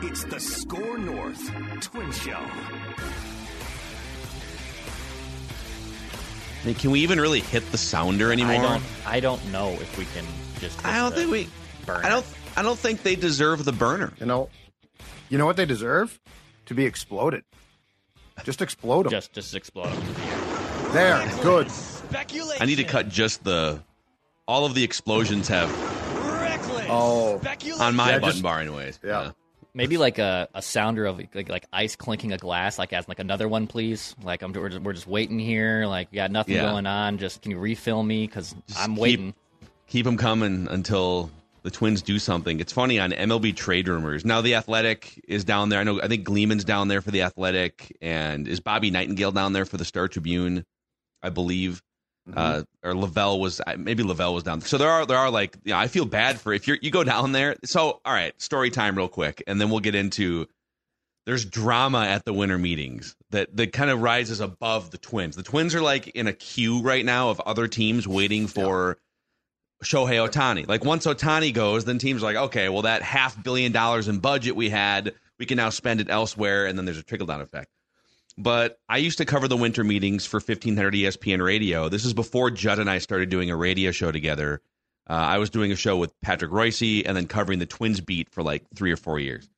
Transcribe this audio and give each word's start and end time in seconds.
It's 0.00 0.24
the 0.24 0.38
SKOR 0.38 0.98
North 0.98 1.50
Twin 1.80 2.10
Show. 2.12 2.38
I 6.62 6.66
mean, 6.66 6.74
can 6.74 6.90
we 6.90 7.00
even 7.00 7.20
really 7.20 7.40
hit 7.40 7.68
the 7.72 7.78
sounder 7.78 8.30
anymore? 8.32 8.52
I 8.54 8.58
don't. 8.58 8.82
I 9.06 9.20
don't 9.20 9.52
know 9.52 9.70
if 9.70 9.98
we 9.98 10.04
can 10.06 10.24
just. 10.60 10.84
I 10.84 10.96
don't 10.98 11.14
think 11.14 11.30
we. 11.30 11.48
Burner. 11.86 12.04
I 12.04 12.08
don't. 12.08 12.26
I 12.56 12.62
don't 12.62 12.78
think 12.78 13.02
they 13.02 13.16
deserve 13.16 13.64
the 13.64 13.72
burner. 13.72 14.12
You 14.20 14.26
know, 14.26 14.50
you 15.28 15.38
know 15.38 15.46
what 15.46 15.56
they 15.56 15.66
deserve? 15.66 16.18
To 16.66 16.74
be 16.74 16.84
exploded. 16.84 17.44
Just 18.44 18.60
explode 18.62 19.04
them. 19.04 19.10
Just, 19.10 19.32
just 19.32 19.54
explode 19.54 19.90
them. 19.92 20.92
There, 20.92 21.28
good. 21.42 21.70
Speculation. 21.70 22.62
I 22.62 22.66
need 22.66 22.76
to 22.76 22.84
cut 22.84 23.08
just 23.08 23.42
the. 23.44 23.82
All 24.46 24.64
of 24.64 24.74
the 24.74 24.82
explosions 24.84 25.48
have 25.48 25.68
Reckless. 26.40 26.86
Oh, 26.88 27.40
on 27.80 27.94
my 27.96 28.10
Yeah, 28.10 28.18
button 28.18 28.30
just- 28.30 28.42
bar, 28.42 28.60
anyways. 28.60 28.98
yeah. 29.04 29.32
Maybe 29.78 29.96
like 29.96 30.18
a, 30.18 30.48
a 30.54 30.60
sounder 30.60 31.06
of 31.06 31.18
like 31.34 31.48
like 31.48 31.64
ice 31.72 31.96
clinking 31.96 32.32
a 32.32 32.36
glass, 32.36 32.78
like 32.78 32.92
as 32.92 33.08
like 33.08 33.20
another 33.20 33.48
one, 33.48 33.66
please. 33.66 34.14
Like 34.22 34.42
I'm 34.42 34.52
we're 34.52 34.68
just, 34.68 34.82
we're 34.82 34.92
just 34.92 35.06
waiting 35.06 35.38
here. 35.38 35.86
Like 35.86 36.08
we 36.12 36.16
got 36.16 36.30
nothing 36.30 36.56
Yeah. 36.56 36.70
going 36.70 36.84
on. 36.86 37.18
Just 37.18 37.42
can 37.42 37.52
you 37.52 37.58
refill 37.58 38.02
me? 38.02 38.26
Because 38.26 38.54
I'm 38.76 38.94
keep- 38.94 39.00
waiting. 39.00 39.34
keep 39.86 40.04
them 40.04 40.16
coming 40.16 40.66
until 40.68 41.30
the 41.62 41.70
Twins 41.70 42.02
do 42.02 42.18
something. 42.18 42.60
It's 42.60 42.72
funny 42.72 42.98
on 42.98 43.12
MLB 43.12 43.54
trade 43.54 43.88
rumors. 43.88 44.24
Now 44.24 44.40
the 44.40 44.56
Athletic 44.56 45.20
is 45.28 45.44
down 45.44 45.68
there. 45.68 45.80
I 45.80 45.84
know. 45.84 46.00
I 46.02 46.08
think 46.08 46.26
Gleeman's 46.26 46.64
down 46.64 46.88
there 46.88 47.00
for 47.00 47.10
the 47.10 47.22
Athletic, 47.22 47.96
and 48.02 48.46
is 48.48 48.60
Bobby 48.60 48.90
Nightengale 48.90 49.32
down 49.34 49.52
there 49.52 49.64
for 49.64 49.76
the 49.76 49.84
Star 49.84 50.08
Tribune? 50.08 50.64
I 51.22 51.30
believe. 51.30 51.82
Uh, 52.34 52.62
or 52.82 52.94
La 52.94 53.06
Velle 53.06 53.40
was 53.40 53.60
maybe 53.76 54.02
La 54.02 54.14
Velle 54.14 54.34
was 54.34 54.42
down. 54.42 54.60
So 54.60 54.78
there 54.78 54.90
are 54.90 55.06
there 55.06 55.18
are 55.18 55.30
like 55.30 55.56
you 55.64 55.72
know, 55.72 55.78
I 55.78 55.88
feel 55.88 56.04
bad 56.04 56.40
for 56.40 56.52
if 56.52 56.68
you 56.68 56.76
you 56.80 56.90
go 56.90 57.04
down 57.04 57.32
there. 57.32 57.56
So 57.64 58.00
all 58.04 58.12
right, 58.12 58.40
story 58.40 58.70
time 58.70 58.96
real 58.96 59.08
quick, 59.08 59.42
and 59.46 59.60
then 59.60 59.70
we'll 59.70 59.80
get 59.80 59.94
into 59.94 60.46
there's 61.26 61.44
drama 61.44 62.04
at 62.04 62.24
the 62.24 62.32
winter 62.32 62.58
meetings 62.58 63.16
that 63.30 63.54
that 63.56 63.72
kind 63.72 63.90
of 63.90 64.00
rises 64.00 64.40
above 64.40 64.90
the 64.90 64.98
Twins. 64.98 65.36
The 65.36 65.42
Twins 65.42 65.74
are 65.74 65.82
like 65.82 66.08
in 66.08 66.26
a 66.26 66.32
queue 66.32 66.80
right 66.82 67.04
now 67.04 67.30
of 67.30 67.40
other 67.40 67.68
teams 67.68 68.06
waiting 68.06 68.46
for 68.46 68.98
Shohei 69.84 70.26
Ohtani. 70.26 70.66
Like 70.66 70.84
once 70.84 71.06
Ohtani 71.06 71.52
goes, 71.52 71.84
then 71.84 71.98
teams 71.98 72.22
are 72.22 72.26
like, 72.26 72.36
okay, 72.36 72.68
well 72.68 72.82
that 72.82 73.02
half 73.02 73.42
billion 73.42 73.72
dollars 73.72 74.08
in 74.08 74.18
budget 74.18 74.56
we 74.56 74.68
had, 74.70 75.14
we 75.38 75.46
can 75.46 75.56
now 75.56 75.70
spend 75.70 76.00
it 76.00 76.08
elsewhere, 76.10 76.66
and 76.66 76.76
then 76.76 76.84
there's 76.84 76.98
a 76.98 77.02
trickle 77.02 77.26
down 77.26 77.40
effect. 77.40 77.68
But 78.38 78.78
I 78.88 78.98
used 78.98 79.18
to 79.18 79.24
cover 79.24 79.48
the 79.48 79.56
winter 79.56 79.82
meetings 79.82 80.24
for 80.24 80.36
1500 80.38 80.94
ESPN 80.94 81.44
radio. 81.44 81.88
This 81.88 82.04
is 82.04 82.14
before 82.14 82.52
Judd 82.52 82.78
and 82.78 82.88
I 82.88 82.98
started 82.98 83.30
doing 83.30 83.50
a 83.50 83.56
radio 83.56 83.90
show 83.90 84.12
together. 84.12 84.62
Uh, 85.10 85.14
I 85.14 85.38
was 85.38 85.50
doing 85.50 85.72
a 85.72 85.76
show 85.76 85.96
with 85.96 86.12
Patrick 86.20 86.52
Reusse 86.52 87.02
and 87.04 87.16
then 87.16 87.26
covering 87.26 87.58
the 87.58 87.66
Twins 87.66 88.00
beat 88.00 88.30
for 88.30 88.44
like 88.44 88.64
three 88.76 88.92
or 88.92 88.96
four 88.96 89.18
years. 89.18 89.50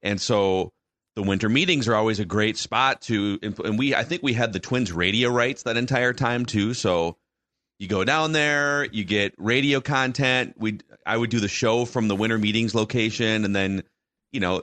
And 0.00 0.20
so 0.20 0.72
the 1.16 1.24
winter 1.24 1.48
meetings 1.48 1.88
are 1.88 1.96
always 1.96 2.20
a 2.20 2.24
great 2.24 2.56
spot 2.56 3.02
to, 3.02 3.40
and 3.42 3.76
we, 3.76 3.96
I 3.96 4.04
think 4.04 4.22
we 4.22 4.32
had 4.32 4.52
the 4.52 4.60
Twins 4.60 4.92
radio 4.92 5.28
rights 5.28 5.64
that 5.64 5.76
entire 5.76 6.12
time 6.12 6.46
too. 6.46 6.72
So 6.72 7.16
you 7.80 7.88
go 7.88 8.04
down 8.04 8.30
there, 8.30 8.84
you 8.84 9.02
get 9.02 9.34
radio 9.38 9.80
content. 9.80 10.54
We, 10.56 10.78
I 11.04 11.16
would 11.16 11.30
do 11.30 11.40
the 11.40 11.48
show 11.48 11.84
from 11.84 12.06
the 12.06 12.14
winter 12.14 12.38
meetings 12.38 12.76
location, 12.76 13.44
and 13.44 13.56
then, 13.56 13.82
you 14.30 14.38
know, 14.38 14.62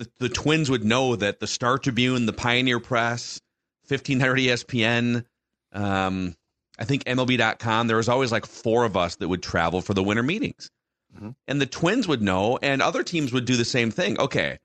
the, 0.00 0.10
the 0.18 0.28
Twins 0.28 0.70
would 0.70 0.82
know 0.82 1.14
that 1.14 1.40
the 1.40 1.46
Star 1.46 1.78
Tribune, 1.78 2.26
the 2.26 2.32
Pioneer 2.32 2.80
Press, 2.80 3.40
1500 3.88 4.38
ESPN, 4.38 5.24
um, 5.72 6.34
I 6.78 6.84
think 6.84 7.04
MLB.com, 7.04 7.86
there 7.86 7.98
was 7.98 8.08
always 8.08 8.32
like 8.32 8.46
four 8.46 8.84
of 8.84 8.96
us 8.96 9.16
that 9.16 9.28
would 9.28 9.42
travel 9.42 9.82
for 9.82 9.92
the 9.92 10.02
winter 10.02 10.22
meetings. 10.22 10.70
And 11.46 11.60
the 11.60 11.66
Twins 11.66 12.08
would 12.08 12.22
know, 12.22 12.58
and 12.62 12.80
other 12.80 13.02
teams 13.02 13.32
would 13.32 13.44
do 13.44 13.56
the 13.56 13.64
same 13.64 13.90
thing. 13.90 14.18
Okay, 14.18 14.58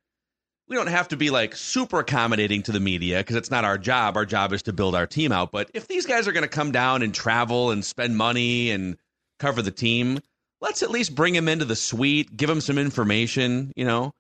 we 0.68 0.76
don't 0.76 0.88
have 0.88 1.10
to 1.10 1.18
be 1.18 1.32
like 1.32 1.56
super 1.56 2.00
accommodating 2.00 2.64
to 2.64 2.72
the 2.72 2.80
media 2.80 3.18
because 3.18 3.36
it's 3.36 3.52
not 3.52 3.66
our 3.66 3.78
job. 3.78 4.16
Our 4.16 4.26
job 4.26 4.54
is 4.54 4.64
to 4.64 4.74
build 4.74 4.96
our 4.96 5.08
team 5.08 5.32
out. 5.32 5.52
But 5.52 5.72
if 5.74 5.88
these 5.88 6.06
guys 6.06 6.28
are 6.28 6.32
going 6.32 6.44
to 6.44 6.48
come 6.50 6.72
down 6.72 7.02
and 7.02 7.14
travel 7.14 7.72
and 7.72 7.84
spend 7.84 8.16
money 8.16 8.72
and 8.72 8.98
cover 9.40 9.62
the 9.62 9.72
team, 9.72 10.20
let's 10.62 10.84
at 10.84 10.92
least 10.92 11.16
bring 11.16 11.34
them 11.34 11.50
into 11.50 11.66
the 11.66 11.76
suite, 11.76 12.38
give 12.38 12.48
them 12.48 12.62
some 12.62 12.78
information, 12.78 13.74
you 13.76 13.86
know? 13.86 14.14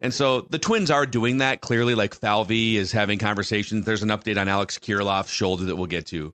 And 0.00 0.14
so 0.14 0.42
the 0.42 0.58
Twins 0.58 0.90
are 0.90 1.06
doing 1.06 1.38
that 1.38 1.60
clearly. 1.60 1.94
Like 1.94 2.14
Falvey 2.14 2.76
is 2.76 2.92
having 2.92 3.18
conversations. 3.18 3.84
There's 3.84 4.02
an 4.02 4.10
update 4.10 4.40
on 4.40 4.48
Alex 4.48 4.78
Kirilloff's 4.78 5.32
shoulder 5.32 5.64
that 5.64 5.76
we'll 5.76 5.86
get 5.86 6.06
to. 6.06 6.32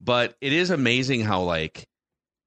But 0.00 0.36
it 0.40 0.52
is 0.52 0.70
amazing 0.70 1.22
how 1.22 1.42
like 1.42 1.86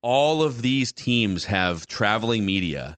all 0.01 0.43
of 0.43 0.61
these 0.61 0.91
teams 0.91 1.45
have 1.45 1.87
traveling 1.87 2.45
media. 2.45 2.95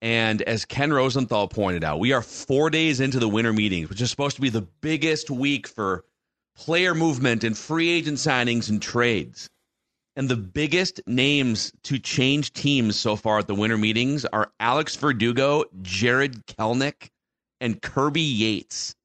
And 0.00 0.40
as 0.42 0.64
Ken 0.64 0.92
Rosenthal 0.92 1.48
pointed 1.48 1.84
out, 1.84 1.98
we 1.98 2.12
are 2.12 2.22
four 2.22 2.70
days 2.70 3.00
into 3.00 3.18
the 3.18 3.28
winter 3.28 3.52
meetings, 3.52 3.90
which 3.90 4.00
is 4.00 4.10
supposed 4.10 4.36
to 4.36 4.42
be 4.42 4.48
the 4.48 4.66
biggest 4.80 5.28
week 5.28 5.66
for 5.66 6.04
player 6.56 6.94
movement 6.94 7.44
and 7.44 7.58
free 7.58 7.90
agent 7.90 8.18
signings 8.18 8.70
and 8.70 8.80
trades. 8.80 9.50
And 10.18 10.28
the 10.28 10.36
biggest 10.36 11.00
names 11.06 11.72
to 11.84 11.96
change 12.00 12.52
teams 12.52 12.96
so 12.96 13.14
far 13.14 13.38
at 13.38 13.46
the 13.46 13.54
winter 13.54 13.78
meetings 13.78 14.24
are 14.24 14.50
Alex 14.58 14.96
Verdugo, 14.96 15.64
Jarred 15.80 16.44
Kelenic, 16.46 17.10
and 17.60 17.80
Kirby 17.80 18.20
Yates. 18.20 18.96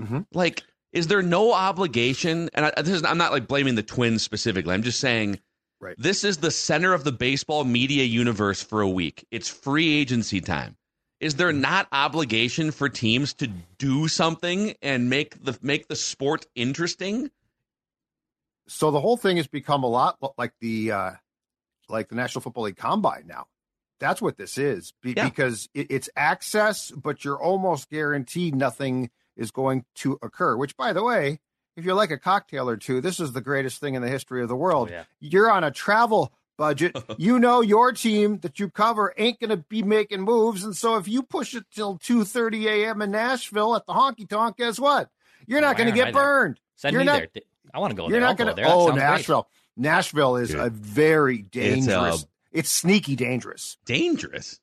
Mhm. 0.00 0.24
Like, 0.32 0.62
is 0.92 1.08
there 1.08 1.20
no 1.20 1.52
obligation? 1.52 2.48
And 2.54 2.66
I, 2.66 2.80
this 2.80 2.94
is, 2.94 3.04
I'm 3.04 3.18
not 3.18 3.32
like 3.32 3.48
blaming 3.48 3.74
the 3.74 3.82
Twins 3.82 4.22
specifically. 4.22 4.72
I'm 4.72 4.84
just 4.84 5.00
saying 5.00 5.40
Right. 5.80 5.96
this 5.98 6.22
is 6.22 6.36
the 6.36 6.52
center 6.52 6.92
of 6.94 7.02
the 7.02 7.10
baseball 7.10 7.64
media 7.64 8.04
universe 8.04 8.62
for 8.62 8.80
a 8.80 8.88
week. 8.88 9.26
It's 9.32 9.48
free 9.48 9.98
agency 9.98 10.40
time. 10.40 10.76
Is 11.18 11.34
there 11.34 11.52
not 11.52 11.88
obligation 11.90 12.70
for 12.70 12.88
teams 12.88 13.34
to 13.34 13.48
do 13.78 14.06
something 14.06 14.76
and 14.80 15.10
make 15.10 15.42
the 15.42 15.58
make 15.60 15.88
the 15.88 15.96
sport 15.96 16.46
interesting? 16.54 17.32
So 18.68 18.90
the 18.90 19.00
whole 19.00 19.16
thing 19.16 19.36
has 19.38 19.46
become 19.48 19.82
a 19.82 19.88
lot 19.88 20.18
like 20.36 20.52
the 20.60 20.92
uh 20.92 21.10
like 21.88 22.08
the 22.08 22.14
National 22.14 22.42
Football 22.42 22.64
League 22.64 22.76
Combine 22.76 23.24
now. 23.26 23.46
That's 24.00 24.22
what 24.22 24.36
this 24.36 24.58
is 24.58 24.92
be- 25.02 25.14
Yeah. 25.16 25.24
because 25.28 25.68
it, 25.74 25.88
it's 25.90 26.08
access, 26.16 26.90
but 26.92 27.24
you're 27.24 27.40
almost 27.42 27.90
guaranteed 27.90 28.54
nothing 28.54 29.10
is 29.36 29.50
going 29.50 29.84
to 29.96 30.18
occur. 30.22 30.56
Which, 30.56 30.76
by 30.76 30.92
the 30.92 31.02
way, 31.02 31.40
if 31.76 31.84
you 31.84 31.94
like 31.94 32.10
a 32.10 32.18
cocktail 32.18 32.68
or 32.68 32.76
two, 32.76 33.00
this 33.00 33.18
is 33.20 33.32
the 33.32 33.40
greatest 33.40 33.80
thing 33.80 33.94
in 33.94 34.02
the 34.02 34.08
history 34.08 34.42
of 34.42 34.48
the 34.48 34.56
world. 34.56 34.88
Oh, 34.90 34.92
yeah. 34.94 35.04
You're 35.20 35.50
on 35.50 35.64
a 35.64 35.70
travel 35.70 36.32
budget. 36.56 36.96
you 37.18 37.38
know 37.38 37.60
your 37.60 37.92
team 37.92 38.38
that 38.40 38.60
you 38.60 38.68
cover 38.68 39.14
ain't 39.16 39.40
going 39.40 39.50
to 39.50 39.56
be 39.56 39.82
making 39.82 40.20
moves, 40.20 40.62
and 40.64 40.76
so 40.76 40.96
if 40.96 41.08
you 41.08 41.22
push 41.22 41.54
it 41.54 41.64
till 41.74 41.96
two 41.98 42.24
thirty 42.24 42.68
a.m. 42.68 43.00
in 43.02 43.10
Nashville 43.12 43.74
at 43.74 43.86
the 43.86 43.94
honky 43.94 44.28
tonk, 44.28 44.58
guess 44.58 44.78
what? 44.78 45.08
You're 45.46 45.60
not 45.60 45.74
Why 45.76 45.84
going 45.84 45.94
to 45.94 46.04
get 46.04 46.12
burned. 46.12 46.60
Send 46.76 46.92
You're 46.92 47.00
me 47.00 47.06
not- 47.06 47.22
there. 47.34 47.42
I 47.74 47.78
want 47.78 47.90
to 47.92 47.96
go 47.96 48.04
You're 48.08 48.12
there. 48.12 48.20
Not 48.20 48.36
going 48.36 48.48
to. 48.48 48.54
there. 48.54 48.64
That 48.66 48.74
Oh, 48.74 48.86
sounds 48.88 48.98
great. 48.98 49.10
Nashville. 49.10 49.48
Nashville 49.76 50.36
is 50.36 50.48
Dude. 50.50 50.60
a 50.60 50.70
very 50.70 51.38
dangerous. 51.42 52.22
a- 52.22 52.26
It's, 52.52 52.70
sneaky 52.70 53.14
dangerous. 53.16 53.76
dangerous. 53.84 54.58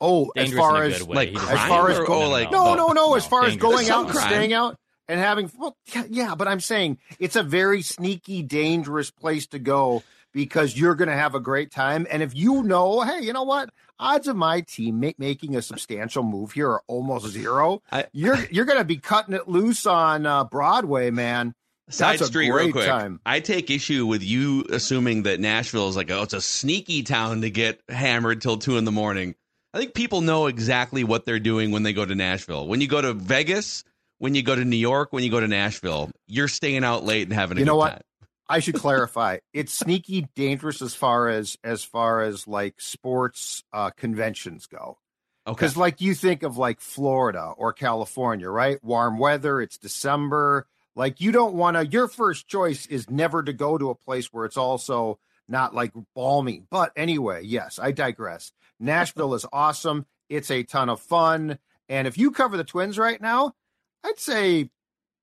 Oh, 0.00 0.30
Dangerous 0.34 0.52
as 0.52 0.58
far 0.58 0.82
as 0.82 1.02
way. 1.04 1.14
like 1.32 1.34
as 1.36 1.68
far 1.68 1.90
as 1.90 1.98
go- 1.98 2.06
oh, 2.24 2.28
like- 2.30 2.50
no, 2.50 2.74
no, 2.74 2.88
no. 2.88 3.14
As 3.14 3.26
far 3.26 3.44
as 3.44 3.56
going 3.56 3.86
Some 3.86 4.00
out 4.00 4.04
and 4.06 4.14
crime. 4.16 4.28
staying 4.28 4.52
out 4.52 4.78
and 5.08 5.20
having 5.20 5.50
well, 5.58 5.76
yeah, 5.94 6.04
yeah, 6.08 6.34
but 6.34 6.48
I'm 6.48 6.60
saying 6.60 6.98
it's 7.18 7.36
a 7.36 7.42
very 7.42 7.82
sneaky, 7.82 8.42
dangerous 8.42 9.10
place 9.10 9.46
to 9.48 9.58
go 9.58 10.02
because 10.32 10.76
you're 10.76 10.94
going 10.94 11.08
to 11.10 11.14
have 11.16 11.34
a 11.34 11.40
great 11.40 11.70
time. 11.70 12.06
And 12.10 12.22
if 12.22 12.34
you 12.34 12.62
know, 12.62 13.02
hey, 13.02 13.20
you 13.20 13.32
know 13.32 13.42
what? 13.42 13.70
Odds 13.98 14.26
of 14.26 14.36
my 14.36 14.62
team 14.62 15.00
ma- 15.00 15.10
making 15.18 15.54
a 15.54 15.62
substantial 15.62 16.22
move 16.22 16.52
here 16.52 16.70
are 16.70 16.82
almost 16.86 17.26
zero. 17.26 17.82
I- 17.92 18.06
you're 18.12 18.38
you're 18.50 18.64
going 18.64 18.78
to 18.78 18.84
be 18.84 18.96
cutting 18.96 19.34
it 19.34 19.48
loose 19.48 19.84
on 19.86 20.24
uh, 20.24 20.44
Broadway, 20.44 21.10
man. 21.10 21.54
Side 21.90 22.18
That's 22.18 22.28
street, 22.28 22.50
real 22.50 22.72
quick. 22.72 22.86
time. 22.86 23.20
I 23.26 23.40
take 23.40 23.70
issue 23.70 24.06
with 24.06 24.22
you 24.22 24.64
assuming 24.70 25.24
that 25.24 25.38
Nashville 25.38 25.88
is 25.88 25.96
like, 25.96 26.10
oh, 26.10 26.22
it's 26.22 26.32
a 26.32 26.40
sneaky 26.40 27.02
town 27.02 27.42
to 27.42 27.50
get 27.50 27.80
hammered 27.90 28.40
till 28.40 28.56
two 28.56 28.78
in 28.78 28.84
the 28.84 28.92
morning. 28.92 29.34
I 29.74 29.78
think 29.78 29.92
people 29.92 30.22
know 30.22 30.46
exactly 30.46 31.04
what 31.04 31.26
they're 31.26 31.38
doing 31.40 31.72
when 31.72 31.82
they 31.82 31.92
go 31.92 32.06
to 32.06 32.14
Nashville. 32.14 32.66
When 32.66 32.80
you 32.80 32.86
go 32.88 33.02
to 33.02 33.12
Vegas, 33.12 33.84
when 34.18 34.34
you 34.34 34.42
go 34.42 34.54
to 34.54 34.64
New 34.64 34.76
York, 34.78 35.12
when 35.12 35.24
you 35.24 35.30
go 35.30 35.40
to 35.40 35.48
Nashville, 35.48 36.10
you're 36.26 36.48
staying 36.48 36.84
out 36.84 37.04
late 37.04 37.24
and 37.24 37.32
having 37.32 37.58
a 37.58 37.60
You 37.60 37.66
know 37.66 37.76
what? 37.76 37.90
time. 37.90 38.02
I 38.48 38.60
should 38.60 38.74
clarify. 38.76 39.38
It's 39.52 39.74
sneaky 39.74 40.26
dangerous 40.34 40.80
as 40.80 40.94
far 40.94 41.28
as 41.28 41.58
as 41.64 41.84
far 41.84 42.22
as 42.22 42.46
like 42.48 42.80
sports 42.80 43.62
uh, 43.72 43.90
conventions 43.90 44.66
go. 44.66 44.98
Okay. 45.46 45.54
Because 45.56 45.76
like 45.76 46.00
you 46.00 46.14
think 46.14 46.42
of 46.42 46.56
like 46.56 46.80
Florida 46.80 47.52
or 47.56 47.74
California, 47.74 48.48
right? 48.48 48.82
Warm 48.82 49.18
weather. 49.18 49.60
It's 49.60 49.76
December. 49.76 50.66
Like 50.96 51.20
you 51.20 51.32
don't 51.32 51.54
want 51.54 51.76
to. 51.76 51.86
Your 51.86 52.08
first 52.08 52.46
choice 52.46 52.86
is 52.86 53.10
never 53.10 53.42
to 53.42 53.52
go 53.52 53.76
to 53.78 53.90
a 53.90 53.94
place 53.94 54.32
where 54.32 54.44
it's 54.44 54.56
also 54.56 55.18
not 55.48 55.74
like 55.74 55.92
balmy. 56.14 56.62
But 56.70 56.92
anyway, 56.96 57.42
yes, 57.44 57.78
I 57.82 57.92
digress. 57.92 58.52
Nashville 58.80 59.34
is 59.34 59.46
awesome. 59.52 60.06
It's 60.28 60.50
a 60.50 60.62
ton 60.62 60.88
of 60.88 61.00
fun. 61.00 61.58
And 61.88 62.06
if 62.06 62.16
you 62.16 62.30
cover 62.30 62.56
the 62.56 62.64
Twins 62.64 62.98
right 62.98 63.20
now, 63.20 63.52
I'd 64.04 64.18
say 64.18 64.70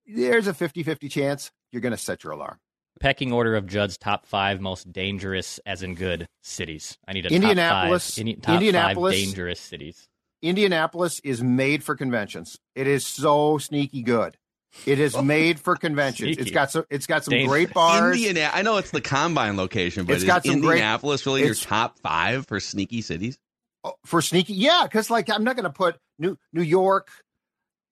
there's 0.06 0.48
a 0.48 0.54
50-50 0.54 1.10
chance 1.10 1.52
you're 1.72 1.82
going 1.82 1.92
to 1.92 1.98
set 1.98 2.24
your 2.24 2.34
alarm. 2.34 2.58
Pecking 3.00 3.32
order 3.32 3.56
of 3.56 3.66
Judd's 3.66 3.98
top 3.98 4.28
five 4.28 4.62
most 4.62 4.92
dangerous, 4.92 5.60
as 5.66 5.82
in 5.82 5.96
good, 5.96 6.28
cities. 6.44 6.98
I 7.08 7.14
need 7.14 7.26
a 7.26 7.30
Indianapolis- 7.34 8.10
top 8.10 8.16
five, 8.16 8.20
Indi- 8.22 8.36
top 8.36 8.54
Indianapolis- 8.56 9.16
five 9.16 9.26
dangerous 9.26 9.60
cities. 9.60 10.08
Indianapolis 10.42 11.20
is 11.24 11.42
made 11.44 11.84
for 11.84 11.96
conventions. 11.96 12.58
It 12.76 12.88
is 12.88 13.06
so 13.06 13.58
sneaky 13.58 14.02
good. 14.04 14.38
It 14.86 15.00
is 15.00 15.20
made 15.22 15.60
for 15.60 15.76
conventions. 15.76 16.38
It's 16.38 16.52
got 16.52 16.72
some. 16.72 16.86
It's 16.90 17.06
got 17.06 17.26
some 17.26 17.32
Dangerous. 17.34 17.52
great 17.52 17.74
bars. 17.74 18.16
Indiana. 18.16 18.50
I 18.54 18.62
know 18.62 18.78
it's 18.78 18.92
the 18.92 19.02
combine 19.02 19.58
location, 19.58 20.06
but 20.06 20.16
it's 20.16 20.24
got 20.24 20.46
some 20.46 20.62
great- 20.62 20.78
Indianapolis 20.78 21.26
really 21.26 21.44
your 21.46 21.56
top 21.56 22.00
five 22.00 22.48
for 22.48 22.60
sneaky 22.60 23.02
cities? 23.02 23.38
Oh, 23.84 23.94
for 24.06 24.22
sneaky 24.22 24.54
yeah 24.54 24.82
because 24.84 25.10
like 25.10 25.28
i'm 25.32 25.44
not 25.44 25.56
going 25.56 25.64
to 25.64 25.72
put 25.72 25.98
new 26.20 26.38
new 26.54 26.62
york 26.62 27.08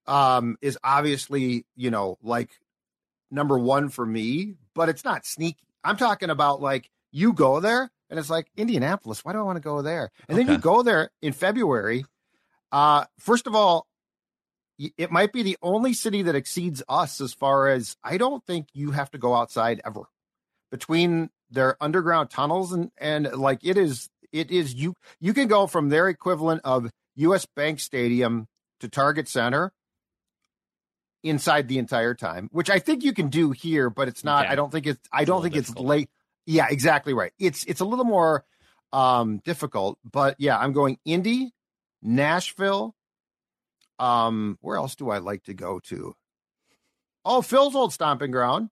um 0.06 0.56
is 0.62 0.78
obviously 0.84 1.66
you 1.74 1.90
know 1.90 2.16
like 2.22 2.50
number 3.32 3.58
one 3.58 3.88
for 3.88 4.06
me 4.06 4.54
but 4.72 4.88
it's 4.88 5.04
not 5.04 5.26
sneaky 5.26 5.58
i'm 5.82 5.96
talking 5.96 6.30
about 6.30 6.60
like 6.62 6.88
you 7.10 7.32
go 7.32 7.58
there 7.58 7.90
and 8.08 8.20
it's 8.20 8.30
like 8.30 8.46
indianapolis 8.56 9.24
why 9.24 9.32
do 9.32 9.40
i 9.40 9.42
want 9.42 9.56
to 9.56 9.60
go 9.60 9.82
there 9.82 10.12
and 10.28 10.38
then 10.38 10.46
you 10.46 10.58
go 10.58 10.84
there 10.84 11.10
in 11.22 11.32
february 11.32 12.04
uh 12.70 13.04
first 13.18 13.48
of 13.48 13.56
all 13.56 13.88
it 14.96 15.10
might 15.10 15.32
be 15.32 15.42
the 15.42 15.58
only 15.62 15.92
city 15.92 16.22
that 16.22 16.34
exceeds 16.34 16.82
us 16.88 17.20
as 17.20 17.32
far 17.32 17.68
as 17.68 17.96
i 18.02 18.16
don't 18.16 18.44
think 18.46 18.68
you 18.72 18.92
have 18.92 19.10
to 19.10 19.18
go 19.18 19.34
outside 19.34 19.80
ever 19.84 20.02
between 20.70 21.28
their 21.50 21.76
underground 21.82 22.30
tunnels 22.30 22.72
and 22.72 22.90
and 22.98 23.30
like 23.32 23.58
it 23.62 23.76
is 23.76 24.08
it 24.32 24.50
is 24.50 24.74
you 24.74 24.94
you 25.20 25.34
can 25.34 25.48
go 25.48 25.66
from 25.66 25.88
their 25.88 26.08
equivalent 26.08 26.60
of 26.64 26.90
US 27.16 27.46
Bank 27.46 27.80
Stadium 27.80 28.46
to 28.80 28.88
Target 28.88 29.28
Center 29.28 29.72
inside 31.22 31.68
the 31.68 31.78
entire 31.78 32.14
time, 32.14 32.48
which 32.50 32.70
I 32.70 32.78
think 32.78 33.04
you 33.04 33.12
can 33.12 33.28
do 33.28 33.50
here, 33.50 33.90
but 33.90 34.08
it's 34.08 34.24
not 34.24 34.44
Okay. 34.44 34.52
I 34.52 34.56
don't 34.56 34.72
think 34.72 34.86
it's 34.86 35.00
I 35.12 35.22
It's 35.22 35.26
don't 35.28 35.42
think 35.42 35.56
it's 35.56 35.74
late. 35.74 36.08
Yeah, 36.46 36.66
exactly 36.70 37.12
right. 37.12 37.32
It's 37.38 37.64
it's 37.64 37.80
a 37.80 37.84
little 37.84 38.04
more 38.04 38.44
um 38.92 39.38
difficult, 39.44 39.98
but 40.10 40.36
yeah, 40.38 40.58
I'm 40.58 40.72
going 40.72 40.98
Indy, 41.04 41.52
Nashville. 42.02 42.94
Um, 44.00 44.58
where 44.60 44.76
else 44.76 44.94
do 44.96 45.10
I 45.10 45.18
like 45.18 45.42
to 45.44 45.54
go 45.54 45.78
to? 45.84 46.14
Oh, 47.24 47.42
Phil's 47.42 47.74
old 47.76 47.92
stomping 47.92 48.30
ground. 48.30 48.70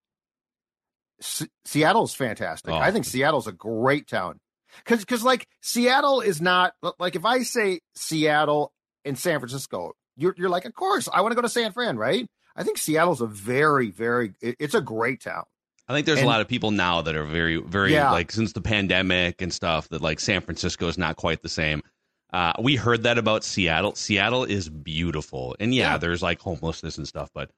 S- 1.21 1.47
Seattle's 1.65 2.15
fantastic. 2.15 2.71
Oh. 2.73 2.77
I 2.79 2.91
think 2.91 3.05
Seattle's 3.05 3.47
a 3.47 3.53
great 3.53 4.07
town. 4.09 4.39
Cause, 4.85 5.05
cause 5.05 5.23
like 5.25 5.47
Seattle 5.63 6.21
is 6.21 6.41
not 6.41 6.73
like 6.99 7.17
if 7.17 7.25
I 7.25 7.43
say 7.43 7.81
Seattle 7.95 8.73
and 9.05 9.19
San 9.19 9.39
Francisco, 9.41 9.93
you're 10.17 10.35
you're 10.37 10.49
like, 10.51 10.65
of 10.67 10.75
course, 10.75 11.09
I 11.13 11.21
want 11.23 11.33
to 11.33 11.37
go 11.37 11.43
to 11.43 11.49
San 11.49 11.73
Fran, 11.73 11.97
right? 11.97 12.27
I 12.55 12.65
think 12.65 12.79
Seattle's 12.79 13.21
a 13.21 13.27
very, 13.27 13.91
very 13.91 14.35
it- 14.41 14.57
it's 14.59 14.75
a 14.75 14.81
great 14.81 15.23
town. 15.23 15.45
I 15.89 15.95
think 15.95 16.07
there's 16.07 16.19
And- 16.19 16.27
a 16.27 16.31
lot 16.31 16.41
of 16.43 16.49
people 16.49 16.71
now 16.71 17.01
that 17.03 17.15
are 17.17 17.25
very, 17.25 17.57
very 17.57 17.93
Yeah. 17.95 18.11
like 18.13 18.31
since 18.31 18.53
the 18.53 18.61
pandemic 18.61 19.41
and 19.41 19.53
stuff 19.53 19.89
that 19.89 20.03
like 20.03 20.21
San 20.21 20.43
Francisco 20.43 20.87
is 20.89 20.99
not 20.99 21.17
quite 21.17 21.43
the 21.43 21.49
same. 21.49 21.83
Uh, 22.33 22.53
we 22.61 22.77
heard 22.77 23.05
that 23.05 23.17
about 23.19 23.43
Seattle. 23.45 23.95
Seattle 23.95 24.45
is 24.45 24.69
beautiful, 24.69 25.57
and 25.59 25.75
yeah, 25.75 25.93
Yeah. 25.93 25.99
there's 25.99 26.23
like 26.23 26.41
homelessness 26.41 26.99
and 26.99 27.09
stuff, 27.09 27.31
but 27.35 27.51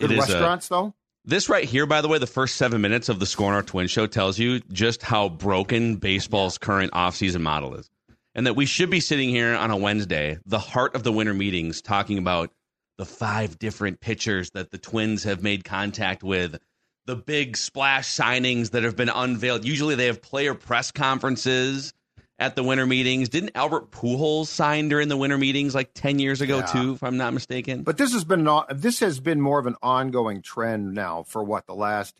Good 0.00 0.10
it 0.12 0.18
is 0.18 0.28
a, 0.28 0.32
restaurants 0.32 0.68
though. 0.68 0.94
This 1.24 1.48
right 1.48 1.64
here, 1.64 1.86
by 1.86 2.00
the 2.00 2.08
way, 2.08 2.18
the 2.18 2.26
first 2.26 2.56
seven 2.56 2.80
minutes 2.80 3.08
of 3.08 3.20
the 3.20 3.26
SKOR 3.26 3.52
North 3.52 3.66
Twin 3.66 3.86
Show 3.86 4.06
tells 4.06 4.38
you 4.38 4.60
just 4.72 5.02
how 5.02 5.28
broken 5.28 5.96
baseball's 5.96 6.58
current 6.58 6.92
offseason 6.92 7.42
model 7.42 7.74
is. 7.74 7.90
And 8.34 8.46
that 8.46 8.54
we 8.54 8.66
should 8.66 8.88
be 8.88 9.00
sitting 9.00 9.28
here 9.28 9.54
on 9.54 9.70
a 9.70 9.76
Wednesday, 9.76 10.38
the 10.46 10.58
heart 10.60 10.94
of 10.94 11.02
the 11.02 11.12
winter 11.12 11.34
meetings, 11.34 11.82
talking 11.82 12.18
about 12.18 12.50
the 12.96 13.04
five 13.04 13.58
different 13.58 14.00
pitchers 14.00 14.50
that 14.52 14.70
the 14.70 14.78
Twins 14.78 15.24
have 15.24 15.42
made 15.42 15.64
contact 15.64 16.22
with, 16.22 16.58
the 17.06 17.16
big 17.16 17.56
splash 17.56 18.06
signings 18.08 18.70
that 18.70 18.84
have 18.84 18.96
been 18.96 19.08
unveiled. 19.08 19.64
Usually 19.64 19.94
they 19.96 20.06
have 20.06 20.22
player 20.22 20.54
press 20.54 20.90
conferences 20.92 21.92
at 22.38 22.54
the 22.56 22.62
winter 22.62 22.86
meetings. 22.86 23.28
Didn't 23.28 23.52
Albert 23.54 23.90
Pujols 23.90 24.46
sign 24.46 24.88
during 24.88 25.08
the 25.08 25.16
winter 25.16 25.36
meetings 25.38 25.74
like 25.74 25.90
10 25.94 26.18
years 26.18 26.40
ago, 26.40 26.58
Yeah. 26.58 26.66
too, 26.66 26.92
if 26.94 27.02
I'm 27.02 27.16
not 27.16 27.34
mistaken? 27.34 27.82
But 27.82 27.96
this 27.98 28.12
has 28.12 28.24
been 28.24 28.48
this 28.74 29.00
has 29.00 29.20
been 29.20 29.40
more 29.40 29.58
of 29.58 29.66
an 29.66 29.76
ongoing 29.82 30.42
trend 30.42 30.94
now 30.94 31.24
for 31.24 31.42
what 31.42 31.66
the 31.66 31.74
last 31.74 32.14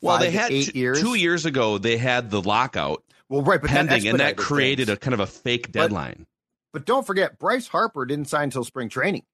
well, 0.00 0.18
they 0.18 0.30
had 0.30 0.52
eight 0.52 0.70
t- 0.72 0.78
years. 0.78 1.00
two 1.00 1.14
years 1.14 1.44
ago, 1.46 1.78
they 1.78 1.96
had 1.96 2.30
the 2.30 2.40
lockout. 2.40 3.02
Well, 3.28 3.42
right, 3.42 3.60
but 3.60 3.68
pending, 3.70 4.06
and 4.06 4.20
that 4.20 4.36
created 4.36 4.86
things. 4.86 4.96
a 4.96 5.00
kind 5.00 5.14
of 5.14 5.20
a 5.20 5.26
fake 5.26 5.66
But- 5.66 5.72
deadline. 5.72 6.26
But 6.72 6.84
don't 6.84 7.06
forget, 7.06 7.38
Bryce 7.38 7.66
Harper 7.66 8.04
didn't 8.04 8.28
sign 8.28 8.44
until 8.44 8.62
spring 8.62 8.88
training. 8.90 9.24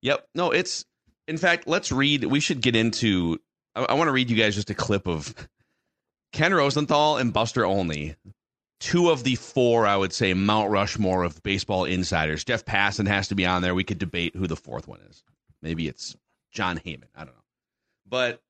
yep. 0.00 0.26
No, 0.34 0.50
it's 0.52 0.84
in 1.28 1.36
fact. 1.36 1.66
Let's 1.66 1.90
read. 1.92 2.24
We 2.24 2.40
should 2.40 2.60
get 2.62 2.74
into. 2.76 3.38
I, 3.74 3.82
I 3.82 3.94
want 3.94 4.08
to 4.08 4.12
read 4.12 4.30
you 4.30 4.36
guys 4.36 4.54
just 4.54 4.70
a 4.70 4.74
clip 4.74 5.06
of 5.08 5.34
Ken 6.32 6.54
Rosenthal 6.54 7.18
and 7.18 7.32
Buster 7.32 7.66
Olney, 7.66 8.14
two 8.82 9.10
of 9.10 9.22
the 9.22 9.36
four, 9.36 9.86
I 9.86 9.96
would 9.96 10.12
say, 10.12 10.34
Mount 10.34 10.70
Rushmore 10.70 11.22
of 11.22 11.42
baseball 11.42 11.84
insiders. 11.84 12.44
Jeff 12.44 12.64
Passan 12.64 13.06
has 13.06 13.28
to 13.28 13.34
be 13.34 13.46
on 13.46 13.62
there. 13.62 13.74
We 13.74 13.84
could 13.84 13.98
debate 13.98 14.34
who 14.34 14.46
the 14.46 14.56
fourth 14.56 14.88
one 14.88 15.00
is. 15.08 15.22
Maybe 15.62 15.86
it's 15.86 16.16
Jon 16.50 16.78
Heyman. 16.78 17.04
I 17.14 17.20
don't 17.24 17.34
know, 17.34 17.42
but. 18.06 18.40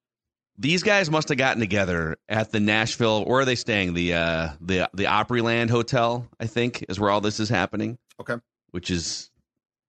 These 0.58 0.82
guys 0.82 1.10
must 1.10 1.30
have 1.30 1.38
gotten 1.38 1.60
together 1.60 2.18
at 2.28 2.52
the 2.52 2.60
Nashville. 2.60 3.24
Where 3.24 3.40
are 3.40 3.44
they 3.46 3.54
staying? 3.54 3.94
The 3.94 4.14
uh, 4.14 4.48
the 4.60 4.88
the 4.92 5.04
Opryland 5.04 5.70
Hotel, 5.70 6.28
I 6.38 6.46
think, 6.46 6.84
is 6.90 7.00
where 7.00 7.10
all 7.10 7.22
this 7.22 7.40
is 7.40 7.48
happening. 7.48 7.96
Okay. 8.20 8.36
which 8.70 8.90
is 8.90 9.30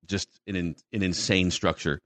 just 0.07 0.30
an 0.48 0.56
an, 0.56 0.75
an 0.94 1.04
insane 1.04 1.51
structure. 1.51 2.00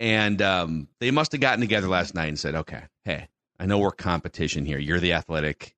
And 0.00 0.42
um, 0.42 0.88
they 0.98 1.12
must 1.12 1.30
have 1.32 1.40
gotten 1.40 1.60
together 1.60 1.86
last 1.86 2.16
night 2.16 2.26
and 2.26 2.38
said, 2.38 2.56
"Okay, 2.56 2.82
hey, 3.04 3.28
I 3.60 3.66
know 3.66 3.78
we're 3.78 3.92
competition 3.92 4.66
here. 4.66 4.78
You're 4.78 5.00
the 5.00 5.12
Athletic, 5.12 5.76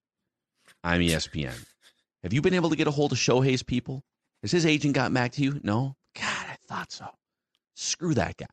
I'm 0.83 1.01
ESPN. 1.01 1.55
Have 2.23 2.33
you 2.33 2.43
been 2.43 2.55
able 2.55 2.71
to 2.71 2.77
get 2.77 2.87
a 2.87 2.91
hold 2.91 3.13
of 3.13 3.19
Shohei's 3.19 3.63
people? 3.63 4.05
Has 4.43 4.51
his 4.51 4.67
agent 4.67 4.95
gotten 4.95 5.15
back 5.15 5.33
to 5.33 5.43
you? 5.43 5.61
No. 5.63 5.97
God, 6.15 6.47
I 6.49 6.57
thought 6.67 6.93
so. 6.93 7.07
Screw 7.75 8.15
that 8.15 8.37
guy." 8.37 8.47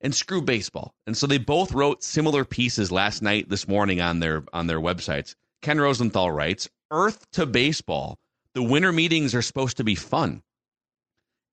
And 0.00 0.14
screw 0.14 0.42
baseball. 0.42 0.94
And 1.06 1.16
so 1.16 1.26
they 1.26 1.38
both 1.38 1.72
wrote 1.72 2.02
similar 2.02 2.44
pieces 2.44 2.92
last 2.92 3.22
night, 3.22 3.48
this 3.48 3.66
morning 3.66 4.00
on 4.00 4.20
their 4.20 4.44
on 4.52 4.66
their 4.66 4.80
websites. 4.80 5.34
Ken 5.62 5.80
Rosenthal 5.80 6.30
writes, 6.30 6.68
"Earth 6.90 7.30
to 7.32 7.46
baseball. 7.46 8.18
The 8.52 8.62
winter 8.62 8.92
meetings 8.92 9.34
are 9.34 9.42
supposed 9.42 9.78
to 9.78 9.84
be 9.84 9.94
fun. 9.94 10.42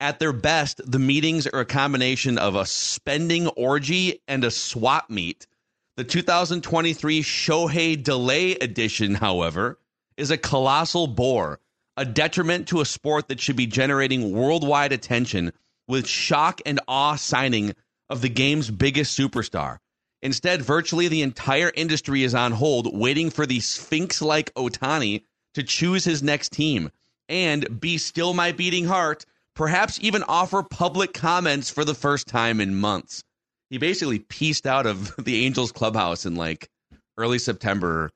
At 0.01 0.19
their 0.19 0.33
best, 0.33 0.81
the 0.83 1.00
meetings 1.00 1.48
are 1.48 1.62
a 1.62 1.66
combination 1.66 2.38
of 2.38 2.56
a 2.56 2.66
spending 2.66 3.48
orgy 3.50 4.19
and 4.28 4.44
a 4.44 4.51
swap 4.51 5.10
meet. 5.10 5.48
The 5.95 6.04
2023 6.04 7.22
Shohei 7.22 8.01
Delay 8.01 8.54
Edition, 8.54 9.16
however, 9.16 9.78
is 10.17 10.31
a 10.31 10.37
colossal 10.37 11.07
bore, 11.07 11.59
a 11.97 12.05
detriment 12.05 12.67
to 12.67 12.81
a 12.81 12.85
sport 12.85 13.27
that 13.27 13.39
should 13.39 13.56
be 13.56 13.68
generating 13.68 14.31
worldwide 14.31 14.91
attention 14.91 15.51
with 15.87 16.07
shock 16.07 16.61
and 16.65 16.80
awe 16.87 17.15
signing 17.15 17.73
of 18.09 18.21
the 18.21 18.30
game's 18.30 18.69
biggest 18.69 19.18
superstar. 19.18 19.77
Instead, 20.21 20.61
virtually 20.61 21.07
the 21.07 21.21
entire 21.21 21.71
industry 21.75 22.23
is 22.23 22.35
on 22.35 22.51
hold, 22.51 22.95
waiting 22.97 23.30
for 23.30 23.45
the 23.45 23.59
Sphinx 23.59 24.21
like 24.21 24.53
Ohtani 24.53 25.23
to 25.56 25.63
choose 25.63 26.03
his 26.03 26.21
next 26.21 26.51
team 26.51 26.91
and 27.27 27.80
be 27.80 27.97
still 27.97 28.33
my 28.33 28.51
beating 28.51 28.85
heart, 28.85 29.25
perhaps 29.56 29.99
even 30.01 30.23
offer 30.23 30.63
public 30.63 31.13
comments 31.13 31.69
for 31.69 31.83
the 31.83 31.95
first 31.95 32.27
time 32.27 32.61
in 32.61 32.75
months. 32.75 33.23
He 33.69 33.77
basically 33.77 34.19
pieced 34.19 34.68
out 34.68 34.85
of 34.85 35.15
the 35.23 35.45
Angels 35.45 35.71
clubhouse 35.71 36.25
in 36.25 36.35
like 36.35 36.69
early 37.18 37.39
September, 37.39 38.11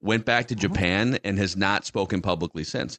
went 0.00 0.24
back 0.24 0.48
to 0.48 0.54
uh-huh. 0.54 0.60
Japan, 0.60 1.18
and 1.24 1.38
has 1.38 1.56
not 1.56 1.84
spoken 1.84 2.22
publicly 2.22 2.64
since. 2.64 2.98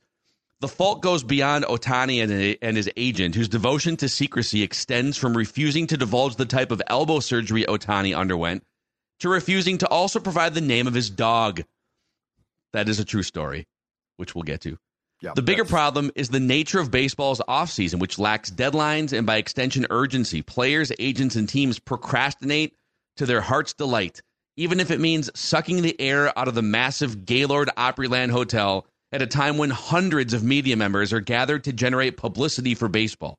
The 0.60 0.68
fault 0.68 1.02
goes 1.02 1.24
beyond 1.24 1.66
Ohtani 1.66 2.24
and, 2.24 2.58
and 2.62 2.76
his 2.76 2.90
agent, 2.98 3.36
whose 3.36 3.48
devotion 3.48 3.96
to 3.98 4.10
secrecy 4.10 4.64
extends 4.64 5.16
from 5.16 5.38
refusing 5.38 5.86
to 5.88 5.98
divulge 5.98 6.36
the 6.36 6.46
type 6.46 6.72
of 6.72 6.82
elbow 6.88 7.20
surgery 7.20 7.64
Ohtani 7.64 8.18
underwent 8.18 8.64
to 9.20 9.30
refusing 9.30 9.80
to 9.80 9.88
also 9.88 10.20
provide 10.20 10.54
the 10.54 10.62
name 10.62 10.88
of 10.88 10.94
his 10.94 11.10
dog. 11.10 11.64
That 12.74 12.90
is 12.90 13.00
a 13.00 13.06
true 13.06 13.24
story, 13.24 13.68
which 14.18 14.36
we'll 14.36 14.44
get 14.44 14.62
to. 14.62 14.78
Yeah, 15.22 15.32
The 15.36 15.42
bigger 15.42 15.66
problem 15.66 16.12
is 16.16 16.30
the 16.30 16.40
nature 16.40 16.80
of 16.80 16.92
baseball's 16.92 17.42
offseason, 17.48 18.00
which 18.00 18.20
lacks 18.20 18.52
deadlines 18.52 19.18
and 19.18 19.26
by 19.26 19.38
extension 19.38 19.88
urgency. 19.90 20.44
Players, 20.44 20.92
agents, 21.00 21.36
and 21.36 21.50
teams 21.50 21.80
procrastinate 21.80 22.76
to 23.16 23.26
their 23.26 23.42
heart's 23.42 23.74
delight, 23.74 24.22
even 24.58 24.80
if 24.80 24.92
it 24.92 25.00
means 25.00 25.30
sucking 25.36 25.82
the 25.82 26.00
air 26.02 26.38
out 26.38 26.48
of 26.48 26.56
the 26.56 26.62
massive 26.62 27.26
Gaylord 27.26 27.70
Opryland 27.78 28.32
Hotel 28.32 28.86
at 29.12 29.22
a 29.22 29.28
time 29.28 29.58
when 29.58 29.70
hundreds 29.70 30.34
of 30.34 30.44
media 30.44 30.76
members 30.76 31.14
are 31.14 31.22
gathered 31.22 31.64
to 31.64 31.72
generate 31.72 32.18
publicity 32.18 32.76
for 32.76 32.90
baseball. 32.90 33.38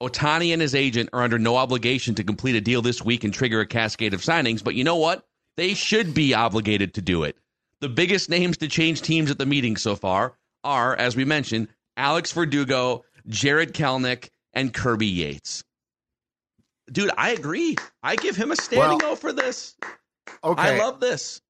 Ohtani 0.00 0.52
and 0.52 0.60
his 0.60 0.74
agent 0.74 1.08
are 1.12 1.22
under 1.22 1.38
no 1.38 1.56
obligation 1.56 2.14
to 2.16 2.24
complete 2.24 2.54
a 2.54 2.60
deal 2.60 2.82
this 2.82 3.02
week 3.02 3.24
and 3.24 3.32
trigger 3.32 3.60
a 3.60 3.66
cascade 3.66 4.14
of 4.14 4.20
signings, 4.20 4.62
but 4.62 4.74
you 4.74 4.84
know 4.84 4.96
what? 4.96 5.24
They 5.56 5.74
should 5.74 6.14
be 6.14 6.34
obligated 6.34 6.94
to 6.94 7.02
do 7.02 7.24
it. 7.24 7.36
The 7.80 7.88
biggest 7.88 8.28
names 8.28 8.58
to 8.58 8.68
change 8.68 9.02
teams 9.02 9.30
at 9.30 9.38
the 9.38 9.46
meeting 9.46 9.76
so 9.76 9.96
far 9.96 10.34
are, 10.64 10.94
as 10.96 11.16
we 11.16 11.24
mentioned, 11.24 11.68
Alex 11.96 12.32
Verdugo, 12.32 13.04
Jarred 13.26 13.74
Kelenic, 13.74 14.30
and 14.52 14.72
Kirby 14.72 15.06
Yates. 15.06 15.64
Dude, 16.90 17.10
I 17.16 17.30
agree. 17.30 17.76
I 18.02 18.16
give 18.16 18.36
him 18.36 18.50
a 18.50 18.56
standing 18.56 18.98
Well, 18.98 19.12
O 19.12 19.16
for 19.16 19.32
this. 19.32 19.76
Okay, 20.44 20.76
I 20.76 20.78
love 20.78 21.00
this. 21.00 21.40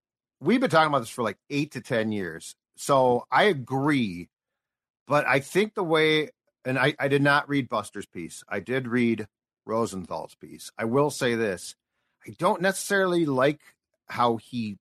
we've 0.41 0.61
been 0.61 0.71
talking 0.71 0.89
about 0.89 1.01
this 1.01 1.09
for 1.09 1.23
like 1.23 1.39
eight 1.51 1.73
to 1.73 1.81
ten 1.81 2.13
years. 2.13 2.55
So 2.77 3.25
I 3.31 3.45
agree, 3.45 4.29
but 5.07 5.27
I 5.27 5.41
think 5.41 5.75
the 5.75 5.85
way 5.85 6.31
and 6.65 6.79
I, 6.79 6.95
I 6.99 7.09
did 7.09 7.23
not 7.23 7.49
read 7.49 7.69
Buster's 7.69 8.07
piece. 8.07 8.45
I 8.49 8.61
did 8.61 8.87
read 8.87 9.27
Rosenthal's 9.67 10.35
piece. 10.35 10.71
I 10.79 10.85
will 10.85 11.11
say 11.11 11.35
this: 11.35 11.75
I 12.27 12.35
don't 12.39 12.61
necessarily 12.61 13.27
like 13.27 13.61
how 14.07 14.37
he 14.37 14.79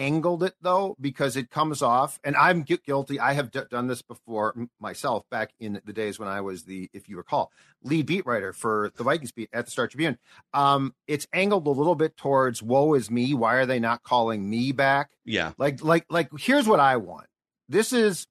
angled 0.00 0.42
it 0.42 0.54
though 0.62 0.96
because 0.98 1.36
it 1.36 1.50
comes 1.50 1.82
off. 1.82 2.18
And 2.24 2.34
i'm 2.34 2.62
guilty. 2.62 3.20
I 3.20 3.34
have 3.34 3.50
d- 3.50 3.60
done 3.70 3.86
this 3.86 4.00
before 4.00 4.54
myself 4.80 5.28
back 5.30 5.52
in 5.60 5.80
the 5.84 5.92
days 5.92 6.18
when 6.18 6.28
i 6.28 6.40
was 6.40 6.64
the 6.64 6.88
if 6.92 7.08
you 7.08 7.18
recall 7.18 7.52
lead 7.82 8.06
beat 8.06 8.24
writer 8.26 8.52
for 8.52 8.90
the 8.96 9.04
vikings 9.04 9.30
beat 9.30 9.50
at 9.52 9.66
the 9.66 9.70
star 9.70 9.86
tribune. 9.86 10.18
Um 10.54 10.94
it's 11.06 11.26
angled 11.32 11.66
a 11.66 11.70
little 11.70 11.94
bit 11.94 12.16
towards 12.16 12.62
woe 12.62 12.94
is 12.94 13.10
me. 13.10 13.34
Why 13.34 13.56
are 13.56 13.66
they 13.66 13.78
not 13.78 14.02
calling 14.02 14.48
me 14.48 14.72
back? 14.72 15.10
Yeah. 15.24 15.52
Like 15.58 15.84
like 15.84 16.06
like 16.08 16.30
here's 16.38 16.66
what 16.66 16.80
i 16.80 16.96
want. 16.96 17.26
This 17.68 17.92
is 17.92 18.26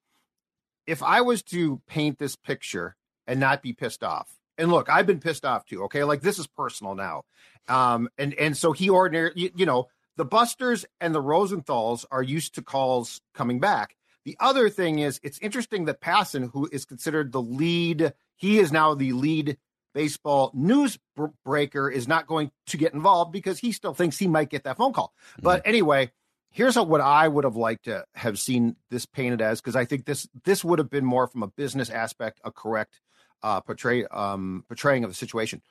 if 0.86 1.02
i 1.02 1.20
was 1.20 1.42
to 1.44 1.80
paint 1.86 2.18
this 2.18 2.34
picture 2.34 2.96
and 3.28 3.38
not 3.38 3.62
be 3.62 3.72
pissed 3.72 4.02
off 4.02 4.28
and 4.58 4.72
look 4.72 4.88
i've 4.88 5.06
been 5.06 5.20
pissed 5.20 5.44
off 5.44 5.64
too 5.64 5.84
okay? 5.84 6.02
Like 6.02 6.20
this 6.20 6.40
is 6.40 6.48
personal 6.48 6.96
now. 6.96 7.22
Um 7.68 8.08
and 8.18 8.34
and 8.34 8.56
so 8.56 8.72
he 8.72 8.90
ordinary 8.90 9.30
you, 9.36 9.50
you 9.54 9.66
know 9.66 9.86
the 10.20 10.24
Busters 10.26 10.84
and 11.00 11.14
the 11.14 11.20
Rosenthals 11.22 12.04
are 12.10 12.22
used 12.22 12.54
to 12.56 12.62
calls 12.62 13.22
coming 13.32 13.58
back. 13.58 13.96
The 14.26 14.36
other 14.38 14.68
thing 14.68 14.98
is, 14.98 15.18
it's 15.22 15.38
interesting 15.38 15.86
that 15.86 16.02
Passan, 16.02 16.50
who 16.52 16.68
is 16.70 16.84
considered 16.84 17.32
the 17.32 17.40
lead, 17.40 18.12
he 18.36 18.58
is 18.58 18.70
now 18.70 18.92
the 18.92 19.14
lead 19.14 19.56
baseball 19.94 20.50
news 20.52 20.98
breaker, 21.42 21.88
is 21.88 22.06
not 22.06 22.26
going 22.26 22.50
to 22.66 22.76
get 22.76 22.92
involved 22.92 23.32
because 23.32 23.58
he 23.60 23.72
still 23.72 23.94
thinks 23.94 24.18
he 24.18 24.28
might 24.28 24.50
get 24.50 24.64
that 24.64 24.76
phone 24.76 24.92
call. 24.92 25.14
Mm-hmm. 25.32 25.42
But 25.42 25.62
anyway, 25.64 26.10
here's 26.50 26.76
what 26.76 27.00
I 27.00 27.26
would 27.26 27.44
have 27.44 27.56
liked 27.56 27.86
to 27.86 28.04
have 28.14 28.38
seen 28.38 28.76
this 28.90 29.06
painted 29.06 29.40
as, 29.40 29.62
because 29.62 29.74
I 29.74 29.86
think 29.86 30.04
this 30.04 30.28
this 30.44 30.62
would 30.62 30.78
have 30.78 30.90
been 30.90 31.06
more 31.06 31.28
from 31.28 31.42
a 31.42 31.48
business 31.48 31.88
aspect, 31.88 32.42
a 32.44 32.52
correct 32.52 33.00
uh, 33.42 33.62
portray 33.62 34.04
um, 34.04 34.66
portraying 34.68 35.02
of 35.02 35.10
the 35.10 35.16
situation 35.16 35.62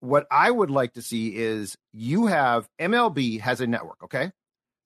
what 0.00 0.26
I 0.30 0.50
would 0.50 0.70
like 0.70 0.94
to 0.94 1.02
see 1.02 1.36
is 1.36 1.76
you 1.92 2.26
have 2.26 2.68
MLB 2.78 3.40
has 3.40 3.60
a 3.60 3.66
network, 3.66 4.02
okay? 4.04 4.32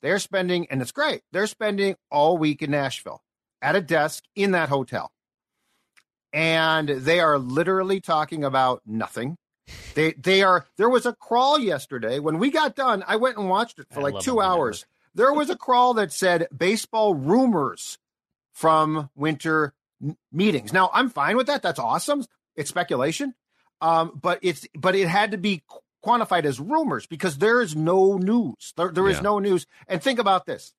They're 0.01 0.19
spending, 0.19 0.67
and 0.71 0.83
it's 0.83 0.93
great, 0.93 1.23
they're 1.33 1.47
spending 1.47 1.97
all 2.11 2.39
week 2.39 2.63
in 2.63 2.71
Nashville 2.71 3.23
at 3.61 3.77
a 3.77 3.81
desk 3.81 4.25
in 4.35 4.53
that 4.53 4.69
hotel. 4.69 5.13
And 6.33 6.89
they 6.89 7.21
are 7.21 7.39
literally 7.39 8.01
talking 8.01 8.45
about 8.45 8.83
nothing. 8.87 9.37
They 9.95 10.13
they 10.13 10.43
are 10.43 10.67
there 10.79 10.89
was 10.89 11.05
a 11.05 11.13
crawl 11.13 11.59
yesterday 11.59 12.19
when 12.19 12.39
we 12.39 12.51
got 12.51 12.75
done. 12.75 13.05
I 13.07 13.17
went 13.17 13.37
and 13.37 13.51
watched 13.51 13.79
it 13.79 13.87
for 13.91 14.01
I 14.01 14.05
like 14.05 14.21
two 14.21 14.41
hours. 14.41 14.87
There 15.15 15.33
was 15.35 15.51
a 15.51 15.57
crawl 15.57 15.95
that 15.95 16.13
said 16.13 16.49
baseball 16.57 17.15
rumors 17.15 17.99
from 18.55 19.11
winter 19.15 19.75
meetings. 20.33 20.73
Now 20.73 20.91
I'm 20.95 21.11
fine 21.11 21.37
with 21.37 21.47
that. 21.49 21.61
That's 21.61 21.79
awesome. 21.79 22.25
It's 22.57 22.71
speculation. 22.71 23.35
Um, 23.83 24.19
but 24.21 24.39
it's 24.43 24.67
but 24.75 24.95
it 24.95 25.09
had 25.09 25.33
to 25.33 25.39
be 25.39 25.63
quantified 26.05 26.45
as 26.45 26.61
rumors 26.61 27.07
because 27.07 27.39
there 27.39 27.61
is 27.61 27.77
no 27.77 28.17
news. 28.17 28.73
There, 28.77 28.91
there 28.91 29.09
is 29.09 29.17
yeah. 29.17 29.23
no 29.23 29.39
news. 29.41 29.67
And 29.89 30.01
think 30.01 30.19
about 30.19 30.47
this: 30.47 30.73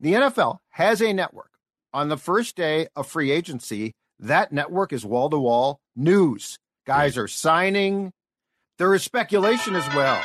the 0.00 0.14
NFL 0.14 0.58
has 0.70 1.02
a 1.02 1.12
network. 1.12 1.50
On 1.92 2.08
the 2.08 2.16
first 2.16 2.56
day 2.56 2.88
of 2.94 3.06
free 3.06 3.30
agency, 3.30 3.94
that 4.20 4.52
network 4.52 4.92
is 4.92 5.04
wall 5.04 5.28
to 5.30 5.38
wall 5.38 5.80
news. 5.96 6.58
Guys 6.86 7.18
are 7.18 7.28
signing. 7.28 8.12
There 8.78 8.94
is 8.94 9.02
speculation 9.02 9.74
as 9.74 9.86
well. 9.94 10.20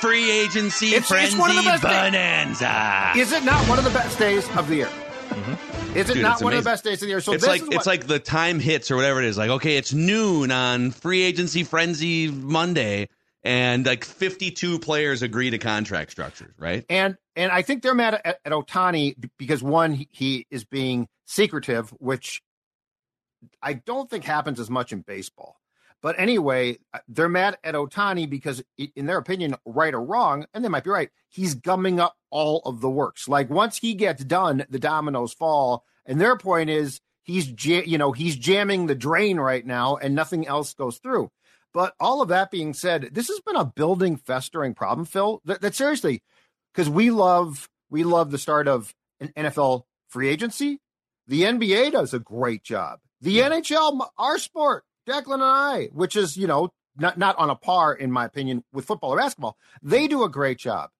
Free 0.00 0.30
agency 0.30 0.94
it's, 0.94 1.08
frenzy 1.08 1.34
it's 1.34 1.36
one 1.36 1.50
of 1.50 1.56
the 1.56 1.62
best 1.62 1.82
bonanza. 1.82 3.12
Days. 3.14 3.28
Is 3.28 3.32
it 3.32 3.44
not 3.44 3.68
one 3.68 3.78
of 3.78 3.84
the 3.84 3.90
best 3.90 4.18
days 4.18 4.48
of 4.56 4.68
the 4.68 4.76
year? 4.76 4.86
Mm-hmm. 4.86 5.71
Is 5.94 6.08
it 6.08 6.14
Dude, 6.14 6.22
not 6.22 6.42
one 6.42 6.54
amazing. 6.54 6.58
of 6.58 6.64
the 6.64 6.70
best 6.70 6.84
days 6.84 6.94
of 6.94 7.00
the 7.00 7.06
year? 7.08 7.20
So 7.20 7.34
it's 7.34 7.46
like 7.46 7.62
it's 7.70 7.86
like 7.86 8.06
the 8.06 8.18
time 8.18 8.60
hits 8.60 8.90
or 8.90 8.96
whatever 8.96 9.20
it 9.20 9.26
is. 9.26 9.36
Like 9.36 9.50
okay, 9.50 9.76
it's 9.76 9.92
noon 9.92 10.50
on 10.50 10.90
free 10.90 11.22
agency 11.22 11.64
frenzy 11.64 12.30
Monday, 12.30 13.08
and 13.42 13.84
like 13.84 14.04
fifty-two 14.04 14.78
players 14.78 15.20
agree 15.20 15.50
to 15.50 15.58
contract 15.58 16.10
structures, 16.10 16.54
right? 16.58 16.86
And 16.88 17.18
and 17.36 17.52
I 17.52 17.60
think 17.60 17.82
they're 17.82 17.94
mad 17.94 18.20
at, 18.24 18.38
at 18.42 18.52
Ohtani 18.52 19.16
because 19.38 19.62
one 19.62 19.92
he, 19.92 20.08
he 20.10 20.46
is 20.50 20.64
being 20.64 21.08
secretive, 21.26 21.90
which 21.98 22.40
I 23.60 23.74
don't 23.74 24.08
think 24.08 24.24
happens 24.24 24.60
as 24.60 24.70
much 24.70 24.92
in 24.92 25.00
baseball. 25.00 25.56
But 26.02 26.18
anyway, 26.18 26.78
uh, 26.92 26.98
they're 27.08 27.28
mad 27.28 27.58
at 27.62 27.76
Ohtani 27.76 28.28
because, 28.28 28.62
in 28.76 29.06
their 29.06 29.18
opinion, 29.18 29.54
right 29.64 29.94
or 29.94 30.02
wrong, 30.02 30.46
and 30.52 30.64
they 30.64 30.68
might 30.68 30.84
be 30.84 30.90
right, 30.90 31.10
he's 31.28 31.54
gumming 31.54 32.00
up 32.00 32.16
all 32.30 32.60
of 32.64 32.80
the 32.80 32.90
works. 32.90 33.28
Like 33.28 33.48
once 33.48 33.78
he 33.78 33.94
gets 33.94 34.24
done, 34.24 34.66
the 34.68 34.80
dominoes 34.80 35.32
fall. 35.32 35.84
And 36.04 36.20
their 36.20 36.36
point 36.36 36.68
is 36.70 37.00
he's, 37.22 37.52
you 37.64 37.98
know, 37.98 38.10
he's 38.10 38.36
jamming 38.36 38.86
the 38.86 38.96
drain 38.96 39.38
right 39.38 39.64
now, 39.64 39.96
and 39.96 40.14
nothing 40.14 40.46
else 40.46 40.74
goes 40.74 40.98
through. 40.98 41.30
But 41.72 41.94
all 42.00 42.20
of 42.20 42.28
that 42.28 42.50
being 42.50 42.74
said, 42.74 43.10
this 43.12 43.28
has 43.28 43.40
been 43.40 43.56
a 43.56 43.64
building, 43.64 44.16
festering 44.16 44.74
problem, 44.74 45.06
Phil. 45.06 45.40
That, 45.44 45.62
that 45.62 45.74
seriously, 45.74 46.22
because 46.74 46.90
we 46.90 47.10
love 47.10 47.68
we 47.90 48.04
love 48.04 48.30
the 48.30 48.38
start 48.38 48.68
of 48.68 48.92
an 49.20 49.32
NFL 49.36 49.84
free 50.08 50.28
agency. 50.28 50.80
The 51.28 51.42
NBA 51.42 51.92
does 51.92 52.12
a 52.12 52.18
great 52.18 52.64
job. 52.64 52.98
The 53.20 53.32
yeah. 53.32 53.50
NHL, 53.50 54.06
our 54.18 54.38
sport, 54.38 54.84
Declan 55.08 55.34
and 55.34 55.42
I, 55.42 55.88
which 55.92 56.16
is, 56.16 56.36
you 56.36 56.46
know, 56.46 56.70
not, 56.96 57.18
not 57.18 57.36
on 57.38 57.50
a 57.50 57.54
par, 57.54 57.94
in 57.94 58.12
my 58.12 58.24
opinion, 58.24 58.64
with 58.72 58.84
football 58.84 59.10
or 59.10 59.18
basketball, 59.18 59.56
they 59.82 60.06
do 60.06 60.24
a 60.24 60.28
great 60.28 60.58
job. 60.58 60.90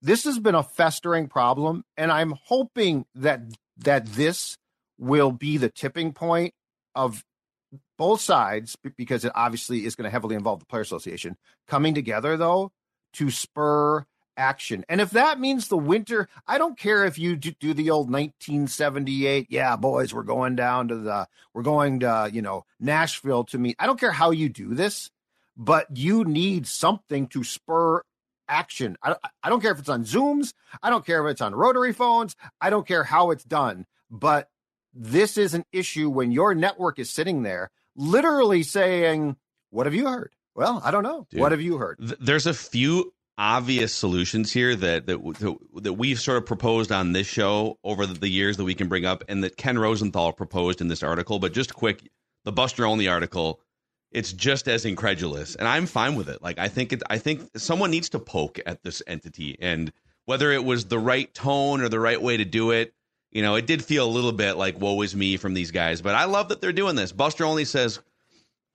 This 0.00 0.24
has 0.24 0.38
been 0.38 0.54
a 0.54 0.62
festering 0.62 1.28
problem, 1.28 1.84
and 1.96 2.12
I'm 2.12 2.34
hoping 2.44 3.06
that 3.14 3.40
that 3.78 4.06
this 4.06 4.56
will 4.98 5.32
be 5.32 5.56
the 5.56 5.68
tipping 5.68 6.12
point 6.12 6.54
of 6.94 7.24
both 7.98 8.20
sides 8.20 8.76
because 8.96 9.24
it 9.24 9.32
obviously 9.34 9.84
is 9.84 9.96
going 9.96 10.04
to 10.04 10.10
heavily 10.10 10.36
involve 10.36 10.60
the 10.60 10.66
player 10.66 10.82
association 10.82 11.36
coming 11.66 11.94
together 11.94 12.36
though 12.36 12.70
to 13.14 13.30
spur 13.30 14.04
action. 14.36 14.84
And 14.88 15.00
if 15.00 15.10
that 15.10 15.40
means 15.40 15.68
the 15.68 15.76
winter, 15.76 16.28
I 16.46 16.58
don't 16.58 16.78
care 16.78 17.04
if 17.04 17.18
you 17.18 17.36
do 17.36 17.74
the 17.74 17.90
old 17.90 18.10
1978, 18.10 19.46
yeah, 19.50 19.76
boys, 19.76 20.14
we're 20.14 20.22
going 20.22 20.56
down 20.56 20.88
to 20.88 20.96
the, 20.96 21.28
we're 21.52 21.62
going 21.62 22.00
to, 22.00 22.30
you 22.32 22.42
know, 22.42 22.64
Nashville 22.80 23.44
to 23.44 23.58
meet. 23.58 23.76
I 23.78 23.86
don't 23.86 24.00
care 24.00 24.12
how 24.12 24.30
you 24.30 24.48
do 24.48 24.74
this, 24.74 25.10
but 25.56 25.86
you 25.96 26.24
need 26.24 26.66
something 26.66 27.28
to 27.28 27.44
spur 27.44 28.02
action. 28.48 28.96
I, 29.02 29.16
I 29.42 29.48
don't 29.48 29.60
care 29.60 29.72
if 29.72 29.78
it's 29.78 29.88
on 29.88 30.04
Zooms. 30.04 30.52
I 30.82 30.90
don't 30.90 31.06
care 31.06 31.26
if 31.26 31.32
it's 31.32 31.40
on 31.40 31.54
rotary 31.54 31.92
phones. 31.92 32.36
I 32.60 32.70
don't 32.70 32.86
care 32.86 33.04
how 33.04 33.30
it's 33.30 33.44
done, 33.44 33.86
but 34.10 34.48
this 34.92 35.36
is 35.36 35.54
an 35.54 35.64
issue 35.72 36.08
when 36.08 36.30
your 36.30 36.54
network 36.54 36.98
is 36.98 37.10
sitting 37.10 37.42
there 37.42 37.70
literally 37.96 38.62
saying, 38.62 39.36
what 39.70 39.86
have 39.86 39.94
you 39.94 40.06
heard? 40.06 40.32
Well, 40.54 40.80
I 40.84 40.90
don't 40.90 41.02
know. 41.02 41.26
Dude, 41.30 41.40
what 41.40 41.52
have 41.52 41.60
you 41.60 41.78
heard? 41.78 41.98
Th- 41.98 42.18
there's 42.20 42.46
a 42.46 42.54
few 42.54 43.12
obvious 43.36 43.94
solutions 43.94 44.52
here 44.52 44.76
that 44.76 45.06
that 45.06 45.58
that 45.82 45.94
we've 45.94 46.20
sort 46.20 46.38
of 46.38 46.46
proposed 46.46 46.92
on 46.92 47.12
this 47.12 47.26
show 47.26 47.78
over 47.82 48.06
the 48.06 48.28
years 48.28 48.56
that 48.56 48.64
we 48.64 48.74
can 48.74 48.88
bring 48.88 49.04
up, 49.04 49.24
and 49.28 49.42
that 49.44 49.56
Ken 49.56 49.78
Rosenthal 49.78 50.32
proposed 50.32 50.80
in 50.80 50.88
this 50.88 51.02
article. 51.02 51.38
But 51.38 51.52
just 51.52 51.74
quick, 51.74 52.08
the 52.44 52.52
Buster 52.52 52.86
Olney 52.86 53.08
article, 53.08 53.60
it's 54.12 54.32
just 54.32 54.68
as 54.68 54.84
incredulous, 54.84 55.56
and 55.56 55.66
I'm 55.66 55.86
fine 55.86 56.14
with 56.14 56.28
it. 56.28 56.42
Like 56.42 56.58
I 56.58 56.68
think 56.68 56.92
it, 56.92 57.02
I 57.10 57.18
think 57.18 57.50
someone 57.56 57.90
needs 57.90 58.10
to 58.10 58.18
poke 58.18 58.60
at 58.66 58.82
this 58.82 59.02
entity, 59.06 59.56
and 59.60 59.92
whether 60.26 60.52
it 60.52 60.64
was 60.64 60.86
the 60.86 60.98
right 60.98 61.32
tone 61.34 61.80
or 61.82 61.88
the 61.88 62.00
right 62.00 62.20
way 62.20 62.36
to 62.36 62.44
do 62.44 62.70
it. 62.70 62.94
You 63.30 63.42
know, 63.42 63.56
it 63.56 63.66
did 63.66 63.84
feel 63.84 64.06
a 64.06 64.08
little 64.08 64.30
bit 64.30 64.52
like 64.52 64.80
woe 64.80 65.02
is 65.02 65.16
me 65.16 65.36
from 65.38 65.54
these 65.54 65.72
guys, 65.72 66.00
but 66.00 66.14
I 66.14 66.26
love 66.26 66.50
that 66.50 66.60
they're 66.60 66.72
doing 66.72 66.94
this. 66.94 67.10
Buster 67.10 67.44
Olney 67.44 67.64
says, 67.64 67.98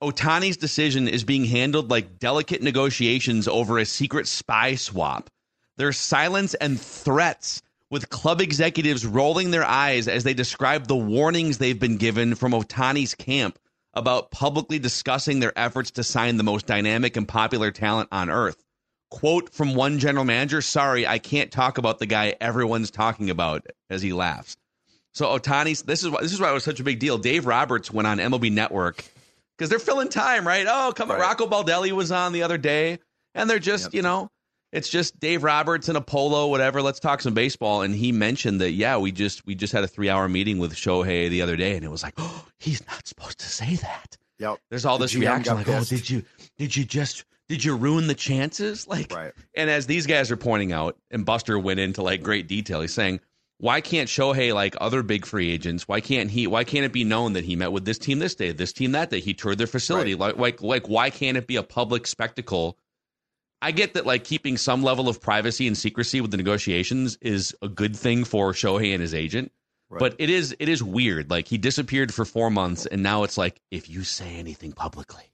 Ohtani's 0.02 0.56
decision 0.56 1.08
is 1.08 1.24
being 1.24 1.44
handled 1.44 1.90
like 1.90 2.18
delicate 2.18 2.62
negotiations 2.62 3.46
over 3.46 3.78
a 3.78 3.84
secret 3.84 4.26
spy 4.26 4.74
swap. 4.74 5.28
There's 5.76 5.98
silence 5.98 6.54
and 6.54 6.80
threats, 6.80 7.60
with 7.90 8.08
club 8.08 8.40
executives 8.40 9.04
rolling 9.04 9.50
their 9.50 9.64
eyes 9.64 10.08
as 10.08 10.24
they 10.24 10.32
describe 10.32 10.86
the 10.86 10.96
warnings 10.96 11.58
they've 11.58 11.78
been 11.78 11.98
given 11.98 12.34
from 12.34 12.52
Ohtani's 12.52 13.14
camp 13.14 13.58
about 13.92 14.30
publicly 14.30 14.78
discussing 14.78 15.40
their 15.40 15.58
efforts 15.58 15.90
to 15.90 16.04
sign 16.04 16.38
the 16.38 16.44
most 16.44 16.66
dynamic 16.66 17.16
and 17.16 17.28
popular 17.28 17.70
talent 17.70 18.08
on 18.10 18.30
earth. 18.30 18.64
Quote 19.10 19.52
from 19.52 19.74
one 19.74 19.98
general 19.98 20.24
manager 20.24 20.62
Sorry, 20.62 21.06
I 21.06 21.18
can't 21.18 21.50
talk 21.50 21.76
about 21.76 21.98
the 21.98 22.06
guy 22.06 22.36
everyone's 22.40 22.90
talking 22.90 23.28
about 23.28 23.66
as 23.90 24.00
he 24.00 24.14
laughs. 24.14 24.56
So 25.12 25.26
Ohtani's 25.26 25.82
this 25.82 26.02
is 26.02 26.08
why 26.08 26.22
this 26.22 26.32
is 26.32 26.40
why 26.40 26.50
it 26.50 26.54
was 26.54 26.64
such 26.64 26.80
a 26.80 26.84
big 26.84 27.00
deal. 27.00 27.18
Dave 27.18 27.44
Roberts 27.44 27.90
went 27.90 28.06
on 28.06 28.18
MLB 28.18 28.50
Network 28.50 29.04
because 29.60 29.68
they're 29.68 29.78
filling 29.78 30.08
time, 30.08 30.46
right? 30.46 30.66
Oh, 30.66 30.90
come 30.96 31.10
on. 31.10 31.18
Right. 31.18 31.26
Rocco 31.26 31.46
Baldelli 31.46 31.92
was 31.92 32.10
on 32.10 32.32
the 32.32 32.44
other 32.44 32.56
day, 32.56 32.98
and 33.34 33.48
they're 33.48 33.58
just, 33.58 33.84
yep. 33.84 33.94
you 33.94 34.00
know, 34.00 34.30
it's 34.72 34.88
just 34.88 35.20
Dave 35.20 35.44
Roberts 35.44 35.88
and 35.88 35.98
a 35.98 36.00
polo, 36.00 36.46
whatever. 36.46 36.80
Let's 36.80 36.98
talk 36.98 37.20
some 37.20 37.34
baseball. 37.34 37.82
And 37.82 37.94
he 37.94 38.10
mentioned 38.10 38.62
that, 38.62 38.70
yeah, 38.70 38.96
we 38.96 39.12
just 39.12 39.44
we 39.44 39.54
just 39.54 39.74
had 39.74 39.84
a 39.84 39.86
three 39.86 40.08
hour 40.08 40.30
meeting 40.30 40.58
with 40.58 40.74
Shohei 40.74 41.28
the 41.28 41.42
other 41.42 41.56
day, 41.56 41.76
and 41.76 41.84
it 41.84 41.90
was 41.90 42.02
like, 42.02 42.14
oh, 42.16 42.46
he's 42.58 42.86
not 42.86 43.06
supposed 43.06 43.38
to 43.40 43.46
say 43.46 43.76
that. 43.76 44.16
Yep. 44.38 44.60
There's 44.70 44.86
all 44.86 44.96
the 44.96 45.04
this 45.04 45.14
reaction 45.14 45.56
like, 45.56 45.68
oh, 45.68 45.80
pissed. 45.80 45.92
oh, 45.92 45.96
did 45.96 46.08
you 46.08 46.22
did 46.56 46.74
you 46.74 46.84
just 46.86 47.26
did 47.50 47.62
you 47.62 47.76
ruin 47.76 48.06
the 48.06 48.14
chances? 48.14 48.88
Like, 48.88 49.14
right. 49.14 49.32
and 49.54 49.68
as 49.68 49.86
these 49.86 50.06
guys 50.06 50.30
are 50.30 50.38
pointing 50.38 50.72
out, 50.72 50.96
and 51.10 51.26
Buster 51.26 51.58
went 51.58 51.80
into 51.80 52.00
like 52.00 52.22
great 52.22 52.48
detail, 52.48 52.80
he's 52.80 52.94
saying 52.94 53.20
why 53.60 53.82
can't 53.82 54.08
Shohei 54.08 54.54
like 54.54 54.74
other 54.80 55.02
big 55.02 55.26
free 55.26 55.50
agents? 55.50 55.86
Why 55.86 56.00
can't 56.00 56.30
he? 56.30 56.46
Why 56.46 56.64
can't 56.64 56.86
it 56.86 56.94
be 56.94 57.04
known 57.04 57.34
that 57.34 57.44
he 57.44 57.56
met 57.56 57.72
with 57.72 57.84
this 57.84 57.98
team 57.98 58.18
this 58.18 58.34
day, 58.34 58.52
this 58.52 58.72
team 58.72 58.92
that 58.92 59.10
day? 59.10 59.20
He 59.20 59.34
toured 59.34 59.58
their 59.58 59.66
facility. 59.66 60.14
Right. 60.14 60.36
Like, 60.36 60.60
like, 60.60 60.62
like, 60.62 60.88
why 60.88 61.10
can't 61.10 61.36
it 61.36 61.46
be 61.46 61.56
a 61.56 61.62
public 61.62 62.06
spectacle? 62.06 62.78
I 63.60 63.72
get 63.72 63.92
that 63.94 64.06
like 64.06 64.24
keeping 64.24 64.56
some 64.56 64.82
level 64.82 65.10
of 65.10 65.20
privacy 65.20 65.66
and 65.66 65.76
secrecy 65.76 66.22
with 66.22 66.30
the 66.30 66.38
negotiations 66.38 67.18
is 67.20 67.54
a 67.60 67.68
good 67.68 67.94
thing 67.94 68.24
for 68.24 68.52
Shohei 68.52 68.94
and 68.94 69.02
his 69.02 69.12
agent. 69.12 69.52
Right. 69.90 69.98
But 69.98 70.16
it 70.18 70.30
is 70.30 70.56
it 70.58 70.70
is 70.70 70.82
weird. 70.82 71.28
Like 71.28 71.46
he 71.46 71.58
disappeared 71.58 72.14
for 72.14 72.24
four 72.24 72.48
months, 72.48 72.86
and 72.86 73.02
now 73.02 73.24
it's 73.24 73.36
like 73.36 73.60
if 73.70 73.90
you 73.90 74.04
say 74.04 74.36
anything 74.36 74.72
publicly, 74.72 75.24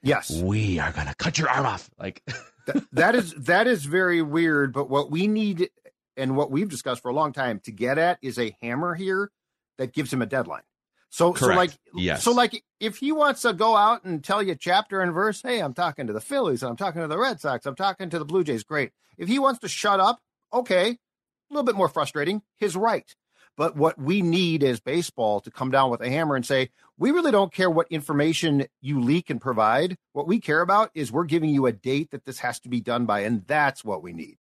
yes, 0.00 0.30
we 0.40 0.78
are 0.78 0.92
gonna 0.92 1.14
cut 1.14 1.38
your 1.38 1.48
arm 1.48 1.66
off. 1.66 1.90
Like 1.98 2.22
that, 2.66 2.84
that 2.92 3.14
is 3.16 3.34
that 3.34 3.66
is 3.66 3.84
very 3.84 4.22
weird. 4.22 4.72
But 4.72 4.88
what 4.88 5.10
we 5.10 5.26
need 5.26 5.70
and 6.16 6.36
what 6.36 6.50
we've 6.50 6.68
discussed 6.68 7.02
for 7.02 7.10
a 7.10 7.14
long 7.14 7.32
time 7.32 7.60
to 7.60 7.72
get 7.72 7.98
at 7.98 8.18
is 8.22 8.38
a 8.38 8.56
hammer 8.62 8.94
here 8.94 9.30
that 9.78 9.92
gives 9.92 10.12
him 10.12 10.22
a 10.22 10.26
deadline. 10.26 10.62
So, 11.10 11.32
Correct. 11.32 11.52
so 11.52 11.56
like, 11.56 11.70
yes. 11.94 12.24
so 12.24 12.32
like, 12.32 12.64
if 12.80 12.96
he 12.96 13.12
wants 13.12 13.42
to 13.42 13.52
go 13.52 13.76
out 13.76 14.04
and 14.04 14.22
tell 14.22 14.42
you 14.42 14.56
chapter 14.56 15.00
and 15.00 15.12
verse, 15.12 15.40
hey, 15.42 15.60
I'm 15.60 15.72
talking 15.74 16.08
to 16.08 16.12
the 16.12 16.20
Phillies, 16.20 16.62
and 16.62 16.70
I'm 16.70 16.76
talking 16.76 17.02
to 17.02 17.08
the 17.08 17.18
Red 17.18 17.40
Sox, 17.40 17.66
I'm 17.66 17.76
talking 17.76 18.10
to 18.10 18.18
the 18.18 18.24
Blue 18.24 18.42
Jays, 18.42 18.64
great. 18.64 18.90
If 19.16 19.28
he 19.28 19.38
wants 19.38 19.60
to 19.60 19.68
shut 19.68 20.00
up, 20.00 20.20
okay, 20.52 20.90
a 20.90 21.54
little 21.54 21.64
bit 21.64 21.76
more 21.76 21.88
frustrating, 21.88 22.42
his 22.56 22.74
right. 22.74 23.14
But 23.56 23.76
what 23.76 23.96
we 23.96 24.22
need 24.22 24.64
is 24.64 24.80
baseball 24.80 25.40
to 25.42 25.50
come 25.50 25.70
down 25.70 25.90
with 25.90 26.00
a 26.00 26.10
hammer 26.10 26.34
and 26.34 26.44
say, 26.44 26.70
we 26.98 27.12
really 27.12 27.30
don't 27.30 27.52
care 27.52 27.70
what 27.70 27.86
information 27.90 28.66
you 28.80 29.00
leak 29.00 29.30
and 29.30 29.40
provide. 29.40 29.96
What 30.12 30.26
we 30.26 30.40
care 30.40 30.60
about 30.60 30.90
is 30.94 31.12
we're 31.12 31.24
giving 31.24 31.50
you 31.50 31.66
a 31.66 31.72
date 31.72 32.10
that 32.10 32.24
this 32.24 32.40
has 32.40 32.58
to 32.60 32.68
be 32.68 32.80
done 32.80 33.06
by, 33.06 33.20
and 33.20 33.46
that's 33.46 33.84
what 33.84 34.02
we 34.02 34.12
need. 34.12 34.38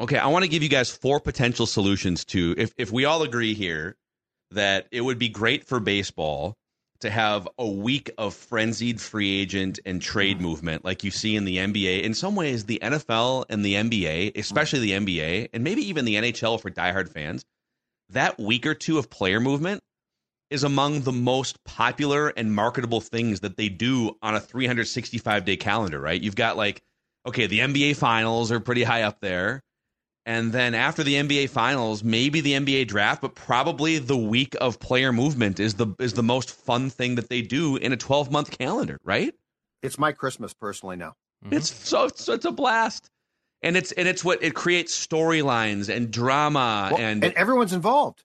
Okay, 0.00 0.16
I 0.16 0.28
want 0.28 0.44
to 0.44 0.48
give 0.48 0.62
you 0.62 0.70
guys 0.70 0.90
four 0.90 1.20
potential 1.20 1.66
solutions 1.66 2.24
to 2.26 2.54
if 2.56 2.72
if 2.78 2.90
we 2.90 3.04
all 3.04 3.22
agree 3.22 3.52
here 3.52 3.96
that 4.50 4.86
it 4.90 5.02
would 5.02 5.18
be 5.18 5.28
great 5.28 5.64
for 5.64 5.78
baseball 5.78 6.56
to 7.00 7.10
have 7.10 7.46
a 7.58 7.66
week 7.66 8.10
of 8.16 8.34
frenzied 8.34 9.00
free 9.00 9.40
agent 9.40 9.78
and 9.84 10.00
trade 10.00 10.36
mm-hmm. 10.36 10.46
movement 10.46 10.84
like 10.84 11.04
you 11.04 11.10
see 11.10 11.36
in 11.36 11.44
the 11.44 11.58
NBA. 11.58 12.02
In 12.02 12.14
some 12.14 12.34
ways, 12.34 12.64
the 12.64 12.78
NFL 12.82 13.44
and 13.50 13.64
the 13.64 13.74
NBA, 13.74 14.38
especially 14.38 14.80
the 14.80 14.92
NBA, 14.92 15.48
and 15.52 15.64
maybe 15.64 15.82
even 15.82 16.06
the 16.06 16.16
NHL 16.16 16.60
for 16.60 16.70
diehard 16.70 17.10
fans, 17.10 17.44
that 18.08 18.38
week 18.38 18.66
or 18.66 18.74
two 18.74 18.98
of 18.98 19.10
player 19.10 19.40
movement 19.40 19.82
is 20.48 20.64
among 20.64 21.02
the 21.02 21.12
most 21.12 21.62
popular 21.64 22.28
and 22.28 22.54
marketable 22.54 23.00
things 23.00 23.40
that 23.40 23.56
they 23.56 23.68
do 23.68 24.16
on 24.22 24.34
a 24.34 24.40
365 24.40 25.44
day 25.44 25.56
calendar, 25.56 26.00
right? 26.00 26.20
You've 26.20 26.36
got 26.36 26.56
like, 26.56 26.80
okay, 27.26 27.46
the 27.46 27.60
NBA 27.60 27.96
finals 27.96 28.50
are 28.50 28.60
pretty 28.60 28.82
high 28.82 29.02
up 29.02 29.20
there. 29.20 29.62
And 30.26 30.52
then 30.52 30.74
after 30.74 31.02
the 31.02 31.14
NBA 31.14 31.50
finals, 31.50 32.04
maybe 32.04 32.40
the 32.40 32.52
NBA 32.52 32.88
draft, 32.88 33.22
but 33.22 33.34
probably 33.34 33.98
the 33.98 34.16
week 34.16 34.54
of 34.60 34.78
player 34.78 35.12
movement 35.12 35.58
is 35.58 35.74
the 35.74 35.88
is 35.98 36.12
the 36.12 36.22
most 36.22 36.50
fun 36.50 36.90
thing 36.90 37.14
that 37.14 37.28
they 37.28 37.42
do 37.42 37.76
in 37.76 37.92
a 37.92 37.96
12 37.96 38.30
month 38.30 38.56
calendar, 38.56 39.00
right? 39.02 39.34
It's 39.82 39.98
my 39.98 40.12
Christmas 40.12 40.52
personally 40.52 40.96
now. 40.96 41.14
Mm-hmm. 41.44 41.54
It's 41.54 41.72
so, 41.72 42.08
so 42.14 42.34
it's 42.34 42.44
a 42.44 42.52
blast. 42.52 43.10
And 43.62 43.76
it's 43.76 43.92
and 43.92 44.08
it's 44.08 44.24
what 44.24 44.42
it 44.42 44.54
creates 44.54 45.06
storylines 45.06 45.94
and 45.94 46.10
drama 46.10 46.90
well, 46.92 47.00
and 47.00 47.22
and 47.22 47.34
everyone's 47.34 47.72
involved. 47.72 48.24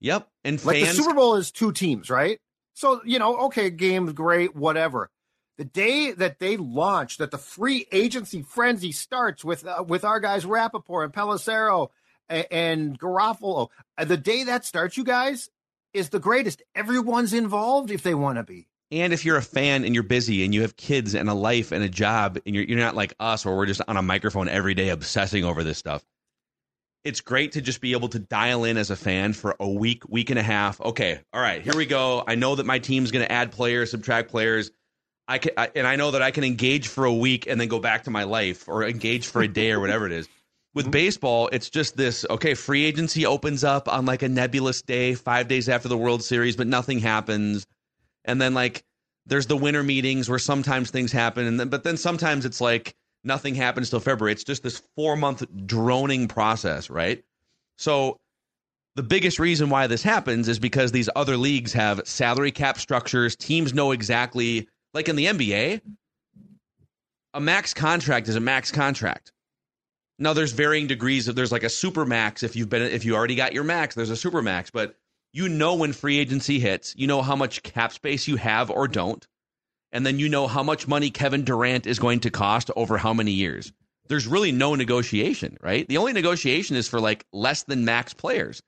Yep. 0.00 0.28
And 0.44 0.64
like 0.64 0.80
the 0.80 0.86
Super 0.86 1.14
Bowl 1.14 1.36
is 1.36 1.50
two 1.50 1.72
teams, 1.72 2.10
right? 2.10 2.38
So, 2.74 3.00
you 3.04 3.18
know, 3.18 3.36
okay, 3.46 3.70
game's 3.70 4.12
great, 4.12 4.54
whatever 4.54 5.10
the 5.56 5.64
day 5.64 6.12
that 6.12 6.38
they 6.38 6.56
launch, 6.56 7.18
that 7.18 7.30
the 7.30 7.38
free 7.38 7.86
agency 7.92 8.42
frenzy 8.42 8.92
starts 8.92 9.44
with 9.44 9.66
uh, 9.66 9.84
with 9.86 10.04
our 10.04 10.20
guys 10.20 10.44
Rapoport 10.44 11.04
and 11.06 11.14
Pelissero 11.14 11.88
and, 12.28 12.46
and 12.50 13.00
Garafolo, 13.00 13.68
uh, 13.96 14.04
the 14.04 14.16
day 14.16 14.44
that 14.44 14.64
starts, 14.64 14.96
you 14.96 15.04
guys, 15.04 15.50
is 15.92 16.10
the 16.10 16.18
greatest. 16.18 16.62
Everyone's 16.74 17.32
involved 17.32 17.90
if 17.90 18.02
they 18.02 18.14
want 18.14 18.38
to 18.38 18.44
be. 18.44 18.68
And 18.92 19.12
if 19.12 19.24
you're 19.24 19.36
a 19.36 19.42
fan 19.42 19.84
and 19.84 19.94
you're 19.94 20.04
busy 20.04 20.44
and 20.44 20.54
you 20.54 20.62
have 20.62 20.76
kids 20.76 21.14
and 21.14 21.28
a 21.28 21.34
life 21.34 21.72
and 21.72 21.82
a 21.82 21.88
job 21.88 22.38
and 22.46 22.54
you're 22.54 22.64
you're 22.64 22.78
not 22.78 22.94
like 22.94 23.14
us 23.18 23.44
where 23.44 23.56
we're 23.56 23.66
just 23.66 23.82
on 23.88 23.96
a 23.96 24.02
microphone 24.02 24.48
every 24.48 24.74
day 24.74 24.90
obsessing 24.90 25.44
over 25.44 25.64
this 25.64 25.78
stuff. 25.78 26.04
It's 27.02 27.20
great 27.20 27.52
to 27.52 27.60
just 27.60 27.80
be 27.80 27.92
able 27.92 28.08
to 28.08 28.18
dial 28.18 28.64
in 28.64 28.76
as 28.76 28.90
a 28.90 28.96
fan 28.96 29.32
for 29.32 29.54
a 29.60 29.68
week, 29.68 30.08
week 30.08 30.30
and 30.30 30.40
a 30.40 30.42
half. 30.42 30.80
Okay, 30.80 31.20
all 31.32 31.40
right, 31.40 31.62
here 31.62 31.76
we 31.76 31.86
go. 31.86 32.24
I 32.26 32.34
know 32.34 32.56
that 32.56 32.66
my 32.66 32.80
team's 32.80 33.12
going 33.12 33.24
to 33.24 33.30
add 33.30 33.52
players, 33.52 33.92
subtract 33.92 34.28
players 34.28 34.72
I 35.28 35.38
can, 35.38 35.52
I, 35.56 35.70
and 35.74 35.86
I 35.86 35.96
know 35.96 36.12
that 36.12 36.22
I 36.22 36.30
can 36.30 36.44
engage 36.44 36.88
for 36.88 37.04
a 37.04 37.12
week 37.12 37.46
and 37.46 37.60
then 37.60 37.68
go 37.68 37.80
back 37.80 38.04
to 38.04 38.10
my 38.10 38.24
life 38.24 38.68
or 38.68 38.84
engage 38.84 39.26
for 39.26 39.42
a 39.42 39.48
day 39.48 39.72
or 39.72 39.80
whatever 39.80 40.06
it 40.06 40.12
is. 40.12 40.28
With 40.74 40.86
mm-hmm. 40.86 40.92
baseball, 40.92 41.48
it's 41.52 41.70
just 41.70 41.96
this 41.96 42.24
okay, 42.30 42.54
free 42.54 42.84
agency 42.84 43.26
opens 43.26 43.64
up 43.64 43.88
on 43.88 44.06
like 44.06 44.22
a 44.22 44.28
nebulous 44.28 44.82
day, 44.82 45.14
five 45.14 45.48
days 45.48 45.68
after 45.68 45.88
the 45.88 45.96
World 45.96 46.22
Series, 46.22 46.56
but 46.56 46.66
nothing 46.66 46.98
happens. 46.98 47.66
And 48.24 48.40
then 48.40 48.54
like 48.54 48.84
there's 49.26 49.46
the 49.46 49.56
winter 49.56 49.82
meetings 49.82 50.28
where 50.28 50.38
sometimes 50.38 50.90
things 50.90 51.12
happen, 51.12 51.46
and 51.46 51.58
then 51.58 51.68
but 51.70 51.82
then 51.82 51.96
sometimes 51.96 52.44
it's 52.44 52.60
like 52.60 52.94
nothing 53.24 53.54
happens 53.54 53.90
till 53.90 54.00
February. 54.00 54.32
It's 54.32 54.44
just 54.44 54.62
this 54.62 54.82
four 54.94 55.16
month 55.16 55.44
droning 55.66 56.28
process, 56.28 56.88
right? 56.88 57.24
So 57.78 58.18
the 58.94 59.02
biggest 59.02 59.38
reason 59.38 59.68
why 59.68 59.88
this 59.88 60.02
happens 60.02 60.48
is 60.48 60.58
because 60.58 60.92
these 60.92 61.08
other 61.16 61.36
leagues 61.36 61.72
have 61.72 62.06
salary 62.06 62.52
cap 62.52 62.78
structures. 62.78 63.34
Teams 63.34 63.74
know 63.74 63.92
exactly 63.92 64.68
like 64.96 65.10
in 65.10 65.16
the 65.16 65.26
NBA, 65.26 65.82
a 67.34 67.40
max 67.40 67.74
contract 67.74 68.28
is 68.28 68.36
a 68.36 68.40
max 68.40 68.72
contract. 68.72 69.30
Now 70.18 70.32
there's 70.32 70.52
varying 70.52 70.86
degrees 70.86 71.28
of 71.28 71.36
there's 71.36 71.52
like 71.52 71.64
a 71.64 71.68
super 71.68 72.06
max 72.06 72.42
if 72.42 72.56
you've 72.56 72.70
been 72.70 72.80
if 72.80 73.04
you 73.04 73.14
already 73.14 73.34
got 73.34 73.52
your 73.52 73.62
max, 73.62 73.94
there's 73.94 74.08
a 74.08 74.16
super 74.16 74.40
max, 74.40 74.70
but 74.70 74.96
you 75.34 75.50
know 75.50 75.74
when 75.74 75.92
free 75.92 76.18
agency 76.18 76.58
hits, 76.58 76.94
you 76.96 77.06
know 77.06 77.20
how 77.20 77.36
much 77.36 77.62
cap 77.62 77.92
space 77.92 78.26
you 78.26 78.36
have 78.36 78.70
or 78.70 78.88
don't. 78.88 79.26
And 79.92 80.06
then 80.06 80.18
you 80.18 80.30
know 80.30 80.46
how 80.46 80.62
much 80.62 80.88
money 80.88 81.10
Kevin 81.10 81.44
Durant 81.44 81.86
is 81.86 81.98
going 81.98 82.20
to 82.20 82.30
cost 82.30 82.70
over 82.74 82.96
how 82.96 83.12
many 83.12 83.32
years. 83.32 83.74
There's 84.08 84.26
really 84.26 84.50
no 84.50 84.74
negotiation, 84.76 85.58
right? 85.60 85.86
The 85.86 85.98
only 85.98 86.14
negotiation 86.14 86.74
is 86.74 86.88
for 86.88 87.00
like 87.00 87.26
less 87.34 87.64
than 87.64 87.84
max 87.84 88.14
players. 88.14 88.62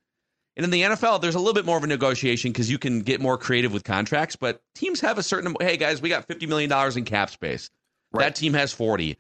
And 0.59 0.65
in 0.65 0.71
the 0.71 0.83
NFL, 0.83 1.23
there's 1.23 1.37
a 1.37 1.39
little 1.39 1.55
bit 1.55 1.65
more 1.65 1.79
of 1.79 1.85
a 1.85 1.87
negotiation 1.87 2.51
because 2.51 2.69
you 2.69 2.79
can 2.79 3.01
get 3.01 3.21
more 3.21 3.39
creative 3.39 3.73
with 3.73 3.85
contracts, 3.85 4.35
but 4.35 4.61
teams 4.75 5.01
have 5.01 5.17
a 5.17 5.23
certain 5.23 5.55
hey 5.61 5.77
guys, 5.77 6.03
we 6.03 6.09
got 6.09 6.27
fifty 6.27 6.47
million 6.47 6.69
dollars 6.69 6.97
in 6.97 7.05
cap 7.05 7.31
space. 7.31 7.71
Right. 8.13 8.25
That 8.25 8.35
team 8.35 8.55
has 8.55 8.73
forty. 8.73 9.19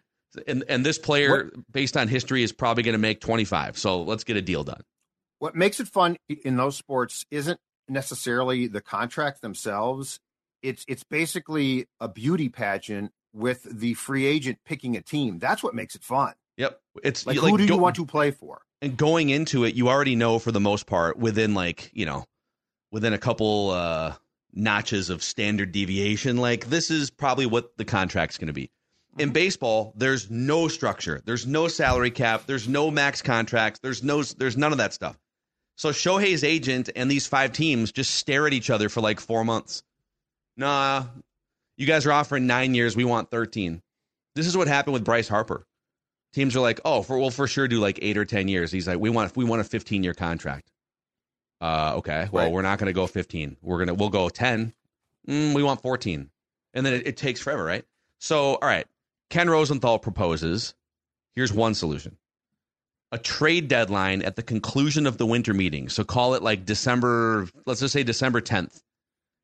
And 0.49 0.65
and 0.69 0.85
this 0.85 0.99
player, 0.99 1.45
what, 1.45 1.73
based 1.73 1.97
on 1.97 2.09
history, 2.09 2.43
is 2.43 2.53
probably 2.53 2.83
going 2.83 2.95
to 2.95 2.99
make 2.99 3.21
twenty 3.21 3.45
five. 3.45 3.79
So 3.79 4.03
let's 4.03 4.25
get 4.25 4.37
a 4.37 4.43
deal 4.43 4.65
done. 4.65 4.83
What 5.39 5.55
makes 5.55 5.79
it 5.79 5.87
fun 5.87 6.17
in 6.29 6.57
those 6.57 6.77
sports 6.77 7.25
isn't 7.31 7.61
necessarily 7.89 8.67
the 8.67 8.81
contracts 8.81 9.41
themselves. 9.41 10.19
It's 10.61 10.85
it's 10.89 11.05
basically 11.05 11.87
a 12.01 12.09
beauty 12.09 12.49
pageant 12.49 13.13
with 13.33 13.63
the 13.63 13.95
free 13.95 14.27
agent 14.27 14.59
picking 14.67 14.97
a 14.97 15.03
team. 15.03 15.39
That's 15.39 15.63
what 15.63 15.73
makes 15.73 15.95
it 15.95 16.03
fun. 16.03 16.35
Yep. 16.57 16.81
It's 17.05 17.27
like, 17.27 17.41
like 17.41 17.51
who 17.53 17.59
do 17.59 17.69
go, 17.69 17.77
you 17.77 17.81
want 17.81 17.95
to 17.95 18.05
play 18.05 18.33
for? 18.33 18.63
And 18.81 18.97
going 18.97 19.31
into 19.31 19.65
it, 19.65 19.75
you 19.75 19.89
already 19.89 20.17
know 20.17 20.39
for 20.39 20.53
the 20.53 20.61
most 20.61 20.87
part 20.87 21.19
within 21.19 21.55
like 21.55 21.91
you 21.93 22.07
know 22.07 22.25
within 22.91 23.13
a 23.13 23.19
couple 23.19 23.71
uh, 23.71 24.15
notches 24.53 25.11
of 25.11 25.23
standard 25.23 25.73
deviation, 25.73 26.37
like 26.37 26.67
this 26.67 26.91
is 26.91 27.11
probably 27.11 27.47
what 27.47 27.77
the 27.77 27.85
contract's 27.85 28.39
going 28.39 28.49
to 28.49 28.53
be. 28.53 28.71
In 29.19 29.29
mm-hmm. 29.29 29.33
baseball, 29.33 29.93
there's 29.97 30.31
no 30.31 30.69
structure. 30.69 31.21
There's 31.25 31.47
no 31.47 31.69
salary 31.69 32.11
cap. 32.11 32.45
There's 32.47 32.69
no 32.69 32.91
max 32.91 33.23
contracts. 33.23 33.81
There's 33.81 34.03
no. 34.03 34.23
There's 34.23 34.57
none 34.57 34.73
of 34.73 34.79
that 34.79 34.95
stuff. 34.95 35.19
So 35.77 35.91
Shohei's 35.91 36.43
agent 36.43 36.91
and 36.97 37.11
these 37.11 37.27
five 37.27 37.53
teams 37.53 37.93
just 37.93 38.17
stare 38.17 38.47
at 38.47 38.53
each 38.53 38.69
other 38.69 38.89
for 38.89 39.01
like 39.01 39.21
four 39.21 39.45
months. 39.45 39.85
Nah, 40.57 41.05
you 41.77 41.87
guys 41.87 42.05
are 42.05 42.13
offering 42.13 42.47
nine 42.49 42.75
years. 42.75 42.97
We 42.97 43.05
want 43.05 43.31
thirteen. 43.31 43.83
This 44.35 44.47
is 44.47 44.57
what 44.57 44.69
happened 44.69 44.95
with 44.95 45.05
Bryce 45.05 45.29
Harper 45.29 45.67
teams 46.39 46.55
are 46.55 46.61
like, 46.61 46.81
oh, 46.85 47.03
for, 47.03 47.19
we'll 47.19 47.31
for 47.31 47.49
sure 47.49 47.67
do 47.67 47.81
like 47.81 47.99
eight 48.01 48.17
or 48.17 48.25
ten 48.25 48.49
years. 48.49 48.71
He's 48.71 48.87
like, 48.87 48.99
we 48.99 49.11
want 49.11 49.37
we 49.37 49.45
want 49.45 49.61
a 49.61 49.65
fifteen 49.65 50.05
year 50.05 50.15
contract. 50.15 50.71
Uh, 51.61 51.95
okay, 51.97 52.29
well, 52.31 52.45
right. 52.45 52.53
we're 52.53 52.63
not 52.63 52.79
going 52.79 52.87
to 52.87 52.93
go 52.93 53.07
fifteen. 53.07 53.57
We're 53.61 53.79
gonna 53.79 53.95
we'll 53.95 54.11
go 54.11 54.29
ten. 54.29 54.73
Mm, 55.29 55.55
we 55.55 55.63
want 55.63 55.83
fourteen, 55.83 56.31
and 56.73 56.87
then 56.87 56.95
it, 56.95 57.07
it 57.09 57.17
takes 57.17 57.41
forever, 57.41 57.65
right? 57.65 57.85
So, 58.21 58.55
all 58.55 58.69
right, 58.69 58.87
Ken 59.31 59.51
Rosenthal 59.51 59.99
proposes. 59.99 60.75
Here's 61.35 61.53
one 61.53 61.75
solution: 61.75 62.17
a 63.11 63.19
trade 63.19 63.67
deadline 63.67 64.23
at 64.23 64.37
the 64.37 64.43
conclusion 64.43 65.07
of 65.07 65.19
the 65.19 65.27
winter 65.27 65.55
meeting. 65.55 65.89
So 65.89 66.05
call 66.05 66.35
it 66.35 66.43
like 66.43 66.65
December. 66.65 67.49
Let's 67.67 67.81
just 67.81 67.93
say 67.93 68.05
December 68.05 68.41
tenth. 68.41 68.81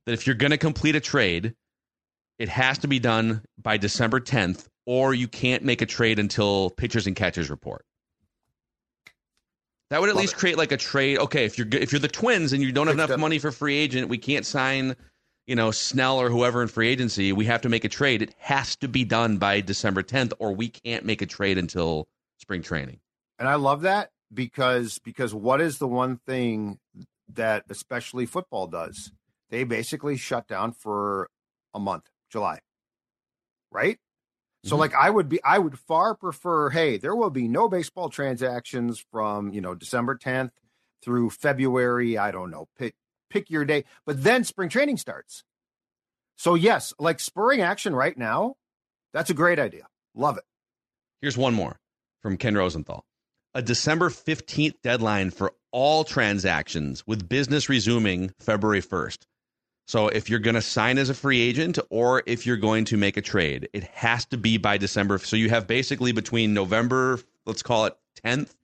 That 0.07 0.13
if 0.13 0.27
you're 0.27 0.37
going 0.37 0.51
to 0.51 0.59
complete 0.59 0.97
a 0.97 1.01
trade, 1.01 1.55
it 2.39 2.51
has 2.51 2.79
to 2.79 2.89
be 2.89 2.99
done 2.99 3.43
by 3.61 3.79
December 3.79 4.21
tenth 4.21 4.69
or 4.87 5.15
you 5.15 5.29
can't 5.29 5.63
make 5.63 5.83
a 5.83 5.87
trade 5.87 6.19
until 6.19 6.71
pitchers 6.71 7.07
and 7.07 7.17
catchers 7.17 7.51
report. 7.51 7.85
That 9.91 10.01
would 10.01 10.09
at 10.09 10.17
Love 10.17 10.23
least 10.23 10.35
it. 10.35 10.39
create 10.39 10.59
like 10.59 10.73
a 10.73 10.77
trade. 10.77 11.19
Okay, 11.19 11.45
if 11.45 11.59
you're 11.59 11.69
if 11.73 11.93
you're 11.93 12.01
the 12.01 12.09
Twins 12.09 12.53
and 12.53 12.63
you 12.63 12.73
don't 12.73 12.87
have 12.87 12.97
enough 12.97 13.19
money 13.19 13.39
for 13.39 13.53
free 13.53 13.77
agent, 13.77 14.09
we 14.09 14.19
can't 14.19 14.47
sign, 14.47 14.97
you 15.47 15.55
know, 15.55 15.71
Snell 15.71 16.19
or 16.19 16.31
whoever 16.31 16.63
in 16.63 16.69
free 16.69 16.89
agency. 16.89 17.33
We 17.33 17.45
have 17.45 17.61
to 17.63 17.69
make 17.69 17.85
a 17.85 17.89
trade. 17.89 18.23
It 18.23 18.35
has 18.39 18.77
to 18.77 18.89
be 18.89 19.05
done 19.05 19.37
by 19.37 19.61
December 19.61 20.03
10th, 20.03 20.33
or 20.39 20.53
we 20.53 20.69
can't 20.69 21.05
make 21.05 21.23
a 21.23 21.27
trade 21.27 21.59
until 21.59 22.09
spring 22.39 22.63
training. 22.63 23.01
And 23.39 23.49
I 23.49 23.55
love 23.57 23.83
that 23.83 24.11
because 24.33 24.99
because 24.99 25.35
what 25.35 25.61
is 25.61 25.79
the 25.79 25.89
one 25.89 26.19
thing 26.27 26.79
that 27.33 27.65
especially 27.69 28.27
football 28.27 28.67
does? 28.67 29.13
They 29.51 29.65
basically 29.65 30.17
shut 30.17 30.49
down 30.49 30.73
for 30.73 31.29
a 31.75 31.79
month, 31.79 32.09
July. 32.31 32.61
Right? 33.71 33.99
So 34.65 34.77
Mhm. 34.77 34.79
like 34.79 34.95
I 34.95 35.11
would 35.11 35.29
be 35.29 35.43
I 35.45 35.59
would 35.59 35.79
far 35.79 36.15
prefer, 36.15 36.71
hey, 36.71 36.97
there 36.97 37.15
will 37.15 37.31
be 37.31 37.49
no 37.49 37.69
baseball 37.69 38.09
transactions 38.09 38.99
from, 38.99 39.53
you 39.53 39.61
know, 39.61 39.75
December 39.75 40.17
10th 40.17 40.53
through 41.03 41.31
February, 41.31 42.17
I 42.17 42.31
don't 42.31 42.51
know, 42.51 42.69
pick 42.77 42.95
pick 43.29 43.51
your 43.51 43.65
day, 43.65 43.85
but 44.07 44.23
then 44.23 44.43
spring 44.45 44.69
training 44.71 44.97
starts. 44.97 45.45
So 46.37 46.55
yes, 46.55 46.95
like 46.99 47.21
spurring 47.21 47.61
action 47.61 47.95
right 47.95 48.17
now, 48.17 48.57
that's 49.13 49.31
a 49.31 49.35
great 49.35 49.59
idea. 49.59 49.87
Love 50.15 50.39
it. 50.39 50.45
Here's 51.21 51.37
one 51.37 51.55
more 51.55 51.79
from 52.23 52.37
Ken 52.37 52.57
Rosenthal. 52.57 53.05
A 53.55 53.63
December 53.63 54.09
15th 54.11 54.81
deadline 54.83 55.31
for 55.31 55.53
all 55.73 56.05
transactions 56.05 57.05
with 57.07 57.29
business 57.29 57.69
resuming 57.69 58.33
February 58.41 58.81
1st. 58.81 59.27
So 59.87 60.09
if 60.09 60.31
you're 60.31 60.39
going 60.39 60.55
to 60.55 60.63
sign 60.63 60.99
as 60.99 61.11
a 61.11 61.15
free 61.15 61.41
agent 61.41 61.79
or 61.91 62.23
if 62.27 62.47
you're 62.47 62.57
going 62.57 62.87
to 62.87 62.97
make 62.97 63.17
a 63.17 63.23
trade, 63.23 63.69
it 63.73 63.85
has 63.85 64.25
to 64.27 64.39
be 64.39 64.57
by 64.57 64.79
December. 64.79 65.19
So 65.19 65.37
you 65.37 65.51
have 65.51 65.67
basically 65.67 66.13
between 66.13 66.55
November, 66.55 67.21
let's 67.45 67.63
call 67.63 67.85
it 67.87 67.97
10th 68.25 68.55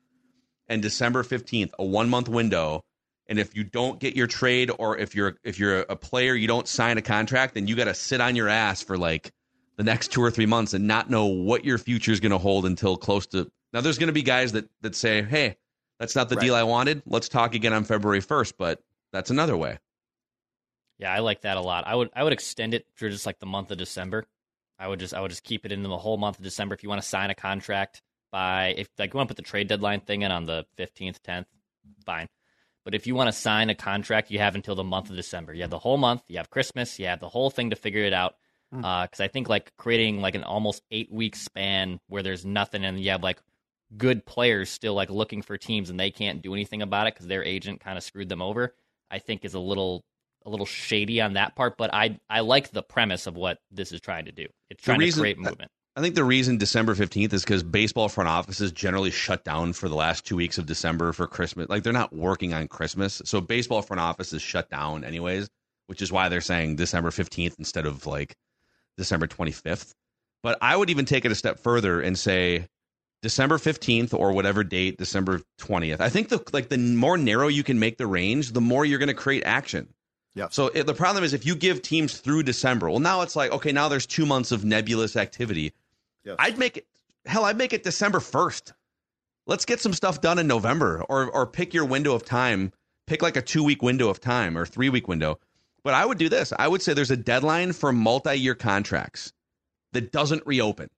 and 0.68 0.80
December 0.80 1.22
15th, 1.22 1.72
a 1.78 1.84
1 1.84 2.08
month 2.08 2.28
window. 2.28 2.84
And 3.28 3.38
if 3.38 3.54
you 3.54 3.64
don't 3.64 4.00
get 4.00 4.16
your 4.16 4.26
trade 4.26 4.70
or 4.78 4.96
if 4.98 5.14
you're 5.14 5.36
if 5.44 5.58
you're 5.58 5.80
a 5.80 5.94
player, 5.94 6.34
you 6.34 6.48
don't 6.48 6.66
sign 6.66 6.98
a 6.98 7.02
contract, 7.02 7.54
then 7.54 7.66
you 7.68 7.76
got 7.76 7.84
to 7.84 7.94
sit 7.94 8.20
on 8.20 8.34
your 8.34 8.48
ass 8.48 8.82
for 8.82 8.98
like 8.98 9.32
the 9.76 9.84
next 9.84 10.08
two 10.08 10.20
or 10.22 10.30
three 10.30 10.46
months 10.46 10.74
and 10.74 10.86
not 10.86 11.08
know 11.08 11.24
what 11.24 11.64
your 11.64 11.78
future 11.78 12.12
is 12.12 12.20
going 12.20 12.32
to 12.32 12.38
hold 12.38 12.66
until 12.66 12.98
close 12.98 13.26
to 13.28 13.50
now 13.72 13.80
there's 13.80 13.96
going 13.96 14.08
to 14.08 14.12
be 14.12 14.22
guys 14.22 14.52
that 14.52 14.68
that 14.82 14.94
say 14.94 15.22
hey 15.22 15.56
that's 15.98 16.14
not 16.14 16.28
the 16.28 16.36
Right. 16.36 16.44
deal 16.44 16.54
i 16.54 16.62
wanted 16.62 17.02
let's 17.06 17.30
talk 17.30 17.54
again 17.54 17.72
on 17.72 17.84
february 17.84 18.20
1st 18.20 18.54
but 18.58 18.82
that's 19.10 19.30
another 19.30 19.56
way 19.56 19.78
Yeah, 21.00 21.12
I 21.12 21.20
like 21.20 21.40
that 21.42 21.56
a 21.56 21.62
lot. 21.62 21.86
I 21.86 21.94
would 21.94 22.10
I 22.14 22.22
would 22.22 22.34
extend 22.34 22.74
it 22.74 22.86
for 22.94 23.08
just 23.08 23.24
like 23.24 23.38
the 23.38 23.46
month 23.46 23.70
of 23.70 23.78
December. 23.78 24.26
I 24.78 24.86
would 24.86 25.00
just 25.00 25.14
I 25.14 25.20
would 25.22 25.30
just 25.30 25.44
keep 25.44 25.64
it 25.64 25.72
in 25.72 25.82
the 25.82 25.96
whole 25.96 26.18
month 26.18 26.38
of 26.38 26.44
December. 26.44 26.74
If 26.74 26.82
you 26.82 26.90
want 26.90 27.00
to 27.00 27.08
sign 27.08 27.30
a 27.30 27.34
contract 27.34 28.02
by 28.30 28.74
if 28.76 28.88
like 28.98 29.14
you 29.14 29.16
want 29.16 29.28
to 29.28 29.34
put 29.34 29.42
the 29.42 29.48
trade 29.48 29.66
deadline 29.66 30.00
thing 30.00 30.22
in 30.22 30.30
on 30.30 30.44
the 30.44 30.66
fifteenth, 30.76 31.22
tenth, 31.22 31.46
fine. 32.04 32.28
But 32.84 32.94
if 32.94 33.06
you 33.06 33.14
want 33.14 33.28
to 33.28 33.32
sign 33.32 33.70
a 33.70 33.74
contract, 33.74 34.30
you 34.30 34.40
have 34.40 34.54
until 34.54 34.74
the 34.74 34.84
month 34.84 35.08
of 35.08 35.16
December. 35.16 35.54
You 35.54 35.62
have 35.62 35.70
the 35.70 35.78
whole 35.78 35.96
month. 35.96 36.22
You 36.28 36.36
have 36.36 36.50
Christmas. 36.50 36.98
You 36.98 37.06
have 37.06 37.20
the 37.20 37.28
whole 37.28 37.48
thing 37.48 37.70
to 37.70 37.76
figure 37.76 38.04
it 38.04 38.12
out. 38.12 38.36
Hmm. 38.70 38.80
Because 38.80 39.20
I 39.20 39.28
think 39.28 39.48
like 39.48 39.74
creating 39.78 40.20
like 40.20 40.34
an 40.34 40.44
almost 40.44 40.82
eight 40.90 41.10
week 41.10 41.34
span 41.34 41.98
where 42.08 42.22
there's 42.22 42.44
nothing 42.44 42.84
and 42.84 43.00
you 43.00 43.10
have 43.10 43.22
like 43.22 43.40
good 43.96 44.24
players 44.26 44.70
still 44.70 44.94
like 44.94 45.10
looking 45.10 45.40
for 45.42 45.56
teams 45.56 45.88
and 45.90 45.98
they 45.98 46.10
can't 46.10 46.42
do 46.42 46.52
anything 46.54 46.82
about 46.82 47.06
it 47.06 47.14
because 47.14 47.26
their 47.26 47.42
agent 47.42 47.80
kind 47.80 47.96
of 47.96 48.04
screwed 48.04 48.28
them 48.28 48.42
over. 48.42 48.74
I 49.10 49.18
think 49.18 49.44
is 49.44 49.54
a 49.54 49.60
little 49.60 50.04
a 50.46 50.50
little 50.50 50.66
shady 50.66 51.20
on 51.20 51.34
that 51.34 51.54
part, 51.56 51.76
but 51.76 51.92
I 51.92 52.18
I 52.28 52.40
like 52.40 52.70
the 52.70 52.82
premise 52.82 53.26
of 53.26 53.36
what 53.36 53.58
this 53.70 53.92
is 53.92 54.00
trying 54.00 54.24
to 54.26 54.32
do. 54.32 54.46
It's 54.70 54.82
trying 54.82 54.98
reason- 54.98 55.18
to 55.18 55.22
create 55.22 55.38
movement. 55.38 55.70
i 55.96 56.00
think 56.00 56.14
the 56.14 56.24
reason 56.24 56.56
december 56.56 56.94
15th 56.94 57.32
is 57.32 57.42
because 57.42 57.64
baseball 57.64 58.08
front 58.08 58.28
offices 58.28 58.70
generally 58.70 59.10
shut 59.10 59.44
down 59.44 59.72
for 59.72 59.88
the 59.88 59.96
last 59.96 60.24
two 60.24 60.36
weeks 60.36 60.56
of 60.56 60.64
december 60.64 61.12
for 61.12 61.26
christmas 61.26 61.68
like 61.68 61.82
they're 61.82 61.92
not 61.92 62.12
working 62.14 62.54
on 62.54 62.68
christmas 62.68 63.20
so 63.24 63.40
baseball 63.40 63.82
front 63.82 63.98
offices 64.00 64.40
shut 64.40 64.70
down 64.70 65.02
anyways 65.02 65.50
which 65.88 66.00
is 66.00 66.12
why 66.12 66.28
they're 66.28 66.40
saying 66.40 66.76
december 66.76 67.10
15th 67.10 67.58
instead 67.58 67.86
of 67.86 68.06
like 68.06 68.36
december 68.96 69.26
25th 69.26 69.92
but 70.44 70.56
i 70.62 70.76
would 70.76 70.90
even 70.90 71.04
take 71.04 71.24
it 71.24 71.32
a 71.32 71.34
step 71.34 71.58
further 71.58 72.00
and 72.00 72.16
say 72.16 72.66
December 73.22 73.58
15th 73.58 74.14
or 74.14 74.32
whatever 74.32 74.64
date, 74.64 74.96
December 74.96 75.42
20th. 75.60 76.00
I 76.00 76.08
think 76.08 76.30
the 76.30 76.42
like 76.54 76.70
the 76.70 76.78
more 76.78 77.18
narrow 77.18 77.48
you 77.48 77.62
can 77.62 77.78
make 77.78 77.98
the 77.98 78.06
range, 78.06 78.52
the 78.52 78.62
more 78.62 78.82
you're 78.86 78.98
going 78.98 79.08
to 79.08 79.14
create 79.14 79.42
action. 79.44 79.92
Yeah. 80.34 80.48
So 80.50 80.68
it, 80.68 80.86
the 80.86 80.94
problem 80.94 81.24
is 81.24 81.32
if 81.32 81.44
you 81.44 81.54
give 81.56 81.82
teams 81.82 82.18
through 82.18 82.44
December, 82.44 82.88
well 82.88 83.00
now 83.00 83.22
it's 83.22 83.36
like 83.36 83.50
okay, 83.52 83.72
now 83.72 83.88
there's 83.88 84.06
2 84.06 84.26
months 84.26 84.52
of 84.52 84.64
nebulous 84.64 85.16
activity. 85.16 85.72
Yes. 86.24 86.36
I'd 86.38 86.58
make 86.58 86.76
it 86.78 86.86
hell, 87.26 87.44
I'd 87.44 87.58
make 87.58 87.72
it 87.72 87.82
December 87.82 88.18
1st. 88.18 88.72
Let's 89.46 89.64
get 89.64 89.80
some 89.80 89.92
stuff 89.92 90.20
done 90.20 90.38
in 90.38 90.46
November 90.46 91.04
or 91.08 91.30
or 91.30 91.46
pick 91.46 91.74
your 91.74 91.84
window 91.84 92.14
of 92.14 92.24
time. 92.24 92.72
Pick 93.06 93.22
like 93.22 93.36
a 93.36 93.42
2-week 93.42 93.82
window 93.82 94.08
of 94.08 94.20
time 94.20 94.56
or 94.56 94.64
3-week 94.64 95.08
window. 95.08 95.40
But 95.82 95.94
I 95.94 96.06
would 96.06 96.18
do 96.18 96.28
this. 96.28 96.52
I 96.56 96.68
would 96.68 96.82
say 96.82 96.92
there's 96.92 97.10
a 97.10 97.16
deadline 97.16 97.72
for 97.72 97.92
multi-year 97.92 98.54
contracts 98.54 99.32
that 99.92 100.12
doesn't 100.12 100.46
reopen. 100.46 100.90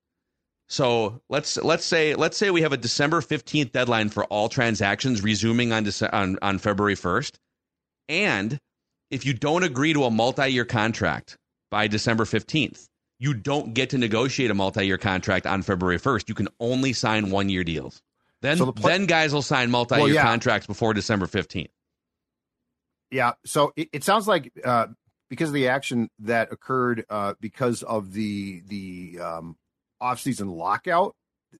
So 0.68 1.20
let's 1.28 1.56
let's 1.58 1.84
say 1.84 2.14
let's 2.14 2.36
say 2.36 2.50
we 2.50 2.62
have 2.62 2.72
a 2.72 2.78
December 2.78 3.20
fifteenth 3.20 3.72
deadline 3.72 4.08
for 4.08 4.24
all 4.24 4.48
transactions 4.48 5.22
resuming 5.22 5.72
on, 5.72 5.84
Dece- 5.84 6.12
on 6.12 6.38
on 6.40 6.58
February 6.58 6.94
first, 6.94 7.38
and 8.08 8.58
if 9.12 9.24
you 9.24 9.34
don't 9.34 9.62
agree 9.62 9.92
to 9.92 10.04
a 10.04 10.10
multi-year 10.10 10.64
contract 10.64 11.36
by 11.70 11.86
December 11.86 12.24
fifteenth, 12.24 12.88
you 13.20 13.34
don't 13.34 13.74
get 13.74 13.90
to 13.90 13.98
negotiate 13.98 14.50
a 14.50 14.54
multi-year 14.54 14.98
contract 14.98 15.46
on 15.46 15.62
February 15.62 15.98
first. 15.98 16.28
You 16.28 16.34
can 16.34 16.48
only 16.58 16.92
sign 16.92 17.30
one-year 17.30 17.62
deals. 17.62 18.02
Then 18.40 18.56
So 18.56 18.72
the 18.72 18.82
then 18.82 19.06
guys 19.06 19.32
will 19.32 19.42
sign 19.42 19.70
multi-year 19.70 20.04
Well, 20.06 20.12
yeah. 20.12 20.24
contracts 20.24 20.66
before 20.66 20.94
December 20.94 21.26
fifteenth. 21.26 21.70
Yeah. 23.12 23.34
So 23.44 23.72
it, 23.76 23.88
it 23.92 24.02
sounds 24.02 24.26
like 24.26 24.50
uh, 24.64 24.86
because 25.28 25.50
of 25.50 25.54
the 25.54 25.68
action 25.68 26.10
that 26.18 26.50
occurred 26.50 27.04
uh, 27.08 27.34
because 27.38 27.82
of 27.82 28.14
the 28.14 28.62
the 28.66 29.20
um, 29.20 29.56
offseason 30.02 30.56
lockout, 30.56 31.14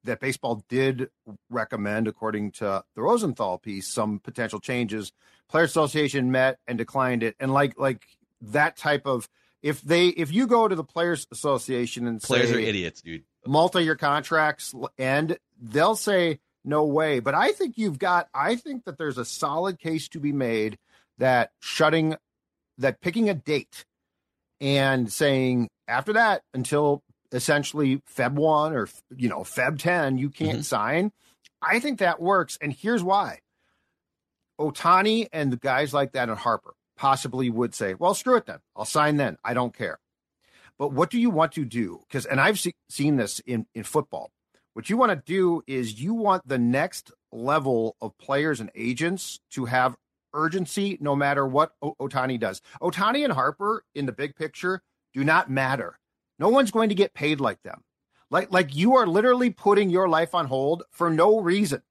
that 0.04 0.18
baseball 0.20 0.64
did 0.68 1.10
recommend, 1.50 2.08
according 2.08 2.52
to 2.52 2.82
the 2.96 3.02
Rosenthal 3.02 3.58
piece, 3.58 3.86
some 3.86 4.18
potential 4.18 4.58
changes. 4.58 5.12
Player 5.52 5.64
Association 5.64 6.30
met 6.30 6.58
and 6.66 6.78
declined 6.78 7.22
it, 7.22 7.36
and 7.38 7.52
like 7.52 7.78
like 7.78 8.06
that 8.40 8.78
type 8.78 9.06
of 9.06 9.28
if 9.60 9.82
they 9.82 10.08
if 10.08 10.32
you 10.32 10.46
go 10.46 10.66
to 10.66 10.74
the 10.74 10.82
Players 10.82 11.26
Association 11.30 12.06
and 12.06 12.22
Players 12.22 12.48
say, 12.48 12.54
are 12.56 12.58
idiots, 12.58 13.02
dude. 13.02 13.24
multi-year 13.46 13.94
contracts 13.94 14.74
end 14.98 15.36
they'll 15.60 15.94
say 15.94 16.40
no 16.64 16.86
way. 16.86 17.20
But 17.20 17.34
i 17.34 17.52
think 17.52 17.76
you've 17.76 17.98
got 17.98 18.28
i 18.32 18.56
think 18.56 18.86
that 18.86 18.96
there's 18.96 19.18
a 19.18 19.26
solid 19.26 19.78
case 19.78 20.08
to 20.08 20.20
be 20.20 20.32
made 20.32 20.78
that 21.18 21.50
shutting 21.60 22.16
that 22.78 23.02
picking 23.02 23.28
a 23.28 23.34
date 23.34 23.84
and 24.58 25.12
saying 25.12 25.68
after 25.86 26.14
that 26.14 26.44
until 26.54 27.02
essentially 27.30 28.00
feb 28.10 28.32
1 28.32 28.72
or 28.72 28.88
you 29.14 29.28
know 29.28 29.40
feb 29.40 29.78
10 29.78 30.16
you 30.16 30.30
can't 30.30 30.52
mm-hmm. 30.52 30.60
sign 30.62 31.12
i 31.60 31.78
think 31.78 31.98
that 31.98 32.22
works. 32.22 32.56
And 32.62 32.72
here's 32.72 33.02
why 33.02 33.40
ohtani 34.62 35.28
and 35.32 35.52
the 35.52 35.56
guys 35.56 35.92
like 35.92 36.12
that 36.12 36.28
and 36.28 36.38
harper 36.38 36.74
possibly 36.96 37.50
would 37.50 37.74
say 37.74 37.94
well 37.94 38.14
screw 38.14 38.36
it 38.36 38.46
then 38.46 38.58
i'll 38.76 38.84
sign 38.84 39.16
then 39.16 39.36
i 39.44 39.54
don't 39.54 39.76
care 39.76 39.98
but 40.78 40.92
what 40.92 41.10
do 41.10 41.20
you 41.20 41.30
want 41.30 41.52
to 41.52 41.64
do? 41.64 42.00
Because, 42.08 42.26
and 42.26 42.40
I've 42.40 42.58
se- 42.58 42.74
seen 42.90 43.16
this 43.16 43.40
in, 43.46 43.66
in 43.72 43.84
football. 43.84 44.32
What 44.74 44.90
you 44.90 44.96
want 44.96 45.10
to 45.10 45.32
do 45.32 45.62
is 45.66 46.00
you 46.00 46.12
want 46.14 46.48
the 46.48 46.58
next 46.58 47.12
level 47.30 47.94
of 48.00 48.18
players 48.18 48.58
and 48.58 48.70
agents 48.74 49.38
to 49.52 49.66
have 49.66 49.94
urgency 50.34 50.98
no 51.00 51.14
matter 51.14 51.46
what 51.46 51.72
o- 51.82 51.94
Ohtani 52.00 52.40
does. 52.40 52.62
Ohtani 52.80 53.22
and 53.22 53.32
Harper 53.32 53.84
in 53.94 54.06
the 54.06 54.12
big 54.12 54.34
picture 54.34 54.82
do 55.12 55.22
not 55.22 55.50
matter. 55.50 55.98
No 56.38 56.48
one's 56.48 56.70
going 56.70 56.88
to 56.88 56.94
get 56.96 57.14
paid 57.14 57.38
like 57.38 57.62
them. 57.62 57.82
Like, 58.30 58.50
like 58.50 58.74
you 58.74 58.96
are 58.96 59.06
literally 59.06 59.50
putting 59.50 59.90
your 59.90 60.08
life 60.08 60.34
on 60.34 60.46
hold 60.46 60.84
for 60.90 61.10
no 61.10 61.38
reason 61.38 61.82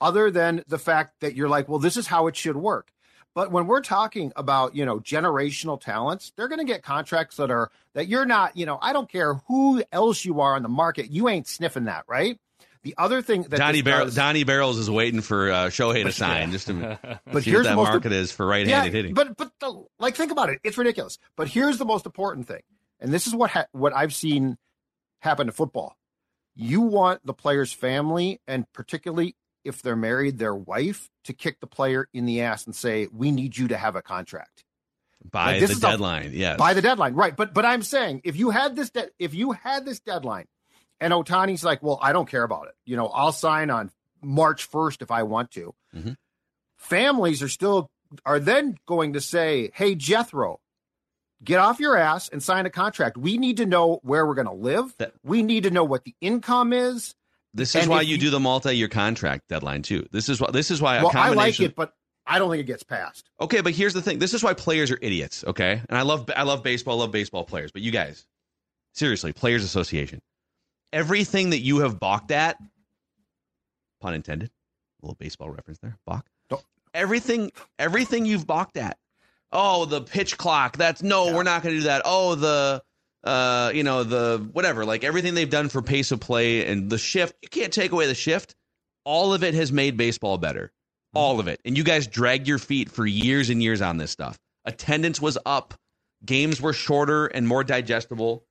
other 0.00 0.30
than 0.30 0.62
the 0.66 0.78
fact 0.78 1.20
that 1.20 1.34
you're 1.34 1.48
like, 1.48 1.68
well, 1.68 1.78
this 1.78 1.96
is 1.96 2.06
how 2.06 2.26
it 2.26 2.36
should 2.36 2.56
work. 2.56 2.90
But 3.34 3.50
when 3.50 3.66
we're 3.66 3.80
talking 3.80 4.32
about, 4.36 4.76
you 4.76 4.84
know, 4.84 5.00
generational 5.00 5.80
talents, 5.80 6.32
they're 6.36 6.46
going 6.46 6.60
to 6.60 6.64
get 6.64 6.84
contracts 6.84 7.36
that 7.36 7.50
are 7.50 7.70
that 7.94 8.06
you're 8.06 8.24
not, 8.24 8.56
you 8.56 8.64
know, 8.64 8.78
I 8.80 8.92
don't 8.92 9.10
care 9.10 9.34
who 9.48 9.82
else 9.90 10.24
you 10.24 10.40
are 10.40 10.54
on 10.54 10.62
the 10.62 10.68
market, 10.68 11.10
you 11.10 11.28
ain't 11.28 11.48
sniffing 11.48 11.84
that, 11.84 12.04
right? 12.06 12.38
The 12.84 12.94
other 12.98 13.22
thing 13.22 13.42
that 13.44 13.56
Donnie, 13.56 13.80
this 13.80 13.92
Bar- 13.92 14.04
does- 14.04 14.14
Donnie 14.14 14.44
Barrels 14.44 14.78
is 14.78 14.90
waiting 14.90 15.22
for 15.22 15.50
uh, 15.50 15.66
Shohei 15.66 16.04
to 16.04 16.12
sign 16.12 16.52
just 16.52 16.66
to 16.66 16.98
but 17.32 17.42
see 17.42 17.50
here's 17.50 17.64
what 17.64 17.64
that 17.64 17.70
the 17.70 17.76
most 17.76 17.88
market 17.88 18.12
is 18.12 18.30
for 18.30 18.46
right-handed 18.46 18.92
hitting. 18.92 19.14
But 19.14 19.36
but 19.36 19.50
the, 19.58 19.84
like 19.98 20.14
think 20.14 20.30
about 20.30 20.50
it, 20.50 20.60
it's 20.62 20.76
ridiculous. 20.78 21.18
But 21.34 21.48
here's 21.48 21.78
the 21.78 21.86
most 21.86 22.04
important 22.06 22.46
thing, 22.46 22.60
and 23.00 23.10
this 23.12 23.26
is 23.26 23.34
what 23.34 23.50
ha- 23.50 23.66
what 23.72 23.96
I've 23.96 24.14
seen 24.14 24.58
happen 25.20 25.46
to 25.46 25.52
football. 25.52 25.96
You 26.54 26.82
want 26.82 27.24
the 27.24 27.32
player's 27.32 27.72
family, 27.72 28.40
and 28.46 28.70
particularly 28.74 29.34
if 29.64 29.82
they're 29.82 29.96
married, 29.96 30.38
their 30.38 30.54
wife, 30.54 31.08
to 31.24 31.32
kick 31.32 31.60
the 31.60 31.66
player 31.66 32.08
in 32.12 32.26
the 32.26 32.42
ass 32.42 32.66
and 32.66 32.74
say, 32.74 33.08
"We 33.12 33.30
need 33.30 33.56
you 33.56 33.68
to 33.68 33.76
have 33.76 33.96
a 33.96 34.02
contract." 34.02 34.64
by 35.30 35.58
Like, 35.58 35.66
the 35.70 35.76
a- 35.76 35.80
deadline. 35.80 36.30
yes. 36.34 36.58
by 36.58 36.74
the 36.74 36.82
deadline, 36.82 37.14
right? 37.14 37.34
But 37.34 37.54
but 37.54 37.64
I'm 37.64 37.82
saying 37.82 38.20
if 38.24 38.36
you 38.36 38.50
had 38.50 38.76
this 38.76 38.90
de- 38.90 39.08
if 39.18 39.32
you 39.34 39.52
had 39.52 39.86
this 39.86 39.98
deadline, 40.00 40.46
and 41.00 41.12
Ohtani's 41.14 41.64
like, 41.64 41.82
well, 41.82 41.98
I 42.02 42.12
don't 42.12 42.28
care 42.28 42.42
about 42.42 42.68
it. 42.68 42.74
You 42.84 42.96
know, 42.96 43.08
I'll 43.08 43.32
sign 43.32 43.70
on 43.70 43.90
March 44.22 44.70
1st 44.70 45.00
if 45.02 45.10
I 45.10 45.22
want 45.22 45.50
to. 45.52 45.74
Mhm. 45.94 46.16
Families 46.76 47.42
are 47.42 47.48
still 47.48 47.90
are 48.26 48.38
then 48.38 48.76
going 48.86 49.14
to 49.14 49.20
say, 49.20 49.70
hey 49.74 49.94
Jethro, 49.94 50.60
get 51.42 51.58
off 51.58 51.80
your 51.80 51.96
ass 51.96 52.28
and 52.28 52.42
sign 52.42 52.66
a 52.66 52.70
contract. 52.70 53.16
We 53.16 53.38
need 53.38 53.56
to 53.56 53.66
know 53.66 54.00
where 54.02 54.26
we're 54.26 54.34
going 54.34 54.46
to 54.46 54.52
live. 54.52 54.94
That- 54.98 55.14
we 55.24 55.42
need 55.42 55.62
to 55.64 55.70
know 55.70 55.84
what 55.84 56.04
the 56.04 56.14
income 56.20 56.72
is. 56.72 57.14
This 57.54 57.74
is 57.74 57.82
And 57.82 57.90
why 57.90 58.00
you 58.02 58.12
you- 58.14 58.18
do 58.18 58.30
the 58.30 58.40
multi-year 58.40 58.88
contract 58.88 59.48
deadline 59.48 59.82
too. 59.82 60.06
This 60.10 60.28
is 60.28 60.40
why. 60.40 60.50
This 60.50 60.70
is 60.70 60.82
why 60.82 60.96
a 60.96 61.02
well, 61.04 61.12
I 61.14 61.30
like 61.30 61.60
it, 61.60 61.74
but 61.76 61.94
I 62.26 62.38
don't 62.38 62.50
think 62.50 62.60
it 62.60 62.66
gets 62.66 62.82
passed. 62.82 63.30
Okay, 63.40 63.60
but 63.60 63.72
here's 63.72 63.94
the 63.94 64.02
thing. 64.02 64.18
This 64.18 64.34
is 64.34 64.42
why 64.42 64.54
players 64.54 64.90
are 64.90 64.98
idiots. 65.00 65.44
Okay, 65.46 65.80
and 65.88 65.96
I 65.96 66.02
love 66.02 66.28
I 66.36 66.42
love 66.42 66.62
baseball. 66.62 66.98
I 66.98 67.02
love 67.04 67.12
baseball 67.12 67.44
players. 67.44 67.70
But 67.70 67.82
you 67.82 67.90
guys, 67.92 68.26
seriously, 68.92 69.32
Players 69.32 69.62
Association. 69.62 70.20
Everything 70.92 71.50
that 71.50 71.60
you 71.60 71.78
have 71.78 71.98
balked 71.98 72.30
at, 72.30 72.56
pun 74.00 74.14
intended, 74.14 74.50
a 75.02 75.06
little 75.06 75.16
baseball 75.16 75.50
reference 75.50 75.78
there. 75.80 75.96
Balk. 76.06 76.24
Everything, 76.92 77.50
everything 77.80 78.24
you've 78.24 78.46
balked 78.46 78.76
at. 78.76 78.96
Oh, 79.50 79.84
the 79.84 80.00
pitch 80.00 80.38
clock. 80.38 80.76
That's 80.76 81.02
no, 81.02 81.26
Yeah. 81.26 81.34
we're 81.34 81.42
not 81.42 81.62
going 81.64 81.74
to 81.74 81.80
do 81.80 81.84
that. 81.88 82.02
Oh, 82.04 82.36
the, 82.36 82.82
uh, 83.24 83.72
you 83.74 83.82
know, 83.82 84.04
the 84.04 84.46
whatever. 84.52 84.84
Like 84.84 85.02
everything 85.02 85.34
they've 85.34 85.50
done 85.50 85.68
for 85.68 85.82
pace 85.82 86.12
of 86.12 86.20
play 86.20 86.66
and 86.66 86.90
the 86.90 86.98
shift. 86.98 87.34
You 87.42 87.48
can't 87.48 87.72
take 87.72 87.92
away 87.92 88.06
the 88.06 88.14
shift. 88.14 88.54
All 89.04 89.34
of 89.34 89.42
it 89.42 89.54
has 89.54 89.72
made 89.72 89.96
baseball 89.96 90.38
better. 90.38 90.72
All 91.14 91.40
of 91.40 91.48
it. 91.48 91.60
And 91.64 91.76
you 91.76 91.84
guys 91.84 92.06
dragged 92.06 92.48
your 92.48 92.58
feet 92.58 92.90
for 92.90 93.06
years 93.06 93.48
and 93.50 93.62
years 93.62 93.80
on 93.80 93.98
this 93.98 94.10
stuff. 94.10 94.38
Attendance 94.64 95.20
was 95.20 95.38
up. 95.46 95.74
Games 96.24 96.60
were 96.60 96.72
shorter 96.72 97.26
and 97.26 97.46
more 97.46 97.64
digestible. 97.64 98.44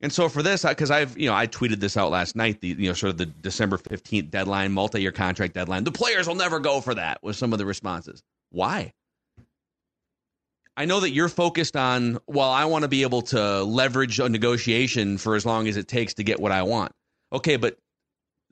And 0.00 0.12
so 0.12 0.28
for 0.28 0.42
this, 0.42 0.64
because 0.64 0.90
I've 0.90 1.16
you 1.18 1.28
know 1.28 1.34
I 1.34 1.46
tweeted 1.46 1.80
this 1.80 1.96
out 1.96 2.10
last 2.10 2.36
night, 2.36 2.60
the 2.60 2.68
you 2.68 2.88
know 2.88 2.92
sort 2.92 3.10
of 3.10 3.18
the 3.18 3.26
December 3.26 3.78
fifteenth 3.78 4.30
deadline, 4.30 4.72
multi-year 4.72 5.12
contract 5.12 5.54
deadline. 5.54 5.84
The 5.84 5.92
players 5.92 6.26
will 6.28 6.34
never 6.34 6.60
go 6.60 6.80
for 6.80 6.94
that. 6.94 7.22
Was 7.22 7.38
some 7.38 7.52
of 7.52 7.58
the 7.58 7.66
responses. 7.66 8.22
Why? 8.50 8.92
I 10.76 10.84
know 10.84 11.00
that 11.00 11.10
you're 11.12 11.28
focused 11.28 11.76
on. 11.76 12.18
Well, 12.26 12.50
I 12.50 12.66
want 12.66 12.82
to 12.82 12.88
be 12.88 13.02
able 13.02 13.22
to 13.22 13.62
leverage 13.62 14.20
a 14.20 14.28
negotiation 14.28 15.16
for 15.18 15.34
as 15.34 15.46
long 15.46 15.68
as 15.68 15.76
it 15.76 15.88
takes 15.88 16.14
to 16.14 16.22
get 16.22 16.38
what 16.38 16.52
I 16.52 16.62
want. 16.62 16.92
Okay, 17.32 17.56
but 17.56 17.78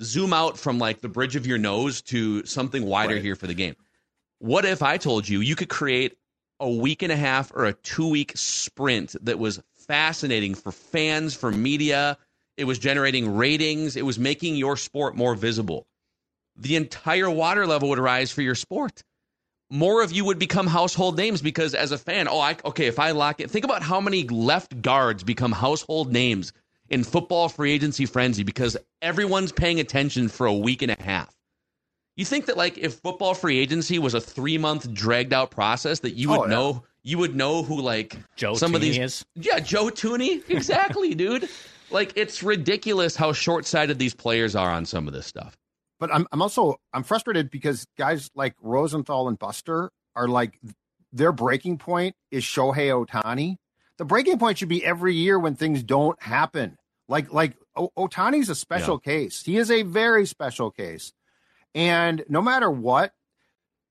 zoom 0.02 0.32
out 0.32 0.58
from 0.58 0.78
like 0.78 1.00
the 1.00 1.08
bridge 1.08 1.36
of 1.36 1.46
your 1.46 1.58
nose 1.58 2.02
to 2.02 2.44
something 2.44 2.84
wider 2.84 3.14
Right. 3.14 3.22
here 3.22 3.36
for 3.36 3.46
the 3.46 3.54
game. 3.54 3.76
What 4.38 4.64
if 4.64 4.82
I 4.82 4.96
told 4.96 5.28
you 5.28 5.40
you 5.40 5.54
could 5.54 5.68
create 5.68 6.16
a 6.60 6.70
week 6.70 7.02
and 7.02 7.12
a 7.12 7.16
half 7.16 7.52
or 7.54 7.66
a 7.66 7.74
two 7.74 8.08
week 8.08 8.32
sprint 8.36 9.14
that 9.24 9.38
was 9.38 9.62
fascinating 9.86 10.54
for 10.54 10.72
fans, 10.72 11.34
for 11.34 11.50
media? 11.52 12.16
It 12.56 12.64
was 12.64 12.78
generating 12.78 13.34
ratings, 13.36 13.96
it 13.96 14.04
was 14.04 14.18
making 14.18 14.56
your 14.56 14.76
sport 14.76 15.14
more 15.16 15.34
visible. 15.34 15.86
The 16.56 16.76
entire 16.76 17.28
water 17.28 17.66
level 17.66 17.88
would 17.88 17.98
rise 17.98 18.30
for 18.30 18.42
your 18.42 18.54
sport. 18.54 19.02
More 19.74 20.02
of 20.02 20.12
you 20.12 20.24
would 20.24 20.38
become 20.38 20.68
household 20.68 21.16
names 21.16 21.42
because 21.42 21.74
as 21.74 21.90
a 21.90 21.98
fan, 21.98 22.28
oh, 22.28 22.38
I, 22.38 22.56
okay, 22.64 22.86
if 22.86 23.00
I 23.00 23.10
lock 23.10 23.40
it, 23.40 23.50
think 23.50 23.64
about 23.64 23.82
how 23.82 24.00
many 24.00 24.22
left 24.28 24.80
guards 24.82 25.24
become 25.24 25.50
household 25.50 26.12
names 26.12 26.52
in 26.90 27.02
football 27.02 27.48
free 27.48 27.72
agency 27.72 28.06
frenzy 28.06 28.44
because 28.44 28.76
everyone's 29.02 29.50
paying 29.50 29.80
attention 29.80 30.28
for 30.28 30.46
a 30.46 30.54
week 30.54 30.82
and 30.82 30.92
a 30.92 31.02
half. 31.02 31.34
You 32.16 32.24
think 32.24 32.46
that 32.46 32.56
like 32.56 32.78
if 32.78 32.94
football 32.94 33.34
free 33.34 33.58
agency 33.58 33.98
was 33.98 34.14
a 34.14 34.20
three 34.20 34.58
month 34.58 34.92
dragged 34.94 35.32
out 35.32 35.50
process 35.50 35.98
that 36.00 36.14
you 36.14 36.28
would 36.28 36.38
Oh, 36.40 36.44
yeah. 36.44 36.50
know 36.50 36.84
you 37.02 37.18
would 37.18 37.34
know 37.34 37.64
who 37.64 37.80
like 37.80 38.16
Joe 38.36 38.54
some 38.54 38.76
of 38.76 38.80
these 38.80 38.96
is. 38.96 39.24
yeah 39.34 39.58
Joe 39.58 39.86
Tooney 39.86 40.42
exactly 40.48 41.16
dude 41.16 41.48
like 41.90 42.12
it's 42.14 42.44
ridiculous 42.44 43.16
how 43.16 43.32
short 43.32 43.66
sighted 43.66 43.98
these 43.98 44.14
players 44.14 44.54
are 44.54 44.70
on 44.70 44.86
some 44.86 45.08
of 45.08 45.12
this 45.14 45.26
stuff. 45.26 45.56
But 46.04 46.14
I'm 46.14 46.26
I'm 46.32 46.42
also 46.42 46.78
I'm 46.92 47.02
frustrated 47.02 47.50
because 47.50 47.86
guys 47.96 48.30
like 48.34 48.54
Rosenthal 48.60 49.26
and 49.26 49.38
Buster 49.38 49.90
are 50.14 50.28
like 50.28 50.60
their 51.14 51.32
breaking 51.32 51.78
point 51.78 52.14
is 52.30 52.44
Shohei 52.44 53.06
Ohtani. 53.06 53.56
The 53.96 54.04
breaking 54.04 54.38
point 54.38 54.58
should 54.58 54.68
be 54.68 54.84
every 54.84 55.14
year 55.14 55.38
when 55.38 55.54
things 55.54 55.82
don't 55.82 56.22
happen. 56.22 56.76
Like 57.08 57.32
like 57.32 57.56
o- 57.74 57.90
Ohtani's 57.96 58.50
a 58.50 58.54
special 58.54 58.98
case. 58.98 59.42
He 59.42 59.56
is 59.56 59.70
a 59.70 59.80
very 59.80 60.26
special 60.26 60.70
case. 60.70 61.14
And 61.74 62.22
no 62.28 62.42
matter 62.42 62.70
what, 62.70 63.14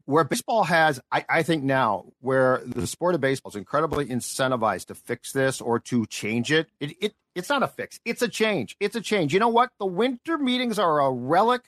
where 0.06 0.24
baseball 0.24 0.66
has, 0.66 1.02
I, 1.12 1.26
I 1.28 1.42
think 1.42 1.64
now, 1.64 2.06
where 2.20 2.62
the 2.64 2.86
sport 2.86 3.16
of 3.16 3.22
baseball 3.22 3.50
is 3.50 3.56
incredibly 3.56 4.06
incentivized 4.06 4.86
to 4.86 4.94
fix 4.94 5.32
this 5.32 5.62
or 5.62 5.80
to 5.80 6.06
change 6.06 6.52
it, 6.52 6.70
it, 6.80 6.96
it 7.02 7.16
it's 7.34 7.50
not 7.50 7.64
a 7.64 7.68
fix. 7.68 8.00
It's 8.06 8.22
a 8.22 8.28
change. 8.28 8.78
It's 8.80 8.96
a 8.96 9.02
change. 9.02 9.34
You 9.34 9.40
know 9.40 9.48
what? 9.48 9.72
The 9.80 9.88
winter 9.88 10.38
meetings 10.38 10.78
are 10.78 11.02
a 11.02 11.12
relic 11.12 11.64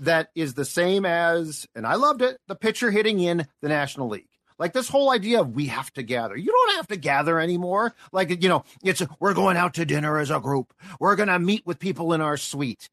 that 0.00 0.30
is 0.34 0.54
the 0.54 0.64
same 0.64 1.04
as, 1.04 1.66
and 1.74 1.86
I 1.86 1.94
loved 1.94 2.22
it, 2.22 2.38
the 2.48 2.54
pitcher 2.54 2.90
hitting 2.90 3.20
in 3.20 3.46
the 3.62 3.68
National 3.68 4.08
League. 4.08 4.28
Like 4.58 4.72
this 4.72 4.88
whole 4.88 5.10
idea 5.10 5.40
of 5.40 5.54
we 5.54 5.66
have 5.66 5.92
to 5.94 6.02
gather. 6.02 6.36
You 6.36 6.50
don't 6.50 6.76
have 6.76 6.88
to 6.88 6.96
gather 6.96 7.38
anymore. 7.38 7.94
Like, 8.12 8.42
you 8.42 8.48
know, 8.48 8.64
it's 8.82 9.02
we're 9.20 9.34
going 9.34 9.56
out 9.58 9.74
to 9.74 9.84
dinner 9.84 10.18
as 10.18 10.30
a 10.30 10.40
group. 10.40 10.72
We're 10.98 11.16
going 11.16 11.28
to 11.28 11.38
meet 11.38 11.66
with 11.66 11.78
people 11.78 12.14
in 12.14 12.22
our 12.22 12.38
suite. 12.38 12.88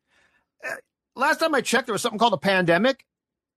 Uh, 0.65 0.71
last 1.15 1.39
time 1.39 1.55
I 1.55 1.61
checked, 1.61 1.87
there 1.87 1.93
was 1.93 2.01
something 2.01 2.19
called 2.19 2.33
a 2.33 2.37
pandemic 2.37 3.05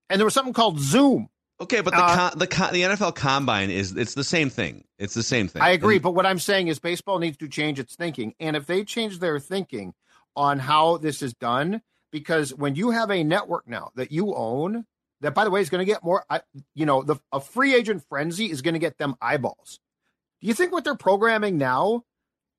and 0.08 0.20
there 0.20 0.24
was 0.24 0.34
something 0.34 0.52
called 0.54 0.78
Zoom. 0.78 1.28
Okay, 1.60 1.80
but 1.80 1.94
the 1.94 2.04
Uh, 2.04 2.14
con- 2.30 2.38
the 2.38 2.46
con- 2.46 2.72
the 2.74 2.82
NFL 2.82 3.14
Combine 3.16 3.70
is 3.70 3.92
it's 3.96 4.14
the 4.14 4.22
same 4.22 4.50
thing. 4.50 4.84
It's 4.98 5.14
the 5.14 5.22
same 5.22 5.48
thing. 5.48 5.62
I 5.62 5.70
agree, 5.70 5.94
And- 5.96 6.02
but 6.02 6.12
what 6.12 6.26
I'm 6.26 6.38
saying 6.38 6.68
is 6.68 6.78
baseball 6.78 7.18
needs 7.18 7.38
to 7.38 7.48
change 7.48 7.78
its 7.80 7.96
thinking. 7.96 8.34
And 8.38 8.54
if 8.56 8.66
they 8.66 8.84
change 8.84 9.18
their 9.20 9.40
thinking 9.40 9.94
on 10.36 10.58
how 10.60 10.98
this 10.98 11.22
is 11.22 11.32
done, 11.34 11.80
because 12.12 12.54
when 12.54 12.74
you 12.74 12.90
have 12.90 13.10
a 13.10 13.22
network 13.24 13.68
now 13.68 13.90
that 13.96 14.12
you 14.12 14.34
own, 14.34 14.84
that 15.20 15.34
by 15.34 15.44
the 15.44 15.50
way 15.50 15.60
is 15.60 15.70
going 15.70 15.84
to 15.84 15.90
get 15.90 16.04
more, 16.04 16.24
you 16.74 16.86
know, 16.86 17.02
the 17.02 17.16
a 17.32 17.40
free 17.40 17.74
agent 17.74 18.04
frenzy 18.08 18.50
is 18.50 18.62
going 18.62 18.74
to 18.74 18.78
get 18.80 18.98
them 18.98 19.14
eyeballs. 19.20 19.80
Do 20.40 20.46
you 20.46 20.54
think 20.54 20.72
what 20.72 20.84
they're 20.84 20.94
programming 20.94 21.56
now? 21.58 22.02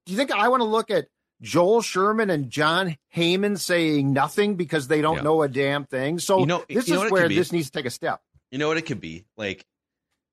Do 0.06 0.12
you 0.14 0.18
think 0.18 0.32
I 0.32 0.48
want 0.48 0.62
to 0.62 0.66
look 0.66 0.90
at 0.90 1.08
Joel 1.42 1.82
Sherman 1.82 2.30
and 2.32 2.50
Jon 2.50 2.98
Heyman 3.16 3.60
saying 3.60 4.12
nothing 4.12 4.56
because 4.56 4.88
they 4.88 5.02
don't 5.02 5.18
Yeah. 5.18 5.22
know 5.24 5.42
a 5.44 5.48
damn 5.48 5.86
thing? 5.86 6.18
So 6.20 6.40
You 6.40 6.46
know- 6.48 6.66
this 6.68 6.88
you 6.88 6.96
know 6.96 7.04
is 7.04 7.12
where 7.12 7.30
this 7.30 7.52
needs 7.52 7.68
to 7.68 7.72
take 7.72 7.86
a 7.86 7.92
step. 7.92 8.22
You 8.50 8.58
know 8.58 8.68
what 8.68 8.78
it 8.78 8.84
could 8.88 9.02
be? 9.02 9.26
Like, 9.36 9.66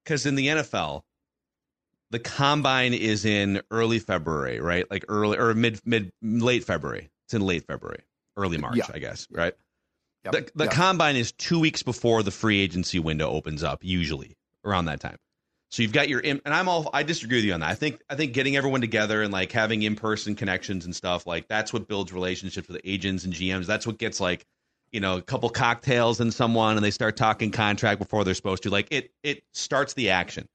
because 0.02 0.24
in 0.24 0.34
the 0.36 0.48
NFL, 0.48 1.04
the 2.10 2.18
combine 2.20 2.94
is 2.94 3.24
in 3.24 3.60
early 3.70 3.98
February, 3.98 4.60
right? 4.60 4.88
Like 4.90 5.04
early 5.08 5.36
or 5.36 5.52
mid, 5.54 5.80
mid, 5.84 6.12
late 6.22 6.64
February. 6.64 7.10
It's 7.26 7.34
in 7.34 7.42
late 7.42 7.66
February, 7.66 8.02
early 8.36 8.58
March, 8.58 8.76
Yeah. 8.76 8.84
I 8.92 8.98
guess, 8.98 9.26
right? 9.30 9.54
Yep. 10.24 10.32
The, 10.32 10.50
the 10.54 10.64
Yep. 10.64 10.72
combine 10.72 11.16
is 11.16 11.32
two 11.32 11.60
weeks 11.60 11.82
before 11.82 12.22
the 12.22 12.30
free 12.30 12.60
agency 12.60 12.98
window 12.98 13.30
opens 13.30 13.62
up, 13.62 13.84
usually 13.84 14.36
around 14.64 14.86
that 14.86 15.00
time. 15.00 15.18
So 15.70 15.82
you've 15.82 15.92
got 15.92 16.08
your, 16.08 16.20
and 16.24 16.40
I'm 16.46 16.68
all, 16.68 16.88
I 16.94 17.02
disagree 17.02 17.38
with 17.38 17.44
you 17.44 17.52
on 17.52 17.60
that. 17.60 17.68
I 17.70 17.74
think, 17.74 18.00
I 18.08 18.14
think 18.14 18.32
getting 18.32 18.56
everyone 18.56 18.80
together 18.80 19.22
and 19.22 19.32
like 19.32 19.50
having 19.50 19.82
in 19.82 19.96
person 19.96 20.36
connections 20.36 20.84
and 20.84 20.94
stuff, 20.94 21.26
like 21.26 21.48
that's 21.48 21.72
what 21.72 21.88
builds 21.88 22.12
relationships 22.12 22.68
with 22.68 22.80
agents 22.84 23.24
and 23.24 23.34
GMs. 23.34 23.66
That's 23.66 23.86
what 23.86 23.98
gets 23.98 24.20
like, 24.20 24.46
you 24.92 25.00
know, 25.00 25.16
a 25.16 25.22
couple 25.22 25.50
cocktails 25.50 26.20
and 26.20 26.32
someone 26.32 26.76
and 26.76 26.84
they 26.84 26.92
start 26.92 27.16
talking 27.16 27.50
contract 27.50 27.98
before 27.98 28.22
they're 28.22 28.34
supposed 28.34 28.62
to. 28.62 28.70
Like 28.70 28.86
it, 28.92 29.10
it 29.24 29.42
starts 29.52 29.94
the 29.94 30.10
action. 30.10 30.48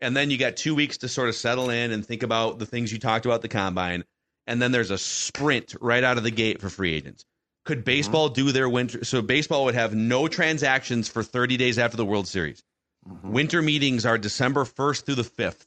And 0.00 0.16
then 0.16 0.30
you 0.30 0.38
got 0.38 0.56
two 0.56 0.74
weeks 0.74 0.96
to 0.98 1.08
sort 1.08 1.28
of 1.28 1.34
settle 1.34 1.68
in 1.68 1.90
and 1.90 2.06
think 2.06 2.22
about 2.22 2.58
the 2.58 2.66
things 2.66 2.90
you 2.90 2.98
talked 2.98 3.26
about 3.26 3.42
the 3.42 3.48
combine. 3.48 4.04
And 4.48 4.62
then 4.62 4.72
there's 4.72 4.90
a 4.90 4.96
sprint 4.96 5.76
right 5.78 6.02
out 6.02 6.16
of 6.16 6.24
the 6.24 6.30
gate 6.30 6.58
for 6.60 6.70
free 6.70 6.94
agents. 6.94 7.26
Could 7.66 7.80
mm-hmm. 7.80 7.84
baseball 7.84 8.28
do 8.30 8.50
their 8.50 8.68
winter? 8.68 9.04
So 9.04 9.20
baseball 9.20 9.66
would 9.66 9.74
have 9.74 9.94
no 9.94 10.26
transactions 10.26 11.06
for 11.06 11.22
30 11.22 11.58
days 11.58 11.78
after 11.78 11.98
the 11.98 12.06
World 12.06 12.26
Series. 12.26 12.62
Mm-hmm. 13.06 13.30
Winter 13.30 13.60
meetings 13.60 14.06
are 14.06 14.16
December 14.16 14.64
1st 14.64 15.04
through 15.04 15.14
the 15.16 15.22
5th. 15.22 15.66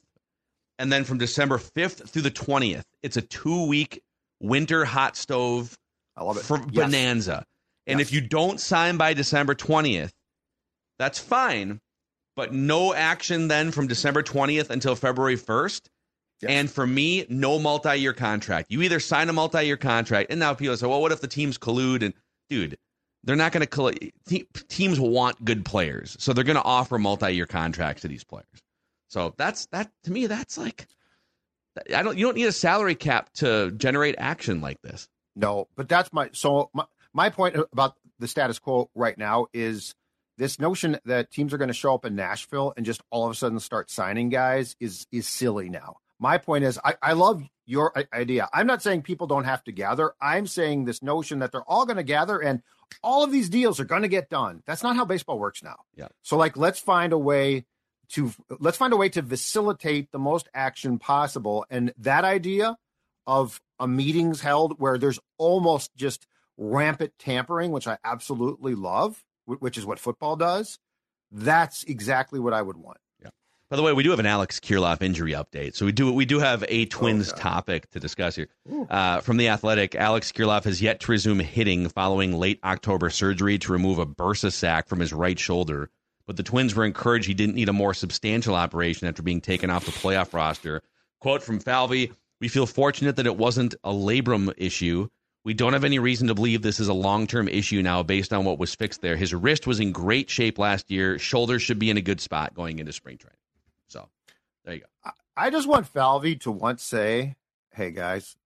And 0.80 0.92
then 0.92 1.04
from 1.04 1.18
December 1.18 1.58
5th 1.58 2.10
through 2.10 2.22
the 2.22 2.30
20th, 2.32 2.82
it's 3.04 3.16
a 3.16 3.22
two 3.22 3.66
week 3.66 4.02
winter 4.40 4.84
hot 4.84 5.16
stove 5.16 5.78
I 6.16 6.24
love 6.24 6.38
it. 6.38 6.42
for 6.42 6.58
Yes. 6.58 6.66
bonanza. 6.74 7.46
And 7.86 8.00
Yes. 8.00 8.08
if 8.08 8.12
you 8.12 8.20
don't 8.20 8.60
sign 8.60 8.96
by 8.96 9.14
December 9.14 9.54
20th, 9.54 10.12
that's 10.98 11.20
fine, 11.20 11.80
but 12.34 12.52
no 12.52 12.92
action 12.94 13.46
then 13.46 13.70
from 13.70 13.86
December 13.86 14.24
20th 14.24 14.70
until 14.70 14.96
February 14.96 15.36
1st. 15.36 15.88
Yes. 16.42 16.50
And 16.50 16.70
for 16.70 16.86
me, 16.86 17.24
no 17.28 17.58
multi 17.60 17.96
year 17.96 18.12
contract. 18.12 18.70
You 18.70 18.82
either 18.82 18.98
sign 18.98 19.28
a 19.28 19.32
multi 19.32 19.64
year 19.64 19.76
contract, 19.76 20.30
and 20.30 20.40
now 20.40 20.54
people 20.54 20.76
say, 20.76 20.86
well, 20.86 21.00
what 21.00 21.12
if 21.12 21.20
the 21.20 21.28
teams 21.28 21.56
collude? 21.56 22.02
And 22.02 22.14
dude, 22.50 22.76
they're 23.22 23.36
not 23.36 23.52
going 23.52 23.64
to 23.64 23.70
collude. 23.70 24.12
Te- 24.26 24.48
teams 24.68 24.98
want 24.98 25.44
good 25.44 25.64
players, 25.64 26.16
so 26.18 26.32
they're 26.32 26.44
going 26.44 26.56
to 26.56 26.64
offer 26.64 26.98
multi 26.98 27.32
year 27.32 27.46
contracts 27.46 28.02
to 28.02 28.08
these 28.08 28.24
players. 28.24 28.46
So 29.08 29.34
that's 29.36 29.66
that 29.66 29.90
to 30.04 30.10
me. 30.10 30.26
That's 30.26 30.58
like, 30.58 30.88
I 31.94 32.02
don't. 32.02 32.18
You 32.18 32.26
don't 32.26 32.36
need 32.36 32.46
a 32.46 32.52
salary 32.52 32.96
cap 32.96 33.32
to 33.34 33.70
generate 33.72 34.16
action 34.18 34.60
like 34.60 34.82
this. 34.82 35.08
No, 35.36 35.68
but 35.76 35.88
that's 35.88 36.12
my 36.12 36.30
so 36.32 36.70
my, 36.74 36.86
my 37.14 37.30
point 37.30 37.56
about 37.72 37.94
the 38.18 38.26
status 38.26 38.58
quo 38.58 38.90
right 38.96 39.16
now 39.16 39.46
is 39.52 39.94
this 40.38 40.58
notion 40.58 40.98
that 41.04 41.30
teams 41.30 41.54
are 41.54 41.58
going 41.58 41.68
to 41.68 41.74
show 41.74 41.94
up 41.94 42.04
in 42.04 42.16
Nashville 42.16 42.72
and 42.76 42.84
just 42.84 43.00
all 43.10 43.24
of 43.26 43.30
a 43.30 43.34
sudden 43.34 43.60
start 43.60 43.90
signing 43.90 44.28
guys 44.28 44.74
is 44.80 45.06
is 45.12 45.28
silly 45.28 45.68
now. 45.68 45.98
My 46.22 46.38
point 46.38 46.62
is 46.62 46.78
I, 46.84 46.94
I 47.02 47.12
love 47.14 47.42
your 47.66 47.92
idea. 48.14 48.48
I'm 48.52 48.68
not 48.68 48.80
saying 48.80 49.02
people 49.02 49.26
don't 49.26 49.42
have 49.42 49.64
to 49.64 49.72
gather. 49.72 50.12
I'm 50.20 50.46
saying 50.46 50.84
this 50.84 51.02
notion 51.02 51.40
that 51.40 51.50
they're 51.50 51.68
all 51.68 51.84
going 51.84 51.96
to 51.96 52.04
gather 52.04 52.38
and 52.38 52.62
all 53.02 53.24
of 53.24 53.32
these 53.32 53.48
deals 53.48 53.80
are 53.80 53.84
going 53.84 54.02
to 54.02 54.08
get 54.08 54.30
done. 54.30 54.62
That's 54.64 54.84
not 54.84 54.94
how 54.94 55.04
baseball 55.04 55.40
works 55.40 55.64
now. 55.64 55.80
Yeah. 55.96 56.08
So 56.22 56.36
like 56.36 56.56
let's 56.56 56.78
find 56.78 57.12
a 57.12 57.18
way 57.18 57.64
to 58.10 58.32
let's 58.60 58.76
find 58.76 58.92
a 58.92 58.96
way 58.96 59.08
to 59.08 59.22
facilitate 59.22 60.12
the 60.12 60.20
most 60.20 60.48
action 60.54 61.00
possible 61.00 61.66
and 61.68 61.92
that 61.98 62.24
idea 62.24 62.78
of 63.26 63.60
a 63.80 63.88
meetings 63.88 64.40
held 64.40 64.78
where 64.78 64.98
there's 64.98 65.18
almost 65.38 65.90
just 65.96 66.28
rampant 66.56 67.14
tampering, 67.18 67.72
which 67.72 67.88
I 67.88 67.98
absolutely 68.04 68.76
love, 68.76 69.24
which 69.46 69.76
is 69.76 69.84
what 69.84 69.98
football 69.98 70.36
does, 70.36 70.78
that's 71.32 71.82
exactly 71.82 72.38
what 72.38 72.52
I 72.52 72.62
would 72.62 72.76
want. 72.76 72.98
By 73.72 73.76
the 73.76 73.82
way, 73.82 73.94
we 73.94 74.02
do 74.02 74.10
have 74.10 74.18
an 74.18 74.26
Alex 74.26 74.60
Kirilloff 74.60 75.00
injury 75.00 75.32
update, 75.32 75.74
so 75.74 75.86
we 75.86 75.92
do 75.92 76.12
we 76.12 76.26
do 76.26 76.38
have 76.40 76.62
a 76.68 76.84
Twins 76.84 77.32
Okay. 77.32 77.40
topic 77.40 77.90
to 77.92 78.00
discuss 78.00 78.36
here. 78.36 78.48
Uh, 78.90 79.20
from 79.20 79.38
the 79.38 79.48
Athletic, 79.48 79.94
Alex 79.94 80.30
Kirilloff 80.30 80.64
has 80.64 80.82
yet 80.82 81.00
to 81.00 81.10
resume 81.10 81.38
hitting 81.38 81.88
following 81.88 82.34
late 82.38 82.60
October 82.64 83.08
surgery 83.08 83.56
to 83.60 83.72
remove 83.72 83.98
a 83.98 84.04
bursa 84.04 84.52
sac 84.52 84.88
from 84.88 85.00
his 85.00 85.14
right 85.14 85.38
shoulder. 85.38 85.88
But 86.26 86.36
the 86.36 86.42
Twins 86.42 86.74
were 86.74 86.84
encouraged 86.84 87.26
he 87.26 87.32
didn't 87.32 87.54
need 87.54 87.70
a 87.70 87.72
more 87.72 87.94
substantial 87.94 88.54
operation 88.54 89.08
after 89.08 89.22
being 89.22 89.40
taken 89.40 89.70
off 89.70 89.86
the 89.86 89.92
playoff 89.92 90.34
roster. 90.34 90.82
Quote 91.22 91.42
from 91.42 91.58
Falvey: 91.58 92.12
"We 92.42 92.48
feel 92.48 92.66
fortunate 92.66 93.16
that 93.16 93.24
it 93.26 93.38
wasn't 93.38 93.74
a 93.82 93.90
labrum 93.90 94.52
issue." 94.58 95.08
We 95.44 95.54
don't 95.54 95.72
have 95.72 95.84
any 95.84 95.98
reason 95.98 96.28
to 96.28 96.34
believe 96.34 96.60
this 96.60 96.78
is 96.78 96.88
a 96.88 96.92
long 96.92 97.26
term 97.26 97.48
issue 97.48 97.80
now 97.80 98.02
based 98.02 98.34
on 98.34 98.44
what 98.44 98.58
was 98.58 98.74
fixed 98.74 99.00
there. 99.00 99.16
His 99.16 99.32
wrist 99.32 99.66
was 99.66 99.80
in 99.80 99.92
great 99.92 100.28
shape 100.28 100.58
last 100.58 100.90
year. 100.90 101.18
Shoulder 101.18 101.58
should 101.58 101.78
be 101.78 101.88
in 101.88 101.96
a 101.96 102.02
good 102.02 102.20
spot 102.20 102.52
going 102.52 102.78
into 102.78 102.92
spring 102.92 103.16
training. 103.16 103.38
So 103.92 104.08
there 104.64 104.74
you 104.74 104.80
go. 104.80 105.10
I 105.36 105.50
just 105.50 105.68
want 105.68 105.86
Falvey 105.86 106.36
to 106.36 106.50
once 106.50 106.82
say, 106.82 107.36
"Hey 107.72 107.90
guys 107.90 108.36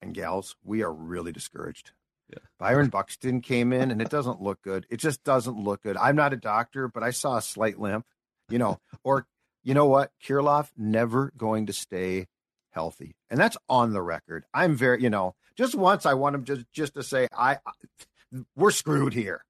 and 0.00 0.14
gals, 0.14 0.56
we 0.64 0.82
are 0.82 0.92
really 0.92 1.32
discouraged." 1.32 1.92
Yeah. 2.30 2.38
Byron 2.58 2.88
Buxton 2.88 3.40
came 3.40 3.72
in, 3.72 3.90
and 3.90 4.02
it 4.02 4.10
doesn't 4.10 4.42
look 4.42 4.60
good. 4.62 4.86
It 4.90 4.98
just 4.98 5.24
doesn't 5.24 5.58
look 5.58 5.82
good. 5.82 5.96
I'm 5.96 6.16
not 6.16 6.32
a 6.32 6.36
doctor, 6.36 6.88
but 6.88 7.02
I 7.02 7.10
saw 7.10 7.36
a 7.36 7.42
slight 7.42 7.78
limp, 7.78 8.06
you 8.48 8.58
know. 8.58 8.80
Or 9.04 9.26
you 9.62 9.74
know 9.74 9.86
what, 9.86 10.10
Kirilloff 10.24 10.70
never 10.76 11.32
going 11.36 11.66
to 11.66 11.72
stay 11.72 12.26
healthy, 12.70 13.14
and 13.30 13.38
that's 13.40 13.56
on 13.68 13.92
the 13.92 14.02
record. 14.02 14.44
I'm 14.54 14.74
very, 14.76 15.02
you 15.02 15.10
know, 15.10 15.34
just 15.56 15.74
once 15.74 16.06
I 16.06 16.14
want 16.14 16.34
him 16.34 16.44
just 16.44 16.64
just 16.72 16.94
to 16.94 17.02
say, 17.02 17.28
I, 17.36 17.58
I 17.66 18.40
we're 18.56 18.70
screwed 18.70 19.14
here. 19.14 19.44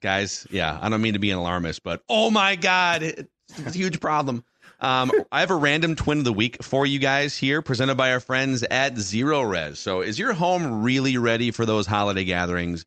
guys. 0.00 0.46
Yeah, 0.50 0.78
I 0.80 0.88
don't 0.88 1.02
mean 1.02 1.14
to 1.14 1.18
be 1.18 1.30
an 1.32 1.38
alarmist, 1.38 1.82
but 1.82 2.02
oh 2.08 2.30
my 2.30 2.54
god, 2.56 3.26
it's 3.48 3.74
a 3.74 3.78
huge 3.78 4.00
problem. 4.00 4.44
Um, 4.80 5.10
I 5.30 5.40
have 5.40 5.50
a 5.50 5.56
random 5.56 5.96
twin 5.96 6.18
of 6.18 6.24
the 6.24 6.32
week 6.32 6.62
for 6.62 6.84
you 6.84 6.98
guys 6.98 7.36
here, 7.36 7.62
presented 7.62 7.94
by 7.94 8.12
our 8.12 8.20
friends 8.20 8.62
at 8.64 8.94
Zerorez. 8.94 9.76
So, 9.76 10.00
is 10.00 10.18
your 10.18 10.32
home 10.32 10.82
really 10.82 11.16
ready 11.16 11.50
for 11.50 11.64
those 11.64 11.86
holiday 11.86 12.24
gatherings? 12.24 12.84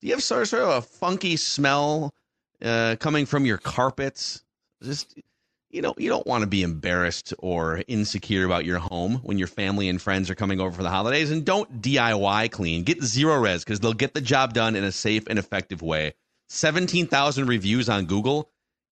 Do 0.00 0.06
you 0.08 0.14
have 0.14 0.22
sort 0.22 0.42
of, 0.42 0.48
sort 0.48 0.62
of 0.62 0.70
a 0.70 0.82
funky 0.82 1.36
smell 1.36 2.12
uh, 2.62 2.96
coming 2.98 3.26
from 3.26 3.46
your 3.46 3.58
carpets? 3.58 4.42
Just 4.82 5.14
you 5.70 5.82
know, 5.82 5.94
you 5.96 6.08
don't 6.08 6.26
want 6.26 6.42
to 6.42 6.48
be 6.48 6.62
embarrassed 6.62 7.32
or 7.38 7.82
insecure 7.86 8.44
about 8.44 8.64
your 8.64 8.78
home 8.78 9.16
when 9.22 9.38
your 9.38 9.46
family 9.46 9.88
and 9.88 10.02
friends 10.02 10.28
are 10.28 10.34
coming 10.34 10.60
over 10.60 10.72
for 10.72 10.82
the 10.82 10.90
holidays. 10.90 11.30
And 11.30 11.44
don't 11.44 11.80
DIY 11.80 12.50
clean. 12.50 12.82
Get 12.82 13.00
Zerorez 13.00 13.60
because 13.60 13.80
they'll 13.80 13.92
get 13.92 14.12
the 14.12 14.20
job 14.20 14.52
done 14.52 14.74
in 14.74 14.82
a 14.82 14.92
safe 14.92 15.24
and 15.28 15.38
effective 15.38 15.80
way. 15.80 16.14
17,000 16.48 17.46
reviews 17.46 17.88
on 17.88 18.06
Google, 18.06 18.50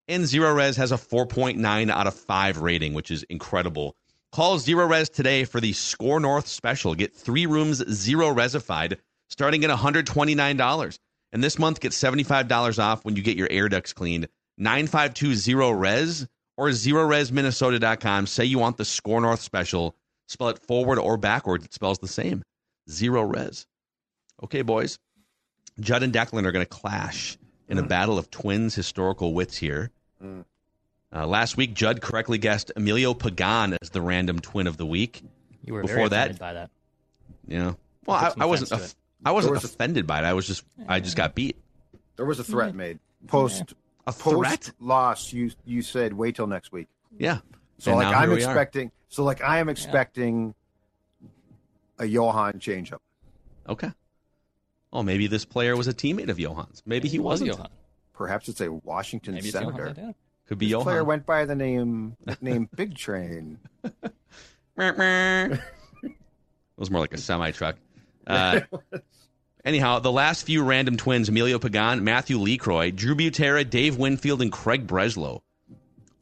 and 0.09 0.23
Zerorez 0.23 0.75
has 0.75 0.91
a 0.91 0.95
4.9 0.95 1.89
out 1.89 2.07
of 2.07 2.15
5 2.15 2.57
rating, 2.57 2.93
which 2.93 3.11
is 3.11 3.23
incredible. 3.23 3.95
Call 4.31 4.57
Zerorez 4.57 5.11
today 5.11 5.43
for 5.45 5.61
the 5.61 5.71
SKOR 5.71 6.19
North 6.19 6.47
special. 6.47 6.95
Get 6.95 7.15
three 7.15 7.45
rooms 7.45 7.77
zero 7.89 8.33
resified 8.33 8.97
starting 9.29 9.63
at 9.63 9.69
$129. 9.69 10.99
And 11.31 11.43
this 11.43 11.59
month, 11.59 11.79
get 11.79 11.91
$75 11.91 12.79
off 12.79 13.05
when 13.05 13.15
you 13.15 13.21
get 13.21 13.37
your 13.37 13.47
air 13.51 13.69
ducts 13.69 13.93
cleaned. 13.93 14.27
9520 14.57 15.73
Res 15.73 16.27
or 16.57 16.67
ZerorezMinnesota.com. 16.69 18.27
Say 18.27 18.45
you 18.45 18.59
want 18.59 18.77
the 18.77 18.85
SKOR 18.85 19.21
North 19.21 19.41
special. 19.41 19.95
Spell 20.27 20.49
it 20.49 20.59
forward 20.59 20.99
or 20.99 21.17
backward. 21.17 21.63
It 21.63 21.73
spells 21.73 21.99
the 21.99 22.07
same. 22.07 22.43
Zerorez. 22.89 23.65
Okay, 24.43 24.63
boys. 24.63 24.97
Judd 25.79 26.03
and 26.03 26.13
Declan 26.13 26.45
are 26.45 26.51
going 26.51 26.65
to 26.65 26.69
clash 26.69 27.37
in 27.67 27.77
a 27.77 27.81
hmm. 27.81 27.87
battle 27.87 28.17
of 28.17 28.29
twins 28.31 28.75
historical 28.75 29.33
wits 29.33 29.55
here. 29.55 29.91
Mm. 30.23 30.45
Uh, 31.13 31.25
last 31.25 31.57
week, 31.57 31.73
Judd 31.73 32.01
correctly 32.01 32.37
guessed 32.37 32.71
Emilio 32.75 33.13
Pagan 33.13 33.77
as 33.81 33.89
the 33.89 34.01
random 34.01 34.39
twin 34.39 34.67
of 34.67 34.77
the 34.77 34.85
week. 34.85 35.23
You 35.63 35.73
were 35.73 35.81
Before 35.81 35.95
very 35.97 36.09
that- 36.09 36.17
offended 36.31 36.39
by 36.39 36.53
that. 36.53 36.69
You 37.47 37.57
know, 37.59 37.77
well, 38.05 38.17
I, 38.17 38.43
I 38.43 38.45
wasn't. 38.45 38.71
offense 38.71 38.95
I 39.25 39.31
wasn't 39.31 39.53
was 39.55 39.63
a- 39.63 39.67
offended 39.67 40.05
by 40.05 40.19
it. 40.19 40.23
I 40.25 40.33
was 40.33 40.45
just. 40.45 40.63
I 40.87 40.99
just 40.99 41.15
got 41.17 41.33
beat. 41.35 41.57
There 42.15 42.25
was 42.25 42.39
a 42.39 42.43
threat 42.43 42.75
made 42.75 42.99
post 43.27 43.73
A 44.05 44.11
threat. 44.11 44.59
post 44.61 44.71
loss. 44.79 45.33
You 45.33 45.51
you 45.65 45.81
said 45.81 46.13
wait 46.13 46.35
till 46.35 46.47
next 46.47 46.71
week. 46.71 46.87
Yeah. 47.17 47.39
So 47.79 47.91
And 47.91 48.01
like 48.01 48.15
I'm 48.15 48.29
here 48.29 48.33
are. 48.33 48.37
expecting. 48.37 48.91
So 49.07 49.23
like 49.23 49.41
I 49.41 49.57
am 49.59 49.67
expecting 49.69 50.53
a 51.97 52.05
Johan 52.05 52.53
changeup. 52.59 52.99
Okay. 53.67 53.91
Oh, 54.93 55.01
maybe 55.03 55.27
this 55.27 55.45
player 55.45 55.75
was 55.75 55.87
a 55.87 55.93
teammate 55.93 56.29
of 56.29 56.37
Johan's. 56.37 56.81
Maybe 56.85 57.07
he 57.07 57.17
It 57.17 57.19
was 57.19 57.41
wasn't. 57.41 57.51
Johan. 57.51 57.69
Perhaps 58.19 58.49
it's 58.49 58.59
a 58.59 58.69
Washington 58.69 59.35
Maybe 59.35 59.49
senator. 59.49 59.93
Johan. 59.95 60.13
Could 60.45 60.57
be 60.57 60.65
This 60.65 60.71
Johan. 60.71 60.83
player 60.83 61.03
went 61.05 61.25
by 61.25 61.45
the 61.45 61.55
name 61.55 62.17
name 62.41 62.67
Big 62.75 62.97
Train. 62.97 63.57
Meh, 64.75 64.91
meh. 64.97 65.57
it 66.03 66.11
was 66.75 66.91
more 66.91 66.99
like 66.99 67.13
a 67.13 67.17
semi 67.17 67.51
truck. 67.51 67.77
Uh, 68.27 68.59
anyhow, 69.65 69.97
the 69.97 70.11
last 70.11 70.45
few 70.45 70.63
random 70.63 70.97
twins 70.97 71.29
Emilio 71.29 71.57
Pagan, 71.57 72.03
Matthew 72.03 72.37
LeCroy, 72.37 72.93
Drew 72.95 73.15
Butera, 73.15 73.67
Dave 73.67 73.97
Winfield, 73.97 74.43
and 74.43 74.51
Craig 74.51 74.85
Breslow. 74.85 75.41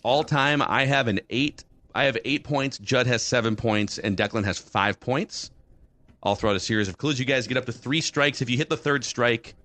All 0.03 0.23
time, 0.23 0.61
I 0.61 0.85
have 0.85 1.09
an 1.09 1.19
eight. 1.29 1.65
I 1.93 2.05
have 2.05 2.17
eight 2.23 2.45
points. 2.45 2.77
Judd 2.77 3.07
has 3.07 3.23
seven 3.23 3.57
points, 3.57 3.97
and 3.97 4.15
Declan 4.15 4.45
has 4.45 4.57
five 4.57 5.01
points. 5.01 5.51
All 6.23 6.35
throughout 6.35 6.55
a 6.55 6.61
series 6.61 6.87
of 6.87 6.97
clues, 6.97 7.19
you 7.19 7.25
guys 7.25 7.45
get 7.47 7.57
up 7.57 7.65
to 7.65 7.73
three 7.73 7.99
strikes. 7.99 8.41
If 8.41 8.49
you 8.49 8.55
hit 8.55 8.69
the 8.69 8.77
third 8.77 9.03
strike, 9.03 9.55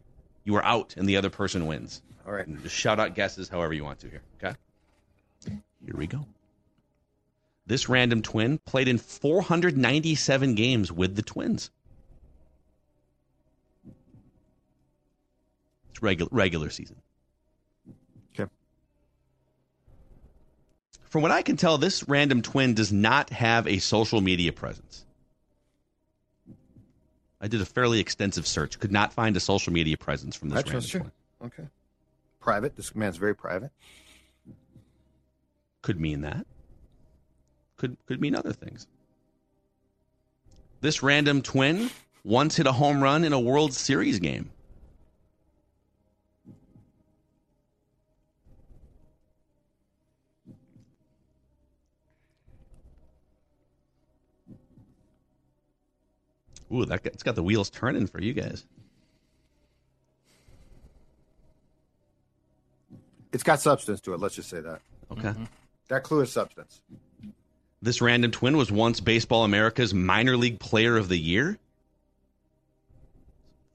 you 0.42 0.56
are 0.56 0.64
out, 0.64 0.94
and 0.96 1.08
the 1.08 1.16
other 1.16 1.30
person 1.30 1.66
wins. 1.66 2.02
All 2.26 2.32
right. 2.32 2.46
Just 2.62 2.74
shout 2.74 3.00
out 3.00 3.14
guesses 3.14 3.48
however 3.48 3.72
you 3.72 3.84
want 3.84 4.00
to 4.00 4.08
here. 4.08 4.22
Okay. 4.42 4.56
Here 5.46 5.96
we 5.96 6.06
go. 6.06 6.24
This 7.66 7.88
random 7.88 8.22
twin 8.22 8.58
played 8.58 8.88
in 8.88 8.98
497 8.98 10.54
games 10.54 10.92
with 10.92 11.16
the 11.16 11.22
Twins. 11.22 11.70
It's 15.90 16.02
regular 16.02 16.28
regular 16.32 16.70
season. 16.70 16.96
Okay. 18.34 18.50
From 21.04 21.22
what 21.22 21.30
I 21.30 21.42
can 21.42 21.56
tell, 21.56 21.78
this 21.78 22.08
random 22.08 22.42
twin 22.42 22.74
does 22.74 22.92
not 22.92 23.30
have 23.30 23.66
a 23.66 23.78
social 23.78 24.20
media 24.20 24.52
presence. 24.52 25.04
I 27.40 27.48
did 27.48 27.60
a 27.60 27.66
fairly 27.66 27.98
extensive 27.98 28.46
search. 28.46 28.78
Could 28.78 28.92
not 28.92 29.12
find 29.12 29.36
a 29.36 29.40
social 29.40 29.72
media 29.72 29.96
presence 29.96 30.36
from 30.36 30.48
this 30.50 30.56
That's 30.56 30.70
random 30.70 30.90
true. 30.90 31.00
twin. 31.00 31.12
Okay. 31.46 31.68
Private. 32.42 32.76
This 32.76 32.94
man's 32.94 33.16
very 33.16 33.34
private. 33.34 33.70
could 35.80 36.00
mean 36.00 36.22
that. 36.22 36.46
Could 37.76 37.96
could 38.06 38.20
mean 38.20 38.34
other 38.34 38.52
things. 38.52 38.86
This 40.80 41.02
random 41.02 41.42
twin 41.42 41.90
once 42.24 42.56
hit 42.56 42.66
a 42.66 42.72
home 42.72 43.02
run 43.02 43.24
in 43.24 43.32
a 43.32 43.40
World 43.40 43.72
Series 43.72 44.18
game. 44.18 44.50
Ooh, 56.72 56.84
that 56.86 57.04
it's 57.04 57.22
got 57.22 57.34
the 57.34 57.42
wheels 57.42 57.70
turning 57.70 58.06
for 58.06 58.20
you 58.20 58.32
guys. 58.32 58.66
It's 63.32 63.42
got 63.42 63.60
substance 63.60 64.00
to 64.02 64.14
it. 64.14 64.20
Let's 64.20 64.34
just 64.34 64.50
say 64.50 64.60
that. 64.60 64.80
Okay. 65.10 65.28
Mm-hmm. 65.28 65.44
That 65.88 66.02
clue 66.02 66.20
is 66.20 66.32
substance. 66.32 66.80
This 67.80 68.00
random 68.00 68.30
twin 68.30 68.56
was 68.56 68.70
once 68.70 69.00
Baseball 69.00 69.44
America's 69.44 69.92
minor 69.92 70.36
league 70.36 70.60
player 70.60 70.96
of 70.96 71.08
the 71.08 71.18
year. 71.18 71.58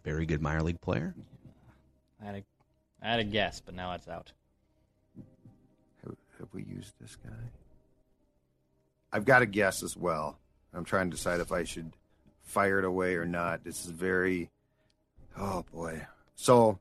Very 0.04 0.26
good 0.26 0.42
minor 0.42 0.64
league 0.64 0.80
player. 0.80 1.14
I 2.22 2.26
had, 2.26 2.36
a, 2.36 2.44
I 3.04 3.10
had 3.12 3.20
a 3.20 3.26
guess, 3.26 3.60
but 3.60 3.76
now 3.76 3.94
it's 3.94 4.08
out. 4.08 4.32
Have, 6.04 6.16
have 6.40 6.48
we 6.54 6.64
used 6.64 6.94
this 7.02 7.18
guy? 7.18 7.32
I've 9.12 9.26
got 9.26 9.42
a 9.42 9.46
guess 9.46 9.84
as 9.84 9.98
well. 9.98 10.38
I'm 10.74 10.86
trying 10.86 11.10
to 11.10 11.18
decide 11.18 11.40
if 11.42 11.52
I 11.52 11.64
should 11.64 11.92
fire 12.44 12.80
it 12.80 12.86
away 12.86 13.16
or 13.16 13.26
not. 13.26 13.64
This 13.64 13.84
is 13.84 13.92
very, 13.92 14.50
oh 15.38 15.66
boy. 15.74 16.08
So 16.36 16.80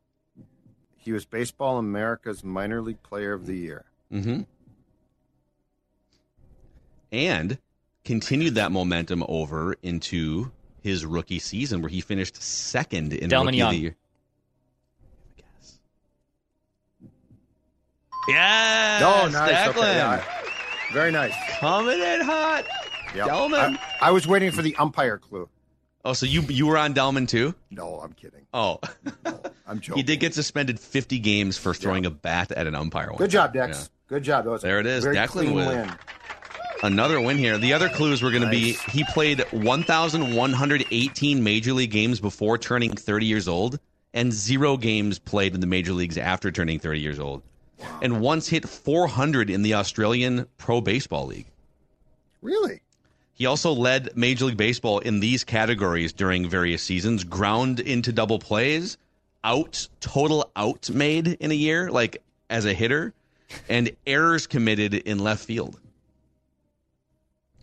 he 1.07 1.13
was 1.13 1.25
Baseball 1.25 1.79
America's 1.79 2.45
minor 2.45 2.83
league 2.83 3.03
player 3.03 3.33
of 3.33 3.47
the 3.47 3.55
year. 3.55 3.85
Mm-hmm. 4.13 4.43
And 7.13 7.59
continued 8.05 8.57
that 8.57 8.73
momentum 8.73 9.25
over 9.29 9.77
into 9.85 10.51
his 10.83 11.07
rookie 11.07 11.39
season, 11.39 11.81
where 11.81 11.89
he 11.89 12.01
finished 12.01 12.43
second 12.43 13.13
in 13.13 13.31
Delmon 13.31 13.47
rookie 13.47 13.57
Young. 13.57 13.69
of 13.69 13.75
the 13.75 13.81
year. 13.81 13.97
Yes. 15.39 15.79
Yes. 18.29 19.03
oh, 19.05 19.29
nice. 19.29 19.53
Declan. 19.53 19.69
Okay, 19.69 19.95
yeah, 19.95 20.25
very 20.93 21.13
nice. 21.13 21.35
Coming 21.61 22.01
in 22.01 22.21
hot. 22.21 22.65
Yep. 23.15 23.29
Delmon. 23.29 23.79
I, 24.01 24.09
I 24.09 24.11
was 24.11 24.27
waiting 24.27 24.51
for 24.51 24.63
the 24.63 24.75
umpire 24.77 25.19
clue. 25.19 25.49
Oh, 26.07 26.13
so 26.13 26.25
you 26.25 26.43
you 26.43 26.67
were 26.69 26.79
on 26.79 26.95
Delmon 26.95 27.27
too? 27.27 27.53
No, 27.71 27.99
I'm 28.01 28.13
kidding. 28.13 28.47
Oh, 28.55 28.79
No, 29.25 29.41
I'm 29.67 29.81
joking. 29.81 29.97
he 29.97 30.03
did 30.05 30.21
get 30.21 30.35
suspended 30.35 30.79
50 30.79 31.19
games 31.19 31.59
for 31.59 31.75
throwing 31.75 32.07
a 32.07 32.11
bat 32.11 32.53
at 32.53 32.69
an 32.69 32.77
umpire. 32.77 33.09
one 33.09 33.19
Good 33.19 33.31
job. 33.31 33.53
Dex. 33.53 33.91
Good 34.07 34.23
job. 34.23 34.45
That 34.45 34.61
There 34.61 34.79
it 34.79 34.87
is. 34.87 35.05
Declan 35.05 35.53
with- 35.53 35.67
win. 35.67 35.93
Another 36.83 37.21
win 37.21 37.39
here. 37.39 37.59
The 37.59 37.73
other 37.73 37.89
clues 37.89 38.23
were 38.23 38.31
going 38.31 38.45
to 38.45 38.51
be 38.51 38.75
he 38.91 39.03
played 39.13 39.41
1,118 39.51 41.43
major 41.43 41.73
league 41.73 41.91
games 41.91 42.21
before 42.21 42.59
turning 42.59 42.95
30 42.95 43.27
years 43.27 43.49
old, 43.49 43.81
and 44.15 44.33
zero 44.33 44.77
games 44.77 45.19
played 45.19 45.55
in 45.55 45.61
the 45.61 45.67
major 45.67 45.93
leagues 45.93 46.19
after 46.19 46.53
turning 46.53 46.79
30 46.79 47.01
years 47.01 47.19
old, 47.19 47.43
and 48.03 48.21
once 48.21 48.47
hit 48.49 48.69
400 48.69 49.51
in 49.51 49.63
the 49.63 49.75
Australian 49.75 50.47
Pro 50.59 50.81
Baseball 50.81 51.27
League. 51.27 51.47
Really? 52.43 52.83
He 53.37 53.45
also 53.45 53.73
led 53.73 54.17
Major 54.17 54.47
League 54.47 54.57
Baseball 54.57 54.99
in 55.01 55.21
these 55.21 55.45
categories 55.45 56.15
during 56.15 56.49
various 56.49 56.83
seasons 56.83 57.23
ground 57.23 57.81
into 57.81 58.11
double 58.11 58.39
plays, 58.39 58.97
out, 59.45 59.87
total 60.01 60.51
out 60.57 60.89
made 60.89 61.29
in 61.29 61.51
a 61.51 61.55
year, 61.55 61.91
like 61.91 62.23
as 62.49 62.65
a 62.65 62.73
hitter, 62.73 63.13
and 63.69 63.91
errors 64.07 64.47
committed 64.47 64.95
in 64.95 65.19
left 65.19 65.45
field. 65.45 65.79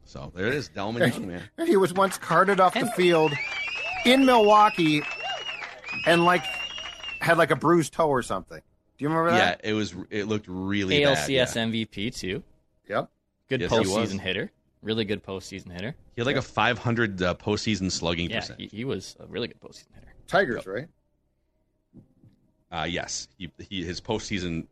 So 0.05 0.31
there 0.35 0.45
it 0.45 0.53
is, 0.53 0.69
Delmon 0.69 1.11
Young, 1.11 1.27
man. 1.27 1.49
He 1.65 1.75
was 1.75 1.91
once 1.91 2.19
carted 2.19 2.59
off 2.59 2.75
the 2.75 2.85
field 2.91 3.33
in 4.05 4.27
Milwaukee 4.27 5.01
and 6.05 6.23
like 6.23 6.43
had 7.19 7.39
like 7.39 7.49
a 7.49 7.55
bruised 7.55 7.93
toe 7.93 8.09
or 8.09 8.21
something. 8.21 8.59
Do 8.59 9.05
you 9.05 9.09
remember 9.09 9.31
that? 9.31 9.59
Yeah, 9.63 9.71
it 9.71 9.73
was. 9.73 9.95
It 10.11 10.27
looked 10.27 10.45
really 10.47 11.03
bad. 11.03 11.17
ALCS 11.17 11.29
yeah. 11.29 11.45
MVP 11.45 12.15
too. 12.15 12.43
Yep. 12.87 13.09
Good 13.49 13.61
Yes, 13.61 13.71
postseason 13.71 14.19
hitter. 14.19 14.51
Really 14.83 15.05
good 15.05 15.23
postseason 15.23 15.71
hitter. 15.71 15.95
He 16.15 16.21
had 16.21 16.25
like 16.27 16.35
a 16.35 16.41
500 16.41 17.21
uh, 17.21 17.33
postseason 17.35 17.89
slugging 17.91 18.29
Yeah, 18.29 18.41
percent. 18.41 18.59
he, 18.59 18.67
he 18.67 18.85
was 18.85 19.15
a 19.19 19.25
really 19.27 19.47
good 19.47 19.59
postseason 19.61 19.93
hitter. 19.95 20.13
Tigers, 20.27 20.67
right? 20.67 20.87
Uh, 22.71 22.85
yes, 22.89 23.27
he, 23.37 23.51
he 23.69 23.83
his 23.83 24.01
postseason 24.01 24.65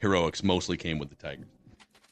heroics 0.00 0.42
mostly 0.42 0.76
came 0.76 0.98
with 0.98 1.08
the 1.10 1.16
Tigers. 1.16 1.46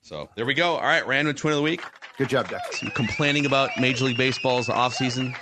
So 0.03 0.29
there 0.37 0.45
we 0.47 0.55
go. 0.55 0.75
All 0.75 0.83
right, 0.83 1.07
random 1.07 1.35
twin 1.35 1.53
of 1.53 1.57
the 1.57 1.63
week. 1.63 1.83
Good 2.19 2.29
job, 2.29 2.49
Dex. 2.49 2.81
Some 2.81 2.91
complaining 2.91 3.47
about 3.47 3.71
Major 3.81 4.05
League 4.05 4.17
Baseball's 4.17 4.69
offseason, 4.69 5.37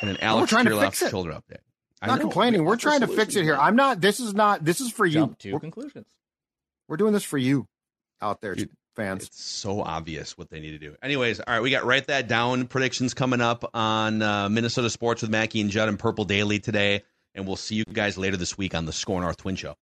and 0.00 0.10
an 0.10 0.16
Alex 0.20 0.50
trying 0.50 0.64
to 0.66 0.70
Kirilloff 0.72 0.84
fix 0.84 1.02
it. 1.02 1.10
shoulder 1.10 1.30
update. 1.32 1.58
I'm 2.00 2.08
Not 2.08 2.20
complaining. 2.20 2.64
We're 2.64 2.76
trying 2.76 3.00
to 3.00 3.08
fix 3.08 3.34
it 3.36 3.42
here. 3.42 3.56
I'm 3.56 3.74
not. 3.76 4.00
This 4.00 4.20
is 4.20 4.34
not. 4.34 4.64
This 4.64 4.80
is 4.80 4.90
for 4.92 5.04
you. 5.04 5.14
Jump 5.14 5.38
to 5.40 5.52
We're, 5.52 5.60
conclusions. 5.60 6.06
we're 6.86 6.96
doing 6.96 7.12
this 7.12 7.24
for 7.24 7.38
you, 7.38 7.66
out 8.22 8.40
there, 8.40 8.54
Dude, 8.54 8.70
fans. 8.98 9.24
It's 9.24 9.42
so 9.42 9.80
obvious 9.80 10.36
what 10.36 10.50
they 10.50 10.60
need 10.60 10.72
to 10.72 10.78
do. 10.78 10.96
Anyways, 11.02 11.40
all 11.40 11.54
right, 11.54 11.62
we 11.62 11.70
got 11.70 11.84
write 11.84 12.08
that 12.08 12.28
down. 12.28 12.66
Predictions 12.66 13.14
coming 13.14 13.40
up 13.40 13.70
on 13.72 14.20
uh, 14.20 14.48
Minnesota 14.48 14.90
Sports 14.90 15.22
with 15.22 15.30
Mackey 15.30 15.60
and 15.60 15.70
Judd 15.70 15.88
and 15.88 15.98
Purple 15.98 16.24
Daily 16.24 16.58
today, 16.58 17.04
and 17.34 17.46
we'll 17.46 17.56
see 17.56 17.76
you 17.76 17.84
guys 17.84 18.18
later 18.18 18.36
this 18.36 18.58
week 18.58 18.74
on 18.74 18.84
the 18.84 18.92
SKOR 18.92 19.20
North 19.20 19.36
Twin 19.38 19.56
Show. 19.56 19.76